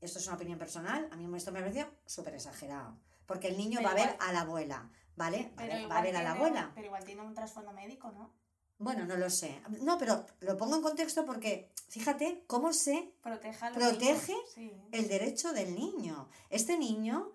Esto 0.00 0.18
es 0.20 0.26
una 0.28 0.36
opinión 0.36 0.58
personal, 0.58 1.08
a 1.10 1.16
mí 1.16 1.36
esto 1.36 1.50
me 1.52 1.60
pareció 1.60 1.88
súper 2.06 2.34
exagerado. 2.34 2.96
Porque 3.26 3.48
el 3.48 3.56
niño 3.56 3.78
Pero 3.78 3.88
va 3.88 3.92
a 3.92 3.96
ver 3.96 4.14
igual- 4.14 4.28
a 4.28 4.32
la 4.32 4.40
abuela, 4.42 4.90
¿vale? 5.16 5.52
Va 5.58 5.62
a 5.64 5.66
Pero 5.66 5.68
ver, 5.68 5.76
va 5.76 5.76
a 5.76 5.82
igual 5.82 6.02
ver 6.02 6.16
a 6.16 6.22
la 6.22 6.32
abuela. 6.32 6.72
Pero 6.74 6.86
igual 6.86 7.04
tiene 7.04 7.22
un 7.22 7.34
trasfondo 7.34 7.72
médico, 7.72 8.10
¿no? 8.12 8.32
Bueno, 8.78 9.04
no 9.06 9.16
lo 9.16 9.30
sé. 9.30 9.62
No, 9.82 9.96
pero 9.96 10.26
lo 10.40 10.56
pongo 10.56 10.76
en 10.76 10.82
contexto 10.82 11.24
porque 11.24 11.70
fíjate 11.88 12.44
cómo 12.48 12.72
se 12.72 13.14
Protege 13.22 13.70
niños, 13.70 14.50
sí. 14.54 14.72
el 14.90 15.08
derecho 15.08 15.52
del 15.52 15.74
niño. 15.76 16.28
Este 16.50 16.76
niño, 16.76 17.30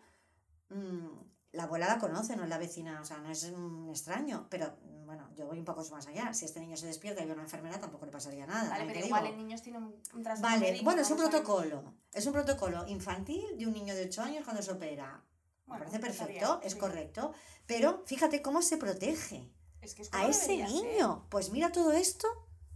mm, 0.69 1.07
la 1.53 1.63
abuela 1.63 1.87
la 1.87 1.99
conoce, 1.99 2.35
no 2.35 2.43
es 2.43 2.49
la 2.49 2.57
vecina, 2.57 2.99
o 3.01 3.05
sea, 3.05 3.19
no 3.19 3.31
es 3.31 3.43
un 3.45 3.87
extraño, 3.89 4.47
pero 4.49 4.75
bueno, 5.05 5.29
yo 5.35 5.45
voy 5.47 5.57
un 5.57 5.63
poco 5.63 5.85
más 5.89 6.05
allá. 6.07 6.33
Si 6.33 6.43
este 6.43 6.59
niño 6.59 6.75
se 6.75 6.85
despierta 6.87 7.23
y 7.23 7.25
ve 7.25 7.31
una 7.31 7.43
enfermera, 7.43 7.79
tampoco 7.79 8.05
le 8.05 8.11
pasaría 8.11 8.45
nada. 8.45 8.69
Vale, 8.69 8.85
pero 8.85 9.05
igual 9.05 9.23
digo. 9.23 9.33
el 9.35 9.41
niño 9.47 9.57
tiene 9.61 9.77
un, 9.77 9.95
un 10.13 10.23
trasfondo 10.23 10.49
Vale, 10.49 10.59
médico, 10.67 10.83
bueno, 10.83 11.01
es 11.01 11.11
un 11.11 11.17
protocolo. 11.17 11.93
Es 12.11 12.25
un 12.25 12.33
protocolo 12.33 12.85
infantil 12.89 13.57
de 13.57 13.65
un 13.65 13.71
niño 13.71 13.95
de 13.95 14.03
8 14.07 14.21
años 14.21 14.43
cuando 14.43 14.61
se 14.61 14.71
opera. 14.73 15.23
Me 15.67 15.79
parece 15.79 15.99
perfecto, 15.99 16.57
bien, 16.57 16.67
es 16.67 16.73
sí. 16.73 16.79
correcto. 16.79 17.33
Pero 17.65 18.03
fíjate 18.05 18.41
cómo 18.41 18.61
se 18.61 18.77
protege 18.77 19.51
Es 19.81 19.93
que 19.95 20.03
es 20.03 20.09
a 20.13 20.27
ese 20.27 20.45
ser. 20.45 20.69
niño. 20.69 21.25
Pues 21.29 21.49
mira 21.51 21.71
todo 21.71 21.91
esto. 21.91 22.27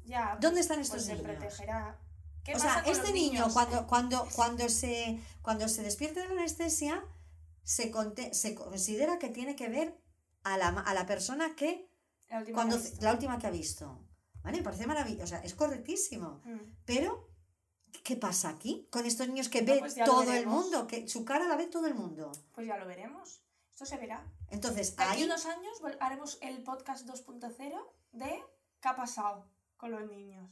Ya, 0.05 0.37
¿Dónde 0.41 0.57
pues- 0.57 0.59
están 0.61 0.77
pues 0.77 0.87
estos 0.89 1.03
se 1.03 1.15
niños? 1.15 1.31
protegerá. 1.37 1.99
¿Qué 2.43 2.55
O 2.55 2.59
sea, 2.59 2.83
este 2.87 3.13
niño 3.13 3.47
cuando, 3.53 3.85
cuando, 3.87 4.27
cuando, 4.35 4.67
se, 4.67 5.19
cuando 5.43 5.69
se 5.69 5.83
despierte 5.83 6.21
de 6.21 6.25
la 6.27 6.31
anestesia, 6.41 7.03
se, 7.63 7.91
conte- 7.91 8.33
se 8.33 8.55
considera 8.55 9.19
que 9.19 9.29
tiene 9.29 9.55
que 9.55 9.69
ver 9.69 9.95
a 10.43 10.57
la, 10.57 10.69
a 10.69 10.93
la 10.95 11.05
persona 11.05 11.55
que, 11.55 11.87
La 12.29 12.39
última 12.39 12.55
cuando, 12.55 12.77
vez. 12.77 12.99
la 13.01 13.11
última 13.13 13.37
que 13.37 13.45
ha 13.47 13.51
visto. 13.51 14.03
¿Vale? 14.43 14.57
Me 14.57 14.63
parece 14.63 14.87
maravilloso, 14.87 15.23
o 15.23 15.27
sea, 15.27 15.39
es 15.43 15.53
correctísimo. 15.53 16.41
Mm. 16.43 16.59
Pero, 16.83 17.29
¿qué 18.03 18.15
pasa 18.15 18.49
aquí 18.49 18.87
con 18.89 19.05
estos 19.05 19.27
niños 19.27 19.49
que 19.49 19.61
No, 19.61 19.73
ve 19.73 19.79
pues 19.79 19.95
todo 19.95 20.31
el 20.33 20.47
mundo? 20.47 20.87
Que 20.87 21.07
su 21.07 21.25
cara 21.25 21.47
la 21.47 21.55
ve 21.55 21.67
todo 21.67 21.87
el 21.87 21.95
mundo. 21.95 22.31
Pues 22.53 22.67
ya 22.67 22.77
lo 22.77 22.85
veremos. 22.85 23.41
Esto 23.71 23.85
se 23.85 23.97
verá. 23.97 24.25
Entonces, 24.49 24.95
De 24.95 25.03
aquí 25.03 25.23
unos 25.23 25.45
años 25.45 25.81
haremos 25.99 26.37
el 26.41 26.61
podcast 26.63 27.07
2.0 27.07 27.81
de 28.11 28.43
qué 28.79 28.87
ha 28.87 28.95
pasado 28.95 29.45
con 29.77 29.91
los 29.91 30.09
niños. 30.09 30.49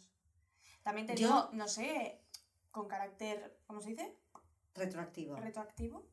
También 0.83 1.07
te 1.07 1.15
Yo- 1.15 1.49
no 1.53 1.67
sé, 1.67 2.21
con 2.71 2.87
carácter, 2.87 3.59
¿cómo 3.67 3.81
se 3.81 3.89
dice? 3.89 4.15
retroactivo. 4.75 5.35
Retroactivo. 5.35 6.05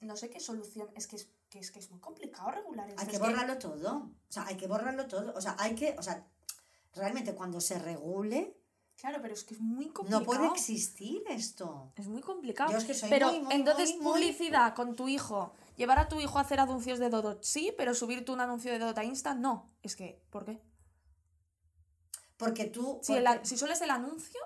No 0.00 0.16
sé 0.16 0.30
qué 0.30 0.40
solución. 0.40 0.88
Es 0.94 1.06
que 1.06 1.16
es, 1.16 1.30
que 1.48 1.58
es, 1.58 1.70
que 1.70 1.78
es 1.78 1.90
muy 1.90 2.00
complicado 2.00 2.50
regular 2.50 2.88
esto. 2.88 3.00
Hay 3.00 3.08
que 3.08 3.18
borrarlo 3.18 3.58
todo. 3.58 4.10
O 4.28 4.32
sea, 4.32 4.46
hay 4.46 4.56
que 4.56 4.66
borrarlo 4.66 5.06
todo. 5.08 5.32
O 5.34 5.40
sea, 5.40 5.56
hay 5.58 5.74
que, 5.74 5.96
o 5.98 6.02
sea, 6.02 6.26
realmente 6.94 7.34
cuando 7.34 7.60
se 7.60 7.78
regule, 7.78 8.57
Claro, 9.00 9.18
pero 9.22 9.32
es 9.34 9.44
que 9.44 9.54
es 9.54 9.60
muy 9.60 9.90
complicado. 9.90 10.20
no 10.20 10.26
puede 10.26 10.46
existir 10.48 11.22
esto. 11.28 11.92
Es 11.96 12.08
muy 12.08 12.20
complicado. 12.20 12.72
Yo 12.72 12.78
es 12.78 12.84
que 12.84 12.94
soy 12.94 13.08
pero 13.08 13.30
muy, 13.30 13.40
muy, 13.42 13.54
entonces 13.54 13.94
muy, 13.96 14.04
publicidad 14.04 14.74
con 14.74 14.96
tu 14.96 15.06
hijo. 15.08 15.52
Llevar 15.76 16.00
a 16.00 16.08
tu 16.08 16.18
hijo 16.18 16.38
a 16.38 16.40
hacer 16.40 16.58
anuncios 16.58 16.98
de 16.98 17.08
Dodot, 17.08 17.42
sí, 17.44 17.72
pero 17.76 17.94
subir 17.94 18.24
tú 18.24 18.32
un 18.32 18.40
anuncio 18.40 18.72
de 18.72 18.80
Dodot 18.80 18.98
a 18.98 19.04
Insta, 19.04 19.34
no. 19.34 19.70
Es 19.82 19.94
que, 19.94 20.20
¿por 20.30 20.44
qué? 20.44 20.60
Porque 22.36 22.64
tú. 22.66 22.98
Si, 23.02 23.12
porque- 23.14 23.28
el 23.28 23.46
si 23.46 23.56
solo 23.56 23.72
es 23.72 23.80
el 23.82 23.90
anuncio, 23.90 24.40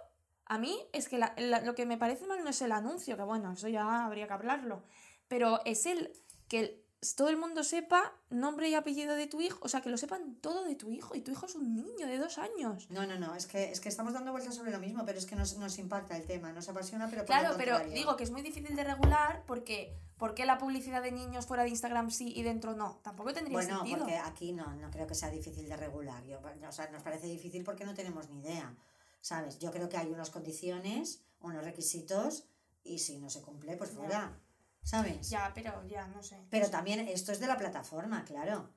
a 0.44 0.58
mí 0.58 0.78
es 0.92 1.08
que 1.08 1.18
la- 1.18 1.34
la- 1.38 1.60
lo 1.60 1.74
que 1.74 1.86
me 1.86 1.96
parece 1.98 2.26
mal 2.26 2.42
no 2.44 2.50
es 2.50 2.60
el 2.62 2.72
anuncio, 2.72 3.16
que 3.16 3.22
bueno, 3.22 3.52
eso 3.52 3.68
ya 3.68 4.04
habría 4.04 4.26
que 4.26 4.32
hablarlo. 4.34 4.82
Pero 5.28 5.60
es 5.64 5.86
el 5.86 6.12
que 6.48 6.58
el- 6.60 6.81
todo 7.16 7.28
el 7.28 7.36
mundo 7.36 7.64
sepa 7.64 8.12
nombre 8.30 8.68
y 8.68 8.74
apellido 8.74 9.16
de 9.16 9.26
tu 9.26 9.40
hijo, 9.40 9.58
o 9.62 9.68
sea, 9.68 9.80
que 9.80 9.90
lo 9.90 9.96
sepan 9.96 10.36
todo 10.36 10.62
de 10.64 10.76
tu 10.76 10.90
hijo. 10.90 11.16
Y 11.16 11.20
tu 11.20 11.32
hijo 11.32 11.46
es 11.46 11.56
un 11.56 11.74
niño 11.74 12.06
de 12.06 12.16
dos 12.16 12.38
años. 12.38 12.88
No, 12.90 13.04
no, 13.06 13.18
no, 13.18 13.34
es 13.34 13.46
que, 13.46 13.72
es 13.72 13.80
que 13.80 13.88
estamos 13.88 14.12
dando 14.12 14.30
vueltas 14.30 14.54
sobre 14.54 14.70
lo 14.70 14.78
mismo, 14.78 15.04
pero 15.04 15.18
es 15.18 15.26
que 15.26 15.34
nos, 15.34 15.56
nos 15.58 15.78
impacta 15.78 16.16
el 16.16 16.24
tema, 16.26 16.52
nos 16.52 16.68
apasiona, 16.68 17.08
pero 17.10 17.22
por 17.22 17.26
Claro, 17.26 17.56
pero 17.58 17.80
digo 17.80 18.16
que 18.16 18.22
es 18.22 18.30
muy 18.30 18.42
difícil 18.42 18.76
de 18.76 18.84
regular 18.84 19.42
porque 19.46 19.98
¿por 20.16 20.34
qué 20.34 20.46
la 20.46 20.58
publicidad 20.58 21.02
de 21.02 21.10
niños 21.10 21.46
fuera 21.46 21.64
de 21.64 21.70
Instagram 21.70 22.12
sí 22.12 22.32
y 22.36 22.44
dentro 22.44 22.74
no? 22.74 23.00
Tampoco 23.02 23.32
tendría 23.32 23.56
Bueno, 23.56 23.78
sentido. 23.78 23.98
porque 23.98 24.16
aquí 24.18 24.52
no, 24.52 24.72
no 24.76 24.88
creo 24.92 25.08
que 25.08 25.16
sea 25.16 25.30
difícil 25.30 25.68
de 25.68 25.76
regular. 25.76 26.24
Yo, 26.24 26.38
o 26.40 26.72
sea, 26.72 26.88
nos 26.90 27.02
parece 27.02 27.26
difícil 27.26 27.64
porque 27.64 27.84
no 27.84 27.94
tenemos 27.94 28.30
ni 28.30 28.38
idea. 28.38 28.76
¿Sabes? 29.20 29.58
Yo 29.58 29.72
creo 29.72 29.88
que 29.88 29.96
hay 29.96 30.08
unas 30.10 30.30
condiciones, 30.30 31.24
unos 31.40 31.64
requisitos, 31.64 32.44
y 32.84 33.00
si 33.00 33.18
no 33.18 33.28
se 33.30 33.42
cumple, 33.42 33.76
pues 33.76 33.90
fuera. 33.90 34.38
¿Sabes? 34.82 35.30
Ya, 35.30 35.52
pero 35.54 35.86
ya, 35.86 36.06
no 36.08 36.22
sé. 36.22 36.38
Pero 36.50 36.68
también 36.70 37.00
esto 37.08 37.32
es 37.32 37.40
de 37.40 37.46
la 37.46 37.56
plataforma, 37.56 38.24
claro. 38.24 38.68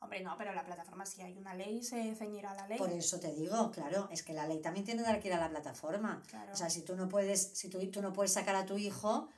Hombre, 0.00 0.20
no, 0.22 0.36
pero 0.36 0.52
la 0.52 0.64
plataforma, 0.64 1.06
si 1.06 1.22
hay 1.22 1.38
una 1.38 1.54
ley, 1.54 1.82
se 1.82 2.14
ceñirá 2.14 2.50
a 2.50 2.54
la 2.54 2.68
ley. 2.68 2.76
Por 2.76 2.90
eso 2.90 3.18
te 3.18 3.32
digo, 3.32 3.70
claro, 3.70 4.08
es 4.10 4.22
que 4.22 4.34
la 4.34 4.46
ley 4.46 4.60
también 4.60 4.84
tiene 4.84 5.02
que 5.20 5.28
ir 5.28 5.34
a 5.34 5.40
la 5.40 5.48
plataforma. 5.48 6.22
Claro. 6.28 6.52
O 6.52 6.56
sea, 6.56 6.68
si 6.68 6.82
tú 6.82 6.94
no 6.94 7.08
puedes, 7.08 7.40
si 7.56 7.70
tú, 7.70 7.78
tú 7.90 8.02
no 8.02 8.12
puedes 8.12 8.32
sacar 8.32 8.54
a 8.54 8.66
tu 8.66 8.76
hijo, 8.76 9.30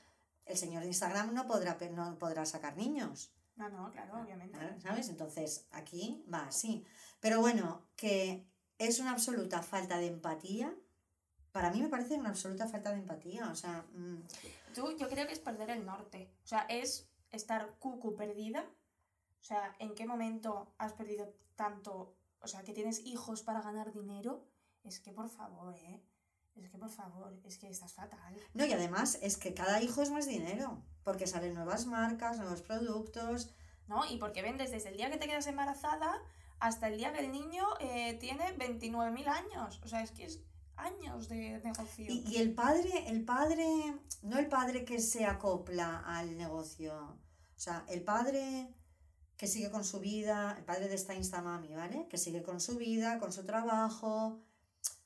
el 0.44 0.56
señor 0.56 0.82
de 0.82 0.88
Instagram 0.88 1.32
no 1.34 1.46
podrá, 1.46 1.78
no 1.92 2.18
podrá 2.18 2.44
sacar 2.46 2.76
niños. 2.76 3.32
No, 3.54 3.68
no, 3.68 3.90
claro, 3.92 4.20
obviamente. 4.20 4.56
¿vale? 4.56 4.80
¿Sabes? 4.80 5.08
Entonces, 5.08 5.66
aquí 5.70 6.24
va 6.32 6.46
así. 6.46 6.84
Pero 7.20 7.40
bueno, 7.40 7.86
que 7.94 8.46
es 8.78 8.98
una 8.98 9.12
absoluta 9.12 9.62
falta 9.62 9.98
de 9.98 10.08
empatía. 10.08 10.74
Para 11.56 11.70
mí 11.70 11.80
me 11.80 11.88
parece 11.88 12.16
una 12.16 12.28
absoluta 12.28 12.68
falta 12.68 12.90
de 12.90 12.98
empatía. 12.98 13.48
O 13.50 13.54
sea, 13.54 13.82
mm, 13.94 14.74
Tú, 14.74 14.94
yo 14.98 15.08
creo 15.08 15.26
que 15.26 15.32
es 15.32 15.38
perder 15.38 15.70
el 15.70 15.86
norte. 15.86 16.30
O 16.44 16.46
sea, 16.46 16.66
es 16.68 17.08
estar 17.30 17.78
cucu 17.78 18.14
perdida. 18.14 18.60
O 19.40 19.42
sea, 19.42 19.74
¿en 19.78 19.94
qué 19.94 20.04
momento 20.04 20.74
has 20.76 20.92
perdido 20.92 21.32
tanto? 21.54 22.14
O 22.40 22.46
sea, 22.46 22.62
que 22.62 22.74
tienes 22.74 23.06
hijos 23.06 23.42
para 23.42 23.62
ganar 23.62 23.94
dinero. 23.94 24.44
Es 24.84 25.00
que 25.00 25.12
por 25.12 25.30
favor, 25.30 25.74
¿eh? 25.76 26.02
Es 26.56 26.68
que 26.68 26.76
por 26.76 26.90
favor, 26.90 27.40
es 27.42 27.56
que 27.56 27.70
estás 27.70 27.94
fatal. 27.94 28.36
no, 28.52 28.66
y 28.66 28.72
además 28.74 29.18
es 29.22 29.38
que 29.38 29.54
cada 29.54 29.80
hijo 29.80 30.02
es 30.02 30.10
más 30.10 30.26
dinero. 30.26 30.82
Porque 31.04 31.26
salen 31.26 31.54
nuevas 31.54 31.86
marcas, 31.86 32.36
nuevos 32.36 32.60
productos. 32.60 33.54
¿No? 33.86 34.04
Y 34.04 34.18
porque 34.18 34.42
vendes 34.42 34.72
desde 34.72 34.90
el 34.90 34.98
día 34.98 35.10
que 35.10 35.16
te 35.16 35.26
quedas 35.26 35.46
embarazada 35.46 36.20
hasta 36.58 36.88
el 36.88 36.98
día 36.98 37.14
que 37.14 37.20
el 37.20 37.32
niño 37.32 37.64
eh, 37.80 38.12
tiene 38.20 38.54
29.000 38.58 39.26
años. 39.28 39.80
O 39.82 39.88
sea, 39.88 40.02
es 40.02 40.10
que 40.10 40.26
es 40.26 40.42
años 40.76 41.28
de 41.28 41.60
negocio. 41.62 42.06
Y, 42.08 42.24
y 42.28 42.36
el 42.36 42.52
padre, 42.54 43.08
el 43.08 43.24
padre, 43.24 43.66
no 44.22 44.38
el 44.38 44.48
padre 44.48 44.84
que 44.84 45.00
se 45.00 45.24
acopla 45.26 45.98
al 46.06 46.36
negocio. 46.36 46.94
O 46.98 47.58
sea, 47.58 47.84
el 47.88 48.02
padre 48.02 48.68
que 49.36 49.46
sigue 49.46 49.70
con 49.70 49.84
su 49.84 50.00
vida, 50.00 50.54
el 50.58 50.64
padre 50.64 50.88
de 50.88 50.94
esta 50.94 51.14
Instamami, 51.14 51.74
¿vale? 51.74 52.06
Que 52.08 52.18
sigue 52.18 52.42
con 52.42 52.60
su 52.60 52.76
vida, 52.76 53.18
con 53.18 53.32
su 53.32 53.44
trabajo, 53.44 54.40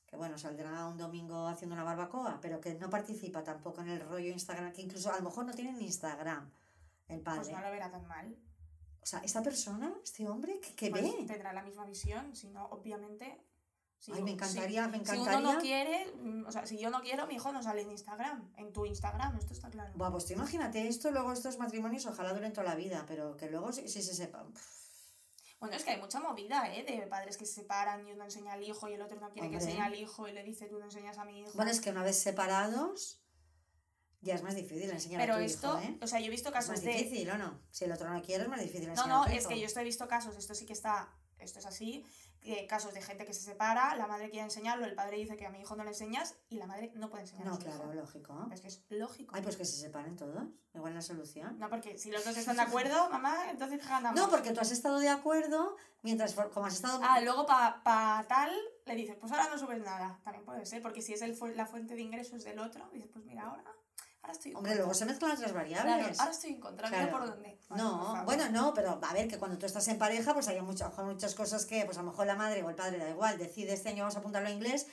que 0.06 0.16
bueno, 0.16 0.38
saldrá 0.38 0.86
un 0.86 0.98
domingo 0.98 1.46
haciendo 1.48 1.74
una 1.74 1.84
barbacoa, 1.84 2.38
pero 2.40 2.60
que 2.60 2.74
no 2.74 2.90
participa 2.90 3.42
tampoco 3.44 3.80
en 3.80 3.88
el 3.88 4.00
rollo 4.00 4.28
Instagram, 4.32 4.72
que 4.72 4.82
incluso 4.82 5.12
a 5.12 5.16
lo 5.16 5.22
mejor 5.22 5.46
no 5.46 5.52
tiene 5.52 5.72
ni 5.72 5.84
Instagram 5.86 6.50
el 7.08 7.20
Pues 7.20 7.38
padre. 7.38 7.52
no 7.52 7.60
lo 7.60 7.70
verá 7.70 7.90
tan 7.90 8.06
mal. 8.06 8.36
O 9.02 9.06
sea, 9.06 9.20
esta 9.20 9.42
persona, 9.42 9.92
este 10.04 10.28
hombre, 10.28 10.60
¿qué, 10.60 10.74
qué 10.74 10.90
Pues 10.90 11.02
ve? 11.02 11.24
tendrá 11.26 11.52
la 11.52 11.62
misma 11.62 11.84
visión, 11.86 12.34
si 12.36 12.48
no, 12.50 12.66
obviamente. 12.66 13.40
Si- 14.00 14.12
Ay, 14.12 14.22
me 14.22 14.28
si- 14.30 14.34
encantaría, 14.34 14.88
me 14.88 14.98
Si 15.04 15.12
uno 15.12 15.20
encantaría. 15.22 15.52
no 15.54 15.60
quiere, 15.60 16.12
mm, 16.16 16.46
o 16.46 16.50
sea, 16.52 16.66
si 16.66 16.78
yo 16.78 16.90
no 16.90 17.00
quiero, 17.02 17.26
mi 17.26 17.34
hijo 17.34 17.52
no 17.52 17.62
sale 17.62 17.82
en 17.82 17.90
Instagram, 17.92 18.52
en 18.56 18.72
tu 18.72 18.84
Instagram, 18.86 19.36
esto 19.36 19.52
está 19.52 19.70
claro. 19.70 19.92
Buah, 19.94 20.10
pues 20.10 20.24
tú 20.26 20.32
imagínate 20.32 20.88
esto, 20.88 21.10
luego 21.10 21.32
estos 21.32 21.58
matrimonios 21.58 22.06
ojalá 22.06 22.32
duren 22.32 22.52
toda 22.52 22.66
la 22.68 22.74
vida, 22.74 23.04
pero 23.06 23.36
que 23.36 23.48
luego 23.50 23.72
si, 23.72 23.86
si 23.88 24.02
se 24.02 24.14
sepan. 24.14 24.52
Bueno, 25.60 25.76
es 25.76 25.84
que 25.84 25.90
hay 25.90 26.00
mucha 26.00 26.18
movida, 26.20 26.74
¿eh? 26.74 26.82
De 26.84 27.06
padres 27.06 27.36
que 27.36 27.44
se 27.44 27.52
separan 27.52 28.08
y 28.08 28.12
uno 28.12 28.24
enseña 28.24 28.54
al 28.54 28.62
hijo 28.62 28.88
y 28.88 28.94
el 28.94 29.02
otro 29.02 29.20
no 29.20 29.28
quiere 29.30 29.50
que 29.50 29.56
enseñe 29.56 29.80
al 29.82 29.94
hijo 29.94 30.26
y 30.26 30.32
le 30.32 30.42
dice 30.42 30.66
tú 30.66 30.78
no 30.78 30.86
enseñas 30.86 31.18
a 31.18 31.24
mi 31.26 31.38
hijo. 31.40 31.50
Bueno, 31.54 31.70
es 31.70 31.82
que 31.82 31.90
una 31.90 32.02
vez 32.02 32.16
separados, 32.18 33.20
ya 34.22 34.34
es 34.34 34.42
más 34.42 34.54
difícil 34.54 34.88
enseñar 34.88 35.20
Pero 35.20 35.34
a 35.34 35.36
tu 35.36 35.42
esto, 35.44 35.78
hijo, 35.78 35.86
¿eh? 35.92 35.98
o 36.00 36.06
sea, 36.06 36.18
yo 36.20 36.26
he 36.28 36.30
visto 36.30 36.48
Es 36.48 36.54
casos 36.54 36.70
más 36.70 36.82
de... 36.82 36.92
difícil, 36.92 37.28
¿o 37.30 37.36
no? 37.36 37.60
Si 37.70 37.84
el 37.84 37.92
otro 37.92 38.08
no 38.08 38.22
quiere, 38.22 38.44
es 38.44 38.48
más 38.48 38.60
difícil 38.62 38.86
No, 38.86 38.92
enseñar 38.92 39.08
no, 39.10 39.22
a 39.22 39.26
tu 39.26 39.32
es 39.32 39.40
hijo. 39.42 39.48
que 39.50 39.60
yo 39.60 39.66
esto 39.66 39.80
he 39.80 39.84
visto 39.84 40.08
casos, 40.08 40.34
esto 40.36 40.54
sí 40.54 40.64
que 40.64 40.72
está, 40.72 41.10
esto 41.40 41.58
es 41.58 41.66
así, 41.66 42.04
que 42.40 42.66
casos 42.66 42.94
de 42.94 43.02
gente 43.02 43.26
que 43.26 43.34
se 43.34 43.42
separa, 43.42 43.94
la 43.96 44.06
madre 44.06 44.30
quiere 44.30 44.44
enseñarlo, 44.44 44.86
el 44.86 44.94
padre 44.94 45.16
dice 45.18 45.36
que 45.36 45.44
a 45.46 45.50
mi 45.50 45.60
hijo 45.60 45.76
no 45.76 45.84
le 45.84 45.90
enseñas 45.90 46.36
y 46.48 46.56
la 46.56 46.66
madre 46.66 46.90
no 46.94 47.10
puede 47.10 47.24
enseñar 47.24 47.46
a 47.46 47.50
No, 47.50 47.58
claro, 47.58 47.84
hijo. 47.84 47.92
lógico. 47.94 48.48
Es 48.52 48.60
que 48.62 48.68
es 48.68 48.82
lógico. 48.88 49.34
Ay, 49.36 49.42
pues 49.42 49.56
que 49.56 49.64
se 49.66 49.76
separen 49.76 50.16
todos. 50.16 50.44
Igual 50.74 50.94
la 50.94 51.02
solución. 51.02 51.58
No, 51.58 51.68
porque 51.68 51.98
si 51.98 52.10
los 52.10 52.24
dos 52.24 52.36
están 52.36 52.56
de 52.56 52.62
acuerdo, 52.62 53.10
mamá, 53.10 53.50
entonces 53.50 53.86
ganamos. 53.86 54.18
No, 54.18 54.30
porque 54.30 54.52
tú 54.52 54.60
has 54.60 54.70
estado 54.70 54.98
de 55.00 55.08
acuerdo, 55.10 55.76
mientras, 56.02 56.32
como 56.34 56.64
has 56.66 56.74
estado... 56.74 57.00
Ah, 57.02 57.20
luego 57.20 57.44
para 57.44 57.82
pa 57.82 58.24
tal 58.28 58.50
le 58.86 58.94
dices, 58.94 59.16
pues 59.20 59.30
ahora 59.32 59.48
no 59.50 59.58
subes 59.58 59.80
nada. 59.82 60.18
También 60.24 60.44
puede 60.44 60.64
ser, 60.64 60.80
porque 60.80 61.02
si 61.02 61.12
es 61.12 61.20
el 61.22 61.34
fu- 61.34 61.46
la 61.48 61.66
fuente 61.66 61.94
de 61.94 62.00
ingresos 62.00 62.42
del 62.44 62.58
otro, 62.58 62.88
dices, 62.92 63.10
pues 63.12 63.24
mira, 63.26 63.42
ahora 63.44 63.64
Ahora 64.22 64.32
estoy 64.34 64.54
Hombre, 64.54 64.74
luego 64.74 64.92
se 64.92 65.06
mezclan 65.06 65.30
otras 65.32 65.50
Claro, 65.52 65.68
variables. 65.68 66.20
ahora 66.20 66.32
estoy 66.32 66.50
en 66.50 66.60
contra, 66.60 66.88
mira 66.90 67.08
Claro. 67.08 67.18
por 67.18 67.28
dónde. 67.30 67.58
Por 67.68 67.76
No, 67.78 68.22
bueno, 68.24 68.48
no, 68.50 68.74
pero 68.74 68.98
a 69.02 69.12
ver, 69.14 69.28
que 69.28 69.38
cuando 69.38 69.56
tú 69.58 69.64
estás 69.66 69.86
en 69.88 69.98
pareja, 69.98 70.34
pues 70.34 70.46
hay 70.48 70.60
muchas, 70.60 70.96
muchas 70.98 71.34
cosas 71.34 71.64
que, 71.64 71.84
pues 71.86 71.96
a 71.96 72.02
lo 72.02 72.10
mejor 72.10 72.26
la 72.26 72.34
madre 72.36 72.62
o 72.62 72.68
el 72.68 72.76
padre 72.76 72.98
da 72.98 73.08
igual, 73.08 73.38
decide 73.38 73.72
este 73.72 73.88
año 73.88 74.02
vamos 74.02 74.16
a 74.16 74.18
apuntarlo 74.18 74.48
a 74.48 74.52
inglés, 74.52 74.86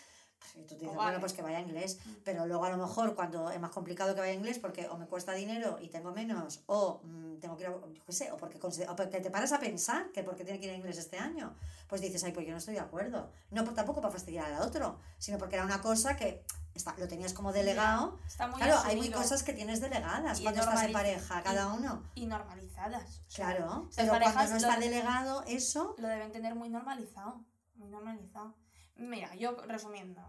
y 0.56 0.62
tú 0.62 0.68
te 0.76 0.76
dices, 0.76 0.88
vale. 0.96 1.02
bueno, 1.10 1.20
pues 1.20 1.34
que 1.34 1.42
vaya 1.42 1.58
a 1.58 1.62
inglés, 1.62 1.98
Mm. 2.06 2.10
pero 2.24 2.46
luego 2.46 2.64
a 2.64 2.70
lo 2.70 2.78
mejor 2.78 3.16
cuando 3.16 3.52
es 3.52 3.60
más 3.60 3.72
complicado 3.72 4.14
que 4.16 4.22
vaya 4.22 4.32
a 4.32 4.36
inglés 4.36 4.60
porque 4.60 4.88
o 4.88 4.96
me 4.98 5.08
cuesta 5.08 5.34
dinero 5.34 5.78
y 5.82 5.90
tengo 5.90 6.12
menos, 6.14 6.62
o 6.68 7.02
mm, 7.04 7.40
tengo 7.40 7.58
que 7.58 7.64
ir 7.64 7.70
a, 7.70 7.72
yo 7.92 8.06
qué 8.06 8.14
sé, 8.14 8.32
o 8.32 8.38
porque, 8.38 8.58
o 8.88 8.96
porque 8.96 9.20
te 9.20 9.30
paras 9.32 9.52
a 9.52 9.60
pensar 9.60 10.12
que 10.12 10.24
porque 10.24 10.44
tiene 10.46 10.60
que 10.60 10.68
ir 10.68 10.72
a 10.72 10.76
inglés 10.76 10.98
este 11.00 11.18
año, 11.18 11.54
pues 11.90 12.02
dices, 12.02 12.24
ay, 12.24 12.32
pues 12.32 12.46
yo 12.46 12.52
no 12.54 12.60
estoy 12.60 12.76
de 12.76 12.80
acuerdo. 12.80 13.30
No 13.52 13.66
por, 13.66 13.74
tampoco 13.74 14.00
para 14.00 14.12
fastidiar 14.14 14.54
al 14.54 14.62
otro, 14.62 15.00
sino 15.18 15.38
porque 15.38 15.56
era 15.56 15.66
una 15.66 15.82
cosa 15.82 16.16
que 16.16 16.44
está, 16.78 16.96
lo 16.98 17.08
tenías 17.08 17.34
como 17.34 17.52
delegado. 17.52 18.18
Está 18.26 18.48
muy 18.48 18.58
Claro, 18.62 18.80
hay 18.86 18.96
muy 18.96 19.12
cosas 19.12 19.44
que 19.44 19.54
tienes 19.54 19.82
delegadas 19.82 20.40
Y 20.40 20.44
cuando 20.44 20.62
estás 20.62 20.84
en 20.84 20.94
pareja, 20.94 21.44
cada 21.44 21.68
uno. 21.74 22.04
y 22.16 22.26
normalizadas. 22.26 23.20
o 23.28 23.32
sea, 23.32 23.46
Claro, 23.48 23.90
pero 23.96 24.10
cuando 24.34 24.50
no 24.52 24.58
está 24.58 24.78
de- 24.80 24.90
delegado 24.90 25.44
eso, 25.48 25.96
Lo 25.98 26.08
deben 26.08 26.32
tener 26.32 26.56
muy 26.56 26.70
normalizado. 26.70 27.44
Muy 27.76 27.90
normalizado. 27.90 28.56
Mira, 28.96 29.36
yo 29.36 29.56
resumiendo. 29.68 30.22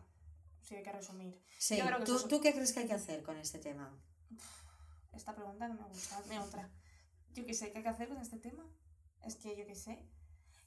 Si 0.62 0.74
hay 0.76 0.82
que 0.82 0.92
resumir. 0.92 1.40
sí. 1.58 1.76
Yo 1.78 1.86
creo 1.86 1.98
que 2.00 2.04
¿Tú, 2.04 2.16
eso 2.16 2.28
¿Tú 2.28 2.40
qué 2.42 2.52
crees 2.52 2.72
que 2.72 2.80
hay 2.80 2.86
que 2.86 2.94
hacer 2.94 3.22
con 3.22 3.38
este 3.38 3.58
tema? 3.58 3.90
Esta 5.12 5.34
pregunta 5.34 5.66
no 5.68 5.74
me 5.74 5.88
gusta. 5.88 6.18
Hazme 6.18 6.38
otra. 6.38 6.68
Yo 7.34 7.46
qué 7.46 7.54
sé, 7.54 7.70
¿qué 7.72 7.78
hay 7.78 7.82
que 7.84 7.88
hacer 7.90 8.08
con 8.08 8.18
este 8.18 8.36
tema? 8.38 8.64
Es 9.24 9.36
que 9.36 9.56
yo 9.56 9.66
qué 9.66 9.74
sé. 9.74 10.06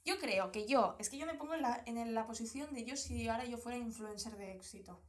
Yo 0.04 0.18
creo 0.18 0.50
que 0.50 0.66
yo, 0.66 0.96
es 0.98 1.08
que 1.08 1.16
yo 1.18 1.26
me 1.26 1.34
pongo 1.34 1.54
en 1.54 1.62
la, 1.62 1.80
en 1.86 2.12
la 2.14 2.26
posición 2.26 2.74
de 2.74 2.84
yo 2.84 2.96
si 2.96 3.28
ahora 3.28 3.44
yo 3.44 3.56
fuera 3.56 3.78
influencer 3.78 4.36
de 4.36 4.52
éxito. 4.56 5.00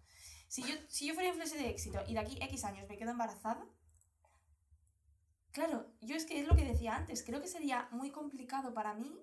Si 0.54 0.62
yo, 0.62 0.76
si 0.88 1.08
yo 1.08 1.16
fuera 1.16 1.30
influencer 1.30 1.58
de 1.58 1.68
éxito 1.72 1.99
y 2.06 2.14
de 2.14 2.20
aquí 2.20 2.38
X 2.39 2.64
años 2.64 2.88
me 2.88 2.95
quedo 2.95 3.10
embarazada, 3.10 3.66
claro, 5.51 5.88
yo 5.99 6.16
es 6.16 6.26
que 6.28 6.39
es 6.39 6.47
lo 6.47 6.56
que 6.56 6.64
decía 6.64 6.95
antes, 6.95 7.24
creo 7.24 7.41
que 7.41 7.47
sería 7.47 7.88
muy 7.89 8.12
complicado 8.12 8.72
para 8.72 8.93
mí 8.93 9.20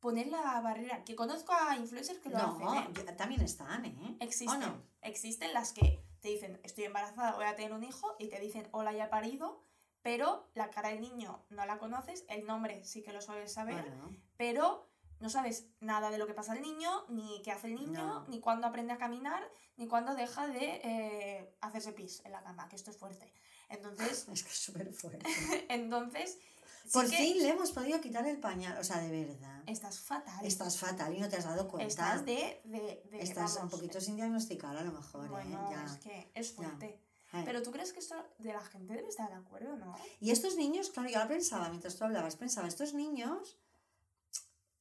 poner 0.00 0.26
la 0.26 0.60
barrera. 0.60 1.02
Que 1.02 1.16
conozco 1.16 1.54
a 1.54 1.76
influencers 1.78 2.18
que 2.18 2.28
lo 2.28 2.36
No, 2.36 2.44
hacen, 2.68 2.92
¿eh? 2.92 2.94
yo- 3.06 3.16
también 3.16 3.40
están, 3.40 3.86
¿eh? 3.86 4.16
Existen. 4.20 4.84
Existen 5.00 5.54
las 5.54 5.72
que 5.72 6.04
te 6.20 6.28
dicen, 6.28 6.60
estoy 6.62 6.84
embarazada, 6.84 7.34
voy 7.34 7.46
a 7.46 7.56
tener 7.56 7.72
un 7.72 7.82
hijo, 7.82 8.14
y 8.18 8.28
te 8.28 8.38
dicen, 8.38 8.68
hola, 8.72 8.92
ya 8.92 9.06
he 9.06 9.08
parido, 9.08 9.64
pero 10.02 10.50
la 10.52 10.68
cara 10.68 10.90
del 10.90 11.00
niño 11.00 11.42
no 11.48 11.64
la 11.64 11.78
conoces, 11.78 12.26
el 12.28 12.44
nombre 12.44 12.84
sí 12.84 13.02
que 13.02 13.14
lo 13.14 13.22
sueles 13.22 13.50
saber, 13.50 13.80
Bueno, 13.80 14.14
pero 14.36 14.87
no 15.20 15.28
sabes 15.30 15.66
nada 15.80 16.10
de 16.10 16.18
lo 16.18 16.26
que 16.26 16.34
pasa 16.34 16.52
al 16.52 16.62
niño, 16.62 17.04
ni 17.08 17.42
qué 17.42 17.50
hace 17.52 17.66
el 17.68 17.74
niño, 17.74 18.04
No. 18.06 18.24
ni 18.28 18.40
cuándo 18.40 18.66
aprende 18.66 18.92
a 18.92 18.98
caminar, 18.98 19.42
ni 19.76 19.86
cuándo 19.88 20.14
deja 20.14 20.46
de 20.46 20.80
eh, 20.84 21.56
hacerse 21.60 21.92
pis 21.92 22.22
en 22.24 22.32
la 22.32 22.42
cama, 22.42 22.68
que 22.68 22.76
esto 22.76 22.90
es 22.90 22.96
fuerte. 22.96 23.32
Entonces, 23.68 24.26
es 24.32 24.42
que 24.44 24.48
es 24.50 24.58
súper 24.58 24.92
fuerte. 24.92 25.26
entonces, 25.68 26.38
sí 26.84 26.90
Por 26.92 27.08
que 27.10 27.16
fin 27.16 27.38
le 27.38 27.48
hemos 27.50 27.72
podido 27.72 28.00
quitar 28.00 28.26
el 28.26 28.38
pañal, 28.38 28.78
o 28.78 28.84
sea, 28.84 28.98
de 28.98 29.10
verdad. 29.26 29.62
estás 29.66 30.00
fatal. 30.00 30.44
Estás 30.46 30.78
fatal 30.78 31.14
y 31.14 31.20
no 31.20 31.28
te 31.28 31.36
has 31.36 31.44
dado 31.44 31.68
cuenta. 31.68 31.86
Estás 31.88 32.24
de... 32.24 32.60
de, 32.64 33.02
de- 33.10 33.20
Estás 33.20 33.50
un 33.52 33.56
vamos, 33.58 33.72
poquito 33.74 34.00
sin 34.00 34.16
diagnosticar 34.16 34.76
a 34.76 34.82
lo 34.82 34.92
mejor, 34.92 35.28
Bueno, 35.28 35.68
¿eh? 35.70 35.74
Ya. 35.74 35.84
es 35.84 35.98
que 35.98 36.30
es 36.34 36.52
fuerte. 36.52 37.00
Eh. 37.34 37.42
Pero 37.44 37.62
tú 37.62 37.70
crees 37.72 37.92
que 37.92 37.98
esto 37.98 38.14
de 38.38 38.54
la 38.54 38.62
gente 38.62 38.94
debe 38.94 39.08
estar 39.08 39.28
de 39.28 39.34
acuerdo, 39.34 39.76
¿no? 39.76 39.94
Y 40.18 40.30
estos 40.30 40.56
niños, 40.56 40.88
claro, 40.88 41.10
yo 41.10 41.18
ahora 41.18 41.28
pensaba, 41.28 41.68
mientras 41.68 41.94
tú 41.96 42.04
hablabas, 42.04 42.36
pensaba, 42.36 42.66
estos 42.68 42.94
niños 42.94 43.58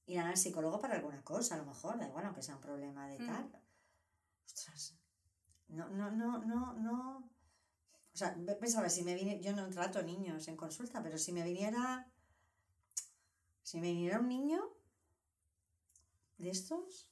irán 0.07 0.27
al 0.27 0.37
psicólogo 0.37 0.79
para 0.79 0.95
alguna 0.95 1.21
cosa, 1.23 1.55
a 1.55 1.57
lo 1.59 1.65
mejor, 1.65 1.99
da 1.99 2.07
igual, 2.07 2.25
aunque 2.25 2.41
sea 2.41 2.55
un 2.55 2.61
problema 2.61 3.07
de 3.07 3.19
Mm. 3.19 3.27
tal. 3.27 3.61
Ostras. 4.45 4.95
No, 5.67 5.89
no, 5.89 6.09
no, 6.11 6.39
no, 6.39 6.73
no. 6.73 7.29
O 8.13 8.17
sea, 8.17 8.35
pensaba, 8.59 8.89
si 8.89 9.03
me 9.03 9.13
viniera, 9.13 9.39
yo 9.41 9.53
no 9.53 9.69
trato 9.69 10.01
niños 10.01 10.47
en 10.47 10.55
consulta, 10.57 11.03
pero 11.03 11.17
si 11.17 11.31
me 11.33 11.43
viniera, 11.43 12.09
si 13.61 13.79
me 13.79 13.91
viniera 13.91 14.19
un 14.19 14.27
niño 14.29 14.59
de 16.37 16.49
estos, 16.49 17.11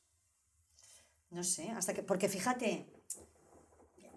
no 1.29 1.43
sé, 1.43 1.69
hasta 1.71 1.93
que, 1.93 2.01
porque 2.01 2.29
fíjate, 2.29 2.87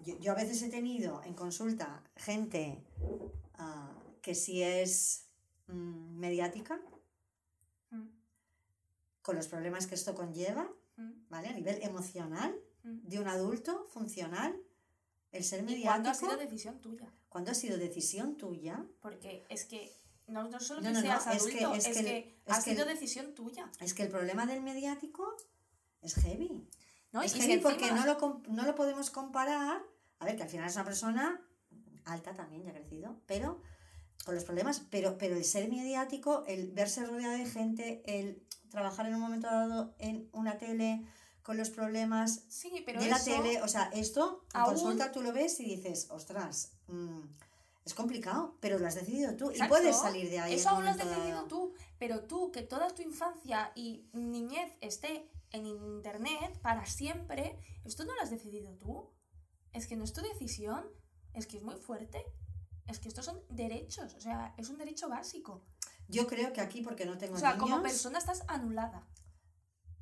yo, 0.03 0.17
yo 0.19 0.31
a 0.31 0.35
veces 0.35 0.61
he 0.61 0.69
tenido 0.69 1.21
en 1.23 1.33
consulta 1.33 2.01
gente 2.15 2.81
ah, 3.55 3.91
que 4.21 4.33
si 4.33 4.63
es 4.63 5.27
mm, 5.67 6.17
mediática, 6.17 6.79
con 9.21 9.35
los 9.35 9.47
problemas 9.47 9.87
que 9.87 9.95
esto 9.95 10.15
conlleva, 10.15 10.69
mm, 10.97 11.11
¿vale? 11.29 11.49
A 11.49 11.53
nivel 11.53 11.81
emocional, 11.83 12.55
mm. 12.83 13.07
de 13.07 13.19
un 13.19 13.27
adulto 13.27 13.85
funcional, 13.89 14.55
el 15.31 15.43
ser 15.43 15.59
¿Y 15.69 15.81
cuándo 15.83 16.09
ha 16.09 16.13
mediático, 16.13 16.25
sido 16.31 16.37
decisión 16.37 16.81
tuya? 16.81 17.13
¿cuándo 17.29 17.51
ha 17.51 17.53
sido 17.53 17.77
decisión 17.77 18.37
tuya? 18.37 18.83
Porque 19.01 19.45
es 19.49 19.65
que 19.65 19.95
no, 20.27 20.47
no 20.49 20.59
solo 20.59 20.81
No, 20.81 20.91
no, 20.91 21.01
seas 21.01 21.27
es 21.27 21.43
que- 21.45 21.63
es 21.63 21.85
es 21.87 21.97
que 21.97 22.35
ha 22.47 22.57
el- 22.57 22.63
sido 22.63 22.85
decisión 22.85 23.33
tuya. 23.35 23.71
Es 23.79 23.93
que 23.93 24.03
el 24.03 24.09
problema 24.09 24.45
del 24.45 24.61
mediático 24.61 25.35
es 26.01 26.15
heavy. 26.15 26.67
¿no? 27.11 27.21
es 27.23 27.35
Y 27.35 27.41
si 27.41 27.47
heavy 27.47 27.61
porque 27.61 27.87
encima- 27.87 28.05
no 28.05 28.13
lo, 28.19 28.41
no 28.49 28.65
lo 28.65 28.75
podemos 28.75 29.09
comparar. 29.09 29.81
A 30.19 30.25
ver, 30.25 30.35
que 30.37 30.43
al 30.43 30.49
final 30.49 30.67
es 30.67 30.75
una 30.75 30.85
persona 30.85 31.41
alta 32.05 32.33
también, 32.33 32.63
ya 32.63 32.69
ha 32.71 32.73
crecido, 32.73 33.19
pero 33.25 33.61
con 34.25 34.35
los 34.35 34.43
problemas, 34.43 34.81
pero, 34.91 35.17
pero 35.17 35.35
el 35.35 35.43
ser 35.45 35.69
mediático, 35.69 36.43
el 36.45 36.71
verse 36.71 37.05
rodeado 37.05 37.37
de 37.37 37.45
gente, 37.45 38.03
el 38.05 38.43
trabajar 38.69 39.05
en 39.07 39.15
un 39.15 39.21
momento 39.21 39.47
dado 39.47 39.93
en 39.99 40.29
una 40.31 40.57
tele 40.57 41.03
con 41.43 41.57
los 41.57 41.69
problemas 41.69 42.43
Sí, 42.47 42.83
pero 42.85 43.01
de 43.01 43.09
la 43.09 43.23
tele, 43.23 43.61
o 43.61 43.67
sea, 43.67 43.89
esto 43.93 44.43
en 44.53 44.59
aún- 44.61 44.73
consulta 44.75 45.11
tú 45.11 45.21
lo 45.21 45.33
ves 45.33 45.59
y 45.59 45.65
dices, 45.75 46.07
ostras, 46.11 46.73
mm, 46.87 47.21
es 47.85 47.93
complicado, 47.93 48.55
pero 48.59 48.77
lo 48.77 48.85
has 48.87 48.95
decidido 48.95 49.35
tú 49.35 49.49
y 49.49 49.53
Exacto, 49.53 49.73
puedes 49.75 49.97
salir 49.97 50.29
de 50.29 50.39
ahí. 50.39 50.53
Eso 50.53 50.69
aún 50.69 50.83
lo 50.85 50.91
has 50.91 50.97
decidido 50.97 51.37
dado. 51.37 51.47
tú, 51.47 51.73
pero 51.97 52.21
tú, 52.23 52.51
que 52.51 52.61
toda 52.61 52.89
tu 52.93 53.01
infancia 53.01 53.71
y 53.75 54.05
niñez 54.13 54.71
esté 54.81 55.27
en 55.51 55.65
internet 55.65 56.59
para 56.61 56.85
siempre, 56.85 57.57
esto 57.85 58.05
no 58.05 58.13
lo 58.13 58.21
has 58.21 58.29
decidido 58.29 58.71
tú. 58.75 59.09
Es 59.73 59.87
que 59.87 59.95
no 59.95 60.03
es 60.03 60.13
tu 60.13 60.21
decisión, 60.21 60.85
es 61.33 61.47
que 61.47 61.57
es 61.57 61.63
muy 61.63 61.75
fuerte. 61.77 62.23
Es 62.85 62.99
que 62.99 63.07
estos 63.07 63.25
son 63.25 63.39
derechos, 63.49 64.13
o 64.15 64.21
sea, 64.21 64.53
es 64.57 64.69
un 64.69 64.77
derecho 64.77 65.09
básico. 65.09 65.63
Yo 66.09 66.27
creo 66.27 66.51
que 66.53 66.59
aquí, 66.61 66.81
porque 66.81 67.05
no 67.05 67.17
tengo 67.17 67.35
O 67.35 67.39
sea, 67.39 67.51
niños, 67.53 67.69
como 67.69 67.81
persona 67.81 68.17
estás 68.19 68.43
anulada. 68.47 69.07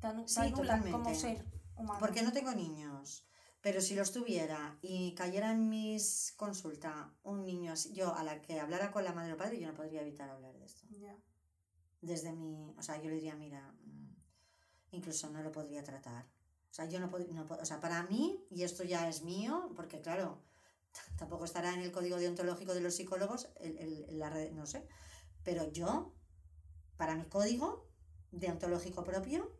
Te, 0.00 0.08
anu- 0.08 0.26
Sí, 0.26 0.40
anulan 0.40 0.80
como 0.80 0.92
totalmente. 1.04 1.14
ser 1.14 1.44
humano. 1.76 2.00
porque 2.00 2.22
no 2.22 2.32
tengo 2.32 2.52
niños, 2.52 3.24
pero 3.60 3.80
si 3.80 3.94
los 3.94 4.10
tuviera 4.12 4.78
y 4.82 5.14
cayera 5.14 5.52
en 5.52 5.68
mis 5.68 6.32
consulta 6.36 7.12
un 7.22 7.44
niño 7.44 7.72
así, 7.72 7.92
yo 7.92 8.14
a 8.14 8.22
la 8.24 8.40
que 8.42 8.58
hablara 8.58 8.90
con 8.90 9.04
la 9.04 9.12
madre 9.12 9.34
o 9.34 9.36
padre, 9.36 9.60
yo 9.60 9.68
no 9.68 9.74
podría 9.74 10.00
evitar 10.00 10.28
hablar 10.30 10.54
de 10.58 10.64
esto. 10.64 10.86
Ya. 10.90 11.16
Desde 12.00 12.32
mi, 12.32 12.74
o 12.78 12.82
sea, 12.82 12.96
yo 13.02 13.08
le 13.10 13.16
diría, 13.16 13.34
mira, 13.36 13.72
mm, 13.84 14.14
incluso 14.92 15.28
no 15.30 15.42
lo 15.42 15.50
podría 15.52 15.82
tratar. 15.84 16.24
O 16.70 16.74
sea, 16.74 16.84
yo 16.86 17.00
no 17.00 17.10
podría, 17.10 17.42
o 17.42 17.64
sea, 17.64 17.80
para 17.80 18.02
mí, 18.04 18.44
y 18.50 18.62
esto 18.62 18.84
ya 18.84 19.08
es 19.08 19.22
mío, 19.22 19.72
porque 19.74 20.00
claro, 20.00 20.40
tampoco 21.18 21.44
estará 21.44 21.74
en 21.74 21.80
el 21.80 21.90
código 21.92 22.16
deontológico 22.16 22.72
de 22.74 22.80
los 22.80 22.94
psicólogos, 22.94 23.48
el, 23.60 23.76
el- 23.78 24.18
la 24.18 24.30
red, 24.30 24.52
no 24.52 24.64
sé, 24.66 24.86
pero 25.48 25.72
yo, 25.72 26.12
para 26.98 27.14
mi 27.14 27.24
código 27.24 27.88
deontológico 28.32 29.02
propio, 29.02 29.50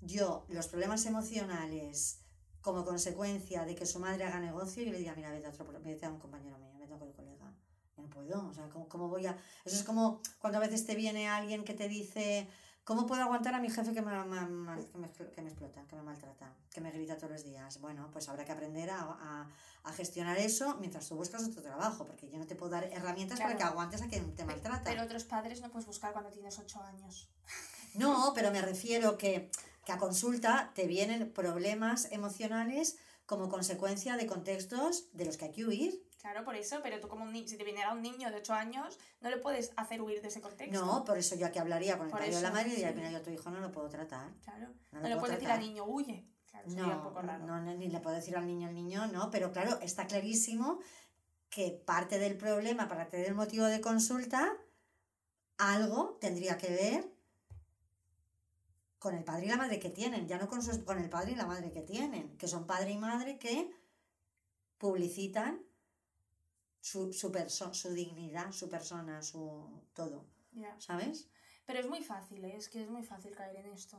yo 0.00 0.44
los 0.48 0.66
problemas 0.66 1.06
emocionales 1.06 2.18
como 2.60 2.84
consecuencia 2.84 3.64
de 3.64 3.76
que 3.76 3.86
su 3.86 4.00
madre 4.00 4.24
haga 4.24 4.40
negocio, 4.40 4.82
yo 4.82 4.90
le 4.90 4.98
diría, 4.98 5.14
mira, 5.14 5.30
vete 5.30 5.46
a, 5.46 5.50
otro, 5.50 5.64
vete 5.80 6.06
a 6.06 6.10
un 6.10 6.18
compañero 6.18 6.58
mío, 6.58 6.88
vete 6.88 7.04
a 7.04 7.06
un 7.06 7.12
colega. 7.12 7.54
Yo 7.96 8.02
no 8.02 8.10
puedo, 8.10 8.48
o 8.48 8.52
sea, 8.52 8.68
¿cómo, 8.68 8.88
cómo 8.88 9.08
voy 9.08 9.26
a...? 9.26 9.38
Eso 9.64 9.76
es 9.76 9.84
como 9.84 10.20
cuando 10.40 10.58
a 10.58 10.60
veces 10.60 10.84
te 10.84 10.96
viene 10.96 11.28
alguien 11.28 11.62
que 11.62 11.74
te 11.74 11.86
dice, 11.86 12.48
¿cómo 12.84 13.06
puedo 13.06 13.22
aguantar 13.22 13.54
a 13.54 13.60
mi 13.60 13.70
jefe 13.70 13.92
que 13.94 14.02
me, 14.02 14.10
que 14.12 14.98
me, 14.98 15.10
que 15.10 15.42
me 15.42 15.48
explota, 15.48 15.82
que 15.88 15.96
me 15.96 16.02
maltrata, 16.02 16.52
que 16.70 16.80
me 16.80 16.90
grita 16.90 17.16
todos 17.16 17.30
los 17.32 17.44
días? 17.44 17.80
Bueno, 17.80 18.08
pues 18.12 18.28
habrá 18.28 18.44
que 18.44 18.52
aprender 18.52 18.90
a, 18.90 19.00
a- 19.02 19.48
a 19.84 19.92
gestionar 19.92 20.36
eso 20.38 20.76
mientras 20.80 21.08
tú 21.08 21.14
buscas 21.16 21.44
otro 21.44 21.62
trabajo, 21.62 22.04
porque 22.06 22.28
yo 22.28 22.38
no 22.38 22.46
te 22.46 22.54
puedo 22.56 22.72
dar 22.72 22.84
herramientas 22.84 23.40
para 23.40 23.56
que 23.56 23.62
aguantes 23.62 24.02
a 24.02 24.08
quien 24.08 24.34
te 24.34 24.44
maltrata. 24.44 24.82
Pero 24.84 25.02
otros 25.04 25.24
padres 25.24 25.60
no 25.60 25.70
puedes 25.70 25.86
buscar 25.86 26.12
cuando 26.12 26.30
tienes 26.30 26.58
8 26.58 26.82
años. 26.82 27.28
No, 27.94 28.32
pero 28.34 28.50
me 28.52 28.60
refiero 28.62 29.16
que, 29.18 29.50
que 29.84 29.92
a 29.92 29.98
consulta 29.98 30.72
te 30.74 30.86
vienen 30.86 31.32
problemas 31.32 32.08
emocionales 32.12 32.96
como 33.26 33.48
consecuencia 33.48 34.16
de 34.16 34.26
contextos 34.26 35.08
de 35.12 35.24
los 35.24 35.36
que 35.36 35.46
hay 35.46 35.52
que 35.52 35.64
huir. 35.64 36.06
Claro, 36.20 36.44
por 36.44 36.54
eso, 36.54 36.80
pero 36.82 37.00
tú 37.00 37.08
como 37.08 37.24
un 37.24 37.32
si 37.48 37.56
te 37.56 37.64
viniera 37.64 37.92
un 37.92 38.02
niño 38.02 38.30
de 38.30 38.36
8 38.36 38.52
años, 38.52 38.98
no 39.20 39.30
le 39.30 39.38
puedes 39.38 39.72
hacer 39.76 40.02
huir 40.02 40.20
de 40.20 40.28
ese 40.28 40.40
contexto. 40.42 40.84
No, 40.84 41.02
por 41.04 41.16
eso 41.16 41.34
yo 41.34 41.46
aquí 41.46 41.58
hablaría 41.58 41.96
con 41.96 42.06
el 42.06 42.12
padre 42.12 42.34
de 42.34 42.42
la 42.42 42.50
madre 42.50 42.68
y 42.68 42.72
diría, 42.72 42.92
mira, 42.92 43.10
yo 43.10 43.18
a 43.18 43.22
tu 43.22 43.30
hijo 43.30 43.50
no 43.50 43.60
lo 43.60 43.72
puedo 43.72 43.88
tratar. 43.88 44.30
Claro. 44.44 44.68
No 44.92 45.00
No, 45.00 45.08
lo 45.08 45.14
le 45.14 45.16
puedes 45.20 45.36
decir 45.36 45.50
al 45.50 45.60
niño, 45.60 45.84
huye. 45.84 46.26
Claro, 46.50 46.68
sería 46.68 46.84
un 46.84 46.90
No, 46.90 47.02
poco 47.04 47.22
raro. 47.22 47.46
no, 47.46 47.60
no, 47.60 47.74
ni 47.74 47.88
le 47.88 48.00
puedo 48.00 48.16
decir 48.16 48.36
al 48.36 48.46
niño 48.46 48.68
al 48.68 48.74
niño, 48.74 49.06
no, 49.06 49.30
pero 49.30 49.50
claro, 49.52 49.78
está 49.80 50.06
clarísimo 50.06 50.80
que 51.48 51.70
parte 51.86 52.18
del 52.18 52.36
problema, 52.36 52.86
parte 52.86 53.16
del 53.16 53.34
motivo 53.34 53.64
de 53.64 53.80
consulta, 53.80 54.52
algo 55.56 56.18
tendría 56.20 56.58
que 56.58 56.68
ver 56.70 57.08
con 58.98 59.14
el 59.14 59.24
padre 59.24 59.46
y 59.46 59.48
la 59.48 59.56
madre 59.56 59.78
que 59.78 59.88
tienen, 59.88 60.28
ya 60.28 60.36
no 60.36 60.48
con, 60.48 60.62
sus, 60.62 60.78
con 60.78 60.98
el 60.98 61.08
padre 61.08 61.32
y 61.32 61.34
la 61.36 61.46
madre 61.46 61.70
que 61.72 61.80
tienen, 61.80 62.36
que 62.36 62.46
son 62.46 62.66
padre 62.66 62.90
y 62.90 62.98
madre 62.98 63.38
que 63.38 63.70
publicitan 64.76 65.62
su, 66.80 67.12
su, 67.12 67.30
perso- 67.30 67.72
su 67.74 67.90
dignidad, 67.92 68.52
su 68.52 68.68
persona, 68.68 69.22
su 69.22 69.82
todo, 69.94 70.24
Ya. 70.52 70.74
¿sabes? 70.80 71.28
Pero 71.66 71.78
es 71.80 71.88
muy 71.88 72.02
fácil, 72.02 72.44
¿eh? 72.44 72.56
es 72.56 72.68
que 72.68 72.82
es 72.82 72.90
muy 72.90 73.02
fácil 73.02 73.34
caer 73.34 73.56
en 73.56 73.66
esto. 73.66 73.98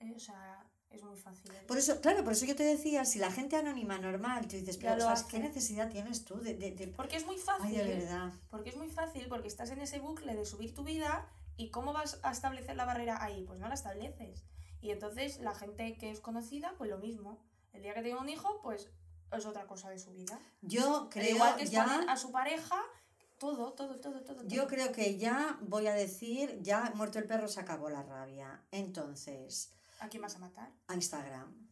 Eh, 0.00 0.12
O 0.16 0.20
sea, 0.20 0.66
es 0.90 1.02
muy 1.02 1.16
fácil. 1.16 1.50
¿eh? 1.52 1.62
Por 1.66 1.78
eso, 1.78 2.00
claro, 2.00 2.24
por 2.24 2.32
eso 2.32 2.44
yo 2.46 2.56
te 2.56 2.64
decía, 2.64 3.04
si 3.04 3.18
la 3.18 3.30
gente 3.30 3.56
anónima 3.56 3.96
normal, 3.98 4.48
tú 4.48 4.56
dices, 4.56 4.76
pero 4.76 4.96
¿qué 5.30 5.38
necesidad 5.38 5.88
tienes 5.90 6.24
tú 6.24 6.36
de... 6.40 6.54
de, 6.54 6.72
de- 6.72 6.88
Porque 6.88 7.16
es 7.16 7.24
muy 7.26 7.36
Ay, 7.36 7.42
fácil. 7.42 7.76
de 7.76 7.84
verdad. 7.84 8.32
Porque 8.50 8.70
es 8.70 8.76
muy 8.76 8.88
fácil, 8.88 9.26
porque 9.28 9.48
estás 9.48 9.70
en 9.70 9.80
ese 9.80 10.00
bucle 10.00 10.34
de 10.34 10.44
subir 10.44 10.74
tu 10.74 10.82
vida 10.84 11.28
y 11.56 11.70
¿cómo 11.70 11.92
vas 11.92 12.18
a 12.22 12.32
establecer 12.32 12.74
la 12.76 12.84
barrera 12.86 13.22
ahí? 13.22 13.44
Pues 13.46 13.58
no 13.60 13.68
la 13.68 13.74
estableces. 13.74 14.44
Y 14.82 14.90
entonces 14.90 15.38
la 15.40 15.54
gente 15.54 15.96
que 15.96 16.10
es 16.10 16.20
conocida, 16.20 16.74
pues 16.76 16.90
lo 16.90 16.98
mismo. 16.98 17.38
El 17.72 17.82
día 17.82 17.94
que 17.94 18.02
tenga 18.02 18.20
un 18.20 18.28
hijo, 18.28 18.60
pues 18.62 18.90
es 19.36 19.46
otra 19.46 19.66
cosa 19.66 19.88
de 19.90 19.98
su 19.98 20.12
vida. 20.12 20.38
Yo 20.62 21.08
creo 21.10 21.34
igual 21.36 21.56
que 21.56 21.66
ya... 21.66 21.84
a 22.08 22.16
su 22.16 22.30
pareja, 22.32 22.76
todo, 23.38 23.72
todo, 23.72 23.98
todo, 24.00 24.22
todo. 24.22 24.42
Yo 24.46 24.62
todo. 24.62 24.68
creo 24.68 24.92
que 24.92 25.16
ya 25.18 25.58
voy 25.62 25.86
a 25.86 25.94
decir, 25.94 26.58
ya 26.62 26.92
muerto 26.94 27.18
el 27.18 27.26
perro 27.26 27.48
se 27.48 27.60
acabó 27.60 27.88
la 27.90 28.02
rabia. 28.02 28.62
Entonces, 28.70 29.72
¿A 30.00 30.08
quién 30.08 30.22
vas 30.22 30.34
a 30.36 30.38
matar? 30.38 30.70
a 30.88 30.94
Instagram. 30.94 31.68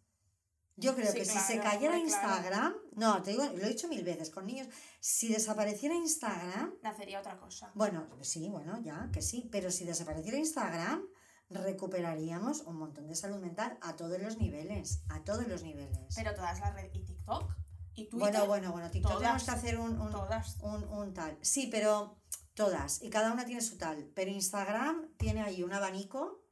Yo 0.77 0.95
creo 0.95 1.11
Sí, 1.11 1.19
que 1.19 1.25
si 1.25 1.37
se 1.39 1.59
cayera 1.59 1.95
claro. 1.95 1.99
Instagram, 2.05 2.75
no, 2.93 3.21
te 3.21 3.33
digo, 3.33 3.43
lo 3.45 3.65
he 3.65 3.69
dicho 3.69 3.89
mil 3.89 4.05
veces 4.05 4.31
con 4.31 4.47
niños, 4.47 4.69
si 5.01 5.27
desapareciera 5.33 5.95
Instagram, 5.97 6.73
Nacería 6.83 7.19
otra 7.19 7.37
cosa. 7.37 7.73
bueno, 7.75 8.07
sí, 8.23 8.49
bueno, 8.49 8.81
ya, 8.81 9.11
que 9.13 9.21
sí, 9.21 9.49
pero 9.51 9.73
si 9.73 9.85
desapareciera 9.85 10.39
Instagram, 10.39 11.05
recuperaríamos 11.51 12.61
un 12.63 12.77
montón 12.77 13.07
de 13.09 13.15
salud 13.15 13.39
mental 13.39 13.79
a 13.81 13.97
todos 13.97 14.21
los 14.21 14.37
niveles, 14.39 15.03
a 15.09 15.23
todos 15.25 15.47
los 15.49 15.63
niveles. 15.63 16.15
Pero 16.15 16.35
todas 16.35 16.61
las 16.61 16.75
redes. 16.75 16.95
Y 16.95 17.01
TikTok. 17.05 17.51
Y 17.95 18.05
Twitter. 18.09 18.19
bueno, 18.19 18.47
bueno, 18.47 18.73
bueno, 18.73 18.91
TikTok 18.91 19.13
todas, 19.13 19.23
tenemos 19.23 19.45
que 19.45 19.51
hacer 19.51 19.79
un, 19.79 20.01
un- 20.01 20.11
Todas. 20.13 20.57
un, 20.61 20.85
un 20.85 21.15
tal. 21.15 21.37
Sí, 21.43 21.69
pero 21.71 22.17
todas. 22.55 23.03
Y 23.03 23.11
cada 23.11 23.33
una 23.33 23.45
tiene 23.45 23.61
su 23.61 23.77
tal. 23.77 24.11
Pero 24.15 24.31
Instagram 24.31 25.09
tiene 25.17 25.43
ahí 25.43 25.63
un 25.63 25.73
abanico 25.73 26.45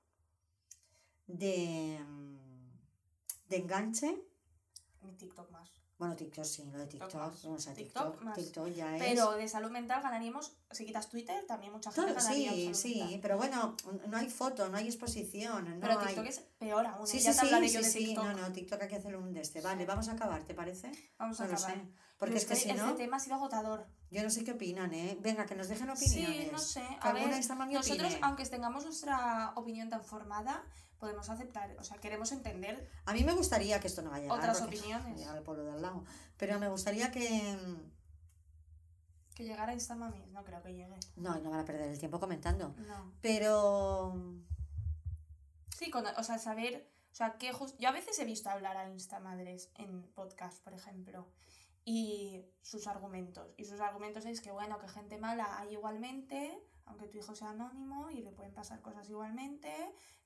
de, 1.27 2.01
mm, 2.05 3.49
de 3.49 3.57
enganche. 3.57 4.23
Mi 5.03 5.13
TikTok 5.15 5.51
más. 5.51 5.71
Bueno, 5.99 6.15
TikTok 6.15 6.45
sí, 6.45 6.63
lo 6.71 6.79
de 6.79 6.87
TikTok. 6.87 7.15
más. 7.15 7.45
O 7.47 7.59
sea, 7.59 7.73
TikTok 7.73 8.05
TikTok, 8.11 8.23
más. 8.25 8.35
TikTok 8.37 8.69
ya 8.69 8.97
es. 8.97 9.03
Pero 9.03 9.33
de 9.33 9.49
salud 9.49 9.71
mental 9.71 10.03
ganaríamos, 10.03 10.53
si 10.71 10.85
quitas 10.85 11.09
Twitter, 11.09 11.47
también 11.47 11.73
mucha 11.73 11.91
gente 11.91 12.13
Todo- 12.13 12.23
ganaría 12.23 12.51
sí, 12.53 12.75
sí, 12.75 12.99
mental. 13.01 13.19
pero 13.23 13.37
bueno, 13.39 13.77
no 14.09 14.17
hay 14.19 14.29
foto, 14.29 14.69
no 14.69 14.77
hay 14.77 14.87
exposición. 14.87 15.65
No 15.71 15.81
Pero 15.81 15.99
hay... 15.99 16.07
TikTok 16.09 16.27
es 16.27 16.41
peor 16.59 16.87
aún. 16.87 17.07
Sí, 17.07 17.17
¿eh? 17.17 17.21
ya 17.21 17.33
sí, 17.33 17.39
te 17.41 17.41
sí, 17.41 17.47
hablaré 17.47 17.69
sí, 17.69 17.75
yo 17.75 17.81
de 17.83 17.89
sí, 17.91 17.99
TikTok. 18.07 18.25
no, 18.25 18.33
no, 18.35 18.53
TikTok 18.53 18.83
hay 18.83 18.89
que 18.89 18.97
hacer 18.97 19.17
un 19.17 19.33
de 19.33 19.41
este. 19.41 19.61
Vale, 19.63 19.87
vamos 19.87 20.09
a 20.09 20.13
acabar, 20.13 20.43
¿te 20.45 20.53
parece? 20.55 20.93
Vamos 21.19 21.41
a 21.41 21.45
No 21.45 21.51
lo 21.53 21.57
acabar. 21.57 21.75
sé. 21.77 21.81
Porque 22.19 22.33
Pero 22.33 22.37
es 22.37 22.45
que 22.47 22.55
este- 22.55 22.73
si 22.73 22.75
no, 22.79 22.87
Este 22.91 22.97
tema 23.05 23.17
ha 23.17 23.21
sido 23.21 23.37
agotador. 23.37 23.87
yo 24.11 24.23
no 24.23 24.31
sé 24.31 24.43
qué 24.45 24.53
opinan, 24.53 24.93
¿eh? 24.95 25.19
Venga, 25.21 25.45
que 25.47 25.55
nos 25.55 25.69
dejen 25.69 25.89
opiniones. 25.91 26.37
Sí, 26.45 26.49
no 26.53 26.59
sé. 26.59 26.83
A 27.01 27.13
ver, 27.13 27.29
nosotros, 27.29 28.07
opine. 28.07 28.19
aunque 28.23 28.45
tengamos 28.47 28.85
nuestra 28.85 29.53
opinión 29.57 29.89
tan 29.91 30.03
formada, 30.03 30.65
podemos 30.99 31.29
aceptar, 31.31 31.77
o 31.79 31.85
sea, 31.85 31.99
queremos 31.99 32.33
entender 32.33 32.89
A 33.05 33.13
mí 33.13 33.23
me 33.25 33.33
gustaría 33.35 33.81
que 33.81 33.87
esto 33.87 34.03
no 34.03 34.11
vaya 34.11 34.31
a. 34.31 34.35
Otras 34.35 34.61
opiniones. 34.63 35.27
al 35.27 35.43
pueblo 35.43 35.65
de 35.65 35.73
al 35.73 35.83
lado. 35.83 36.05
Pero 36.37 36.59
me 36.59 36.69
gustaría 36.69 37.11
que. 37.11 37.57
que 39.35 39.45
llegar 39.45 39.69
a 39.69 39.75
Instamamis. 39.75 40.27
No 40.29 40.45
creo 40.45 40.63
que 40.63 40.73
llegue. 40.75 40.99
No, 41.17 41.39
no 41.41 41.51
van 41.51 41.61
a 41.61 41.65
perder 41.65 41.91
el 41.91 41.99
tiempo 41.99 42.19
comentando. 42.21 42.75
No. 42.87 43.13
Pero. 43.21 44.15
Sí, 45.77 45.91
con- 45.91 46.07
o 46.07 46.23
sea, 46.25 46.39
saber. 46.39 46.91
O 47.13 47.15
sea, 47.17 47.39
que 47.39 47.53
jus- 47.53 47.77
yo 47.79 47.89
a 47.89 47.93
veces 47.93 48.19
he 48.19 48.25
visto 48.25 48.51
hablar 48.51 48.77
a 48.77 48.89
Instamadres 48.91 49.71
en 49.77 50.03
podcast, 50.15 50.63
por 50.63 50.75
ejemplo, 50.75 51.27
y 51.85 52.45
sus 52.63 52.87
argumentos. 52.87 53.55
Y 53.57 53.65
sus 53.65 53.81
argumentos 53.81 54.25
es 54.27 54.41
que, 54.43 54.51
bueno, 54.51 54.79
que 54.79 54.89
gente 54.89 55.17
mala 55.19 55.59
hay 55.59 55.73
igualmente, 55.73 56.59
aunque 56.87 57.07
tu 57.09 57.19
hijo 57.19 57.35
sea 57.35 57.51
anónimo 57.51 58.11
y 58.11 58.23
le 58.23 58.31
pueden 58.33 58.53
pasar 58.55 58.81
cosas 58.81 59.09
igualmente. 59.09 59.73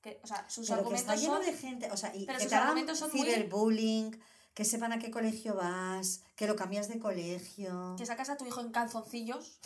Que, 0.01 0.19
o 0.23 0.27
sea, 0.27 0.49
sus 0.49 0.67
Pero 0.69 0.87
que 0.87 0.95
está 0.95 1.11
argumentos 1.13 1.21
lleno 1.21 1.39
de 1.39 1.53
gente. 1.57 1.91
O 1.91 1.97
sea, 1.97 2.15
y 2.15 2.25
Pero 2.25 2.37
que 2.37 2.43
sus 2.45 2.49
te 2.51 2.55
argumentos 2.55 2.97
son 2.99 3.11
muy- 3.11 3.21
ciberbullying, 3.21 4.19
que 4.53 4.65
sepan 4.65 4.91
a 4.93 4.99
qué 4.99 5.11
colegio 5.11 5.55
vas, 5.55 6.23
que 6.35 6.47
lo 6.47 6.55
cambias 6.55 6.87
de 6.87 6.99
colegio. 6.99 7.95
Que 7.97 8.05
sacas 8.05 8.29
a 8.29 8.37
tu 8.37 8.45
hijo 8.45 8.61
en 8.61 8.71
calzoncillos 8.71 9.59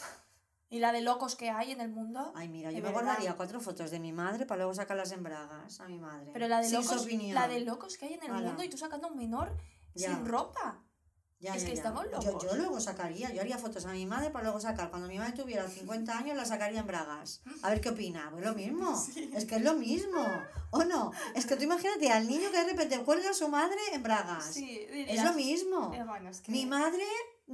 y 0.70 0.80
la 0.80 0.92
de 0.92 1.02
locos 1.02 1.36
que 1.36 1.50
hay 1.50 1.72
en 1.72 1.80
el 1.82 1.90
mundo. 1.90 2.32
Ay, 2.36 2.50
mira, 2.50 2.70
yo 2.72 2.78
me 2.78 2.82
verdad. 2.84 2.94
guardaría 3.04 3.36
cuatro 3.36 3.60
fotos 3.62 3.92
de 3.92 4.00
mi 4.00 4.12
madre 4.12 4.46
para 4.46 4.60
luego 4.60 4.74
sacarlas 4.74 5.12
en 5.12 5.24
bragas 5.24 5.80
a 5.80 5.88
mi 5.88 6.00
madre. 6.00 6.32
Pero 6.34 6.48
la 6.48 6.60
de, 6.62 6.68
Sin 6.70 6.82
locos, 6.82 7.08
la 7.34 7.48
de 7.48 7.60
locos 7.62 7.98
que 7.98 8.06
hay 8.06 8.14
en 8.16 8.24
el 8.24 8.32
mundo 8.44 8.64
y 8.64 8.70
tú 8.70 8.78
sacando 8.78 9.08
a 9.08 9.12
un 9.12 9.18
menor 9.18 9.56
Ya. 9.94 10.10
sin 10.10 10.26
ropa. 10.26 10.84
Ya, 11.46 11.56
es 11.56 11.62
ya, 11.62 11.68
que 11.70 11.76
ya. 11.76 11.82
estamos 11.82 12.04
Yo, 12.06 12.12
locos. 12.32 12.44
yo 12.44 12.56
luego 12.56 12.80
sacaría, 12.80 13.32
yo 13.32 13.42
haría 13.42 13.58
fotos 13.58 13.86
a 13.86 13.92
mi 13.92 14.06
madre 14.06 14.32
para 14.32 14.44
luego 14.46 14.60
sacar. 14.60 14.90
Cuando 14.90 15.08
mi 15.08 15.18
madre 15.20 15.34
tuviera 15.34 15.68
50 15.70 16.18
años, 16.18 16.36
la 16.36 16.44
sacaría 16.46 16.80
en 16.80 16.88
bragas. 16.88 17.42
A 17.62 17.70
ver 17.70 17.82
qué 17.82 17.90
opina. 17.90 18.30
Pues 18.32 18.44
lo 18.44 18.54
mismo. 18.56 19.06
Es 19.36 19.46
que 19.46 19.56
es 19.58 19.62
lo 19.62 19.76
mismo. 19.76 20.26
¿O 20.72 20.84
no? 20.84 21.12
Es 21.36 21.46
que 21.46 21.56
tú 21.56 21.64
imagínate 21.64 22.12
al 22.12 22.28
niño 22.28 22.50
que 22.52 22.58
de 22.58 22.64
repente 22.72 23.00
cuelga 23.04 23.30
a 23.30 23.34
su 23.34 23.48
madre 23.48 23.78
en 23.94 24.02
bragas. 24.04 24.46
Sí, 24.46 24.86
es 24.90 25.24
lo 25.24 25.34
mismo. 25.34 25.94
eh, 25.94 26.04
bueno, 26.06 26.30
es 26.30 26.42
que- 26.42 26.52
Mi 26.52 26.66
madre 26.66 27.04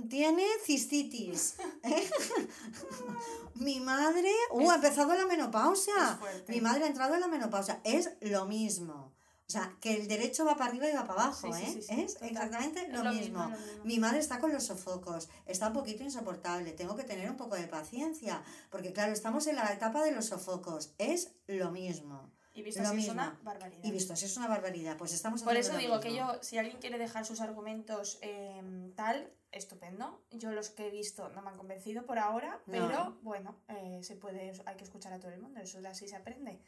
tiene 0.09 0.45
cistitis. 0.65 1.55
¿eh? 1.83 2.09
Mi 3.55 3.79
madre, 3.79 4.31
uh, 4.51 4.71
ha 4.71 4.75
empezado 4.75 5.13
la 5.15 5.25
menopausia. 5.25 6.17
Es. 6.43 6.49
Mi 6.49 6.61
madre 6.61 6.85
ha 6.85 6.87
entrado 6.87 7.13
en 7.15 7.21
la 7.21 7.27
menopausia. 7.27 7.79
Es 7.83 8.11
lo 8.21 8.45
mismo. 8.45 9.11
O 9.51 9.53
sea, 9.53 9.75
que 9.81 9.93
el 9.97 10.07
derecho 10.07 10.45
va 10.45 10.55
para 10.55 10.69
arriba 10.69 10.89
y 10.89 10.93
va 10.93 11.05
para 11.05 11.23
abajo, 11.23 11.53
Sí, 11.53 11.61
¿eh? 11.61 11.69
sí, 11.73 11.81
sí, 11.81 12.01
es 12.03 12.13
total. 12.13 12.29
exactamente 12.29 12.81
Es 12.83 12.89
lo, 12.89 13.03
lo 13.03 13.11
mismo. 13.11 13.39
mismo, 13.49 13.49
lo 13.49 13.65
mismo. 13.67 13.83
Mi 13.83 13.99
madre 13.99 14.19
está 14.19 14.39
con 14.39 14.53
los 14.53 14.63
sofocos, 14.63 15.27
está 15.45 15.67
un 15.67 15.73
poquito 15.73 16.03
insoportable, 16.03 16.71
tengo 16.71 16.95
que 16.95 17.03
tener 17.03 17.29
un 17.29 17.35
poco 17.35 17.55
de 17.55 17.67
paciencia, 17.67 18.41
porque 18.69 18.93
claro, 18.93 19.11
estamos 19.11 19.45
en 19.47 19.57
la 19.57 19.73
etapa 19.73 20.03
de 20.05 20.11
los 20.13 20.27
sofocos, 20.27 20.93
es 20.97 21.33
lo 21.47 21.69
mismo. 21.71 22.31
Y 22.53 22.63
visto 22.63 22.81
lo 22.81 22.89
así 22.89 22.99
es 22.99 23.09
una 23.09 23.39
barbaridad. 23.43 23.83
Y 23.83 23.91
visto 23.91 24.13
así 24.13 24.25
es 24.25 24.37
una 24.37 24.47
barbaridad, 24.47 24.97
pues 24.97 25.11
estamos 25.13 25.43
Por 25.43 25.57
eso 25.57 25.73
lo 25.73 25.79
digo 25.79 25.99
que 25.99 26.15
yo, 26.15 26.37
si 26.41 26.57
alguien 26.57 26.77
quiere 26.79 26.97
dejar 26.97 27.25
sus 27.25 27.41
argumentos 27.41 28.19
eh, 28.21 28.91
tal, 28.95 29.33
estupendo. 29.51 30.21
Yo 30.31 30.51
los 30.51 30.69
que 30.69 30.87
he 30.87 30.91
visto 30.91 31.29
no 31.29 31.41
me 31.41 31.49
han 31.49 31.57
convencido 31.57 32.05
por 32.05 32.19
ahora, 32.19 32.61
No. 32.67 32.71
pero 32.87 33.17
bueno, 33.21 33.57
eh, 33.67 33.99
se 34.01 34.15
puede, 34.15 34.53
hay 34.65 34.75
que 34.77 34.83
escuchar 34.85 35.11
a 35.13 35.19
todo 35.19 35.31
el 35.31 35.41
mundo, 35.41 35.59
eso 35.59 35.81
de 35.81 35.87
así 35.89 36.07
se 36.07 36.15
aprende. 36.15 36.61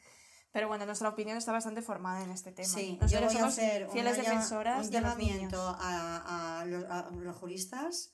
Pero 0.54 0.68
bueno, 0.70 0.86
nuestra 0.86 1.10
opinión 1.10 1.36
está 1.38 1.51
bastante 1.51 1.82
formada 1.82 2.24
en 2.24 2.30
este 2.32 2.51
tema. 2.54 2.70
Sí, 2.70 2.97
yo 3.01 3.20
Nosotros 3.20 3.34
a 3.34 3.38
somos 3.38 3.54
hacer 3.54 3.89
fieles 3.89 4.14
una 4.18 4.24
defensoras 4.24 4.86
un 4.86 4.91
de 4.91 5.01
los 5.01 5.18
niños. 5.18 5.51
llamamiento 5.51 5.78
a, 5.80 6.62
a 6.62 6.66
los, 6.66 6.86
a 6.86 7.10
los 7.12 7.36
juristas 7.36 8.14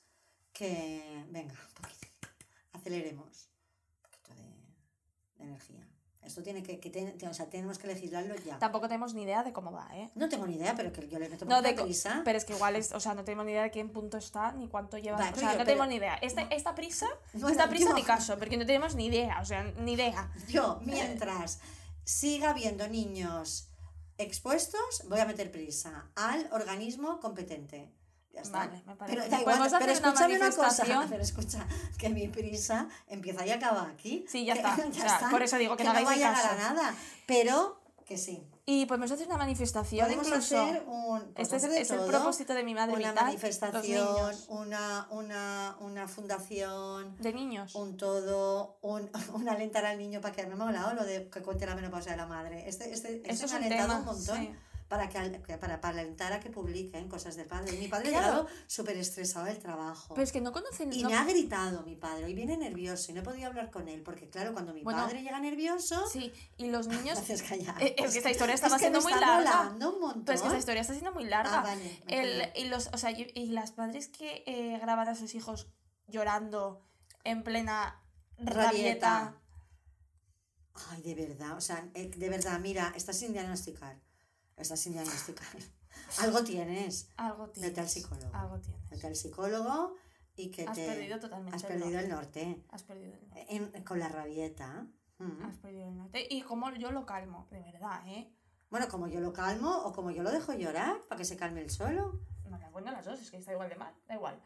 que, 0.52 1.24
venga, 1.28 1.52
un 1.52 1.74
poquito, 1.82 2.28
aceleremos 2.72 3.50
un 3.94 4.02
poquito 4.02 4.34
de, 4.34 4.42
de 5.36 5.44
energía. 5.44 5.86
Esto 6.22 6.42
tiene 6.42 6.62
que, 6.62 6.78
que 6.80 6.90
ten- 6.90 7.16
o 7.28 7.34
sea, 7.34 7.48
tenemos 7.50 7.78
que 7.78 7.86
legislarlo 7.88 8.34
ya. 8.36 8.58
Tampoco 8.58 8.88
tenemos 8.88 9.14
ni 9.14 9.22
idea 9.22 9.42
de 9.42 9.52
cómo 9.52 9.72
va, 9.72 9.88
¿eh? 9.94 10.10
No 10.14 10.28
tengo 10.28 10.46
ni 10.46 10.56
idea, 10.56 10.74
pero 10.76 10.92
que 10.92 11.08
yo 11.08 11.18
le 11.18 11.28
meto 11.28 11.44
No, 11.44 11.60
de 11.62 11.74
prisa. 11.74 12.22
pero 12.24 12.36
es 12.38 12.44
que 12.44 12.52
igual 12.54 12.76
es, 12.76 12.92
o 12.92 13.00
sea, 13.00 13.14
no 13.14 13.24
tenemos 13.24 13.46
ni 13.46 13.52
idea 13.52 13.62
de 13.64 13.70
qué 13.70 13.84
punto 13.86 14.16
está 14.18 14.52
ni 14.52 14.68
cuánto 14.68 14.96
lleva. 14.98 15.18
Vale, 15.18 15.32
o 15.32 15.36
sea, 15.36 15.52
yo- 15.52 15.58
no 15.58 15.64
tenemos 15.64 15.88
ni 15.88 15.96
idea. 15.96 16.14
Esta, 16.16 16.42
esta 16.42 16.74
prisa, 16.74 17.06
Bueno, 17.32 17.48
esta 17.50 17.68
prisa 17.68 17.88
yo- 17.90 17.94
ni 17.94 18.02
caso, 18.02 18.38
porque 18.38 18.56
no 18.56 18.64
tenemos 18.64 18.94
ni 18.94 19.06
idea, 19.06 19.40
o 19.40 19.44
sea, 19.44 19.64
ni 19.64 19.92
idea. 19.92 20.30
Yo, 20.48 20.78
mientras 20.84 21.58
siga 22.10 22.50
habiendo 22.50 22.88
niños 22.88 23.68
expuestos, 24.18 25.04
voy 25.08 25.20
a 25.20 25.24
meter 25.24 25.50
prisa 25.50 26.10
al 26.16 26.48
organismo 26.52 27.20
competente. 27.20 27.92
Ya 28.32 28.42
está. 28.42 28.58
Vale, 28.58 28.82
me 28.86 28.96
parece. 28.96 29.18
Pero, 29.28 29.40
igual, 29.40 29.56
pero 29.56 29.92
hacer 29.92 30.30
una 30.30 30.50
cosa, 30.52 31.06
pero 31.08 31.22
escucha, 31.22 31.66
que 31.98 32.08
mi 32.10 32.28
prisa 32.28 32.88
empieza 33.06 33.46
y 33.46 33.50
acaba 33.50 33.88
aquí. 33.88 34.24
Sí, 34.28 34.44
ya 34.44 34.54
Que- 34.54 34.60
está, 34.60 34.74
o 34.88 34.92
sea, 34.92 35.28
por 35.30 35.42
eso 35.42 35.56
digo 35.56 35.76
que 35.76 35.84
no 35.84 35.94
no 35.94 36.04
va 36.04 36.10
a 36.10 36.14
llegar 36.14 36.46
a 36.46 36.56
nada, 36.56 36.94
pero 37.26 37.80
que 38.04 38.18
sí. 38.18 38.46
Y 38.72 38.86
podemos 38.86 39.10
hacer 39.10 39.26
una 39.26 39.36
manifestación 39.36 40.04
Podemos 40.06 40.28
incluso. 40.28 40.62
hacer 40.62 40.84
un... 40.86 41.18
podemos 41.18 41.34
Este 41.36 41.56
es, 41.56 41.64
hacer 41.64 41.70
de 41.70 41.80
es 41.80 41.90
el 41.90 42.00
propósito 42.04 42.54
de 42.54 42.62
mi 42.62 42.72
madre 42.74 42.94
Una 42.94 43.08
vital, 43.10 43.24
manifestación, 43.24 44.36
una, 44.48 45.08
una, 45.10 45.76
una 45.80 46.06
fundación, 46.06 47.16
De 47.18 47.32
niños. 47.32 47.74
un 47.74 47.96
todo, 47.96 48.78
un, 48.82 49.10
un 49.34 49.48
alentar 49.48 49.84
al 49.84 49.98
niño 49.98 50.20
para 50.20 50.34
que 50.34 50.46
me 50.46 50.52
ha 50.52 50.56
molado 50.56 50.94
lo 50.94 51.04
de 51.04 51.28
que 51.28 51.42
cuente 51.42 51.66
la 51.66 51.74
menopausia 51.74 52.12
de 52.12 52.18
la 52.18 52.26
madre. 52.26 52.68
Este, 52.68 52.92
este, 52.92 53.16
este 53.16 53.32
Eso 53.32 53.46
es 53.46 53.50
me 53.52 53.56
ha 53.56 53.60
alentado 53.60 53.88
tema. 53.88 53.98
un 53.98 54.04
montón 54.16 54.36
sí. 54.36 54.52
Para, 54.90 55.08
que, 55.08 55.18
para, 55.56 55.80
para 55.80 56.00
alentar 56.00 56.32
a 56.32 56.40
que 56.40 56.50
publiquen 56.50 57.08
cosas 57.08 57.36
del 57.36 57.46
padre. 57.46 57.72
Mi 57.78 57.86
padre 57.86 58.08
Claro. 58.10 58.26
ha 58.26 58.28
llegado 58.30 58.48
súper 58.66 58.96
estresado 58.96 59.46
del 59.46 59.58
trabajo. 59.60 60.12
Pero 60.14 60.24
es 60.24 60.32
que 60.32 60.40
no 60.40 60.50
conocen. 60.50 60.92
y 60.92 61.02
no- 61.04 61.08
me 61.10 61.16
ha 61.16 61.24
gritado 61.24 61.82
mi 61.84 61.94
padre, 61.94 62.28
y 62.28 62.34
viene 62.34 62.56
nervioso, 62.56 63.10
y 63.10 63.14
no 63.14 63.20
he 63.20 63.24
podido 63.24 63.46
hablar 63.46 63.70
con 63.70 63.86
él, 63.88 64.02
porque 64.02 64.28
claro, 64.28 64.52
cuando 64.52 64.74
mi 64.74 64.82
Bueno, 64.82 65.04
padre 65.04 65.22
llega 65.22 65.38
nervioso, 65.38 66.06
Sí, 66.08 66.32
y 66.58 66.66
los 66.66 66.88
niños. 66.88 67.16
haces 67.20 67.42
callar. 67.42 67.80
Eh, 67.80 67.94
es 67.96 68.10
que 68.12 68.18
esta 68.18 68.30
historia 68.32 68.54
Es 68.54 68.60
estaba 68.60 68.76
que 68.76 68.80
siendo 68.80 69.00
muy 69.00 69.12
está 69.12 69.40
larga. 69.40 69.70
un 69.88 70.00
montón. 70.00 70.24
Pero 70.24 70.34
es 70.34 70.40
que 70.42 70.48
esta 70.48 70.58
historia 70.58 70.80
está 70.82 70.92
siendo 70.94 71.12
muy 71.12 71.24
larga. 71.24 71.60
Ah, 71.60 71.62
vale, 71.62 72.02
me 72.06 72.20
El, 72.20 72.52
y 72.56 72.64
los, 72.68 72.90
o 72.92 72.98
sea, 72.98 73.12
y, 73.12 73.30
y 73.34 73.46
las 73.46 73.70
padres 73.70 74.08
que 74.08 74.42
eh, 74.46 74.76
graban 74.80 75.08
a 75.08 75.14
sus 75.14 75.34
hijos 75.36 75.68
llorando 76.08 76.84
en 77.22 77.44
plena 77.44 78.02
Rabieta. 78.38 78.64
rabieta. 78.64 79.36
Ay, 80.90 81.02
de 81.02 81.14
verdad, 81.14 81.56
o 81.56 81.60
sea, 81.60 81.88
eh, 81.94 82.10
de 82.16 82.28
verdad, 82.28 82.58
mira, 82.58 82.92
estás 82.96 83.16
sin 83.18 83.32
diagnosticar. 83.32 83.96
Estás 84.60 84.80
sin 84.80 84.92
diagnosticar. 84.92 85.46
Algo 86.20 86.42
tienes. 86.44 87.08
Algo 87.16 87.48
tienes. 87.48 87.70
Vete 87.70 87.80
al 87.80 87.88
psicólogo. 87.88 88.30
Algo 88.34 88.58
tienes. 88.60 88.90
Vete 88.90 89.06
al 89.06 89.16
psicólogo, 89.16 89.94
y 90.36 90.50
que 90.50 90.66
Has 90.66 90.74
te... 90.76 90.86
perdido 90.86 91.18
totalmente 91.20 91.56
Has 91.56 91.62
el 91.64 91.68
perdido 91.68 91.86
norte. 91.90 92.02
el 92.04 92.10
norte. 92.10 92.64
Has 92.70 92.82
perdido 92.82 93.14
el 93.14 93.28
norte. 93.28 93.46
En- 93.54 93.84
con 93.84 93.98
la 93.98 94.08
rabieta. 94.08 94.86
Mm. 95.18 95.42
Has 95.44 95.56
perdido 95.58 95.88
el 95.88 95.96
norte. 95.96 96.26
Y 96.30 96.42
como 96.42 96.70
yo 96.74 96.90
lo 96.92 97.04
calmo, 97.06 97.46
de 97.50 97.60
verdad, 97.60 98.02
¿eh? 98.06 98.32
Bueno, 98.70 98.88
como 98.88 99.08
yo 99.08 99.20
lo 99.20 99.32
calmo 99.32 99.76
o 99.84 99.92
como 99.92 100.10
yo 100.10 100.22
lo 100.22 100.30
dejo 100.30 100.52
llorar 100.52 101.00
para 101.08 101.18
que 101.18 101.24
se 101.24 101.36
calme 101.36 101.60
el 101.60 101.70
solo. 101.70 102.20
No, 102.48 102.58
la 102.58 102.70
bueno 102.70 102.90
las 102.92 103.04
dos, 103.04 103.20
es 103.20 103.30
que 103.30 103.36
está 103.36 103.52
igual 103.52 103.68
de 103.68 103.76
mal, 103.76 103.94
da 104.08 104.14
igual. 104.14 104.40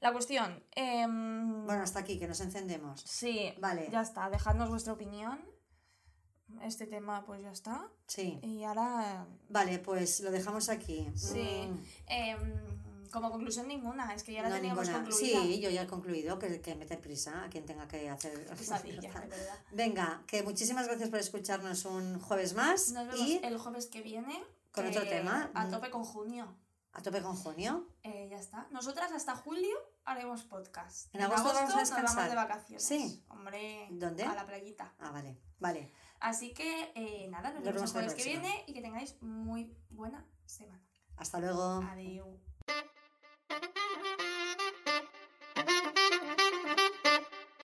La 0.00 0.12
cuestión, 0.12 0.62
em, 0.72 1.64
Bueno, 1.64 1.82
hasta 1.82 1.98
aquí, 2.00 2.18
que 2.18 2.28
nos 2.28 2.40
encendemos. 2.40 3.00
sí, 3.02 3.52
Vale. 3.58 3.88
ya 3.90 4.00
está, 4.02 4.30
dejadnos 4.30 4.68
vuestra 4.68 4.92
opinión. 4.92 5.40
Este 6.62 6.86
tema, 6.86 7.24
pues 7.24 7.42
ya 7.42 7.50
está. 7.52 7.88
Sí. 8.06 8.38
Y 8.42 8.64
ahora, 8.64 9.26
Vale, 9.48 9.78
pues 9.78 10.20
lo 10.20 10.30
dejamos 10.30 10.68
aquí. 10.68 11.08
Sí. 11.14 11.68
Mm, 11.68 11.84
em, 12.06 13.08
como 13.10 13.30
conclusión 13.30 13.68
ninguna, 13.68 14.12
es 14.14 14.22
que 14.22 14.32
ya 14.32 14.42
la 14.42 14.48
no 14.50 14.54
teníamos 14.56 14.86
ninguna. 14.86 15.04
concluida. 15.04 15.40
Sí, 15.42 15.60
yo 15.60 15.70
ya 15.70 15.82
he 15.82 15.86
concluido 15.86 16.38
que, 16.38 16.60
que 16.60 16.74
meter 16.74 17.00
prisa 17.00 17.44
a 17.44 17.48
quien 17.48 17.64
tenga 17.64 17.86
que 17.88 18.08
hacer. 18.10 18.46
Pesadilla. 18.58 19.10
Venga, 19.72 20.22
que 20.26 20.42
muchísimas 20.42 20.86
gracias 20.86 21.08
por 21.08 21.18
escucharnos 21.18 21.84
un 21.84 22.18
jueves 22.20 22.54
más 22.54 22.90
Nos 22.90 23.06
vemos 23.06 23.20
y 23.20 23.40
el 23.42 23.56
jueves 23.58 23.86
que 23.86 24.02
viene. 24.02 24.42
Con 24.72 24.84
que 24.84 24.90
otro 24.90 25.08
tema. 25.08 25.50
A 25.54 25.68
tope 25.68 25.90
con 25.90 26.04
junio. 26.04 26.54
a 26.92 27.02
tope 27.02 27.22
con 27.22 27.34
junio. 27.36 27.86
Eh, 28.02 28.28
ya 28.30 28.38
está. 28.38 28.66
Nosotras 28.70 29.10
hasta 29.12 29.34
julio 29.36 29.76
haremos 30.04 30.42
podcast. 30.44 31.14
En 31.14 31.22
agosto 31.22 31.44
vamos 31.44 31.58
a 31.58 31.62
nos 31.64 31.74
vamos 31.74 31.88
descansar. 31.88 32.28
de 32.28 32.36
vacaciones. 32.36 32.84
Sí. 32.84 33.24
Hombre, 33.28 33.88
¿Dónde? 33.90 34.24
a 34.24 34.34
la 34.34 34.44
playita. 34.46 34.94
Ah, 34.98 35.10
vale, 35.10 35.38
vale. 35.58 35.90
Así 36.20 36.52
que 36.52 36.92
eh, 36.94 37.28
nada, 37.28 37.52
nos 37.52 37.62
vemos 37.62 37.82
el 37.82 37.88
jueves 37.88 38.14
que 38.14 38.24
viene 38.24 38.64
y 38.66 38.72
que 38.72 38.80
tengáis 38.80 39.20
muy 39.22 39.76
buena 39.90 40.24
semana. 40.46 40.82
Hasta 41.16 41.40
luego. 41.40 41.82
Adiós. 41.90 42.26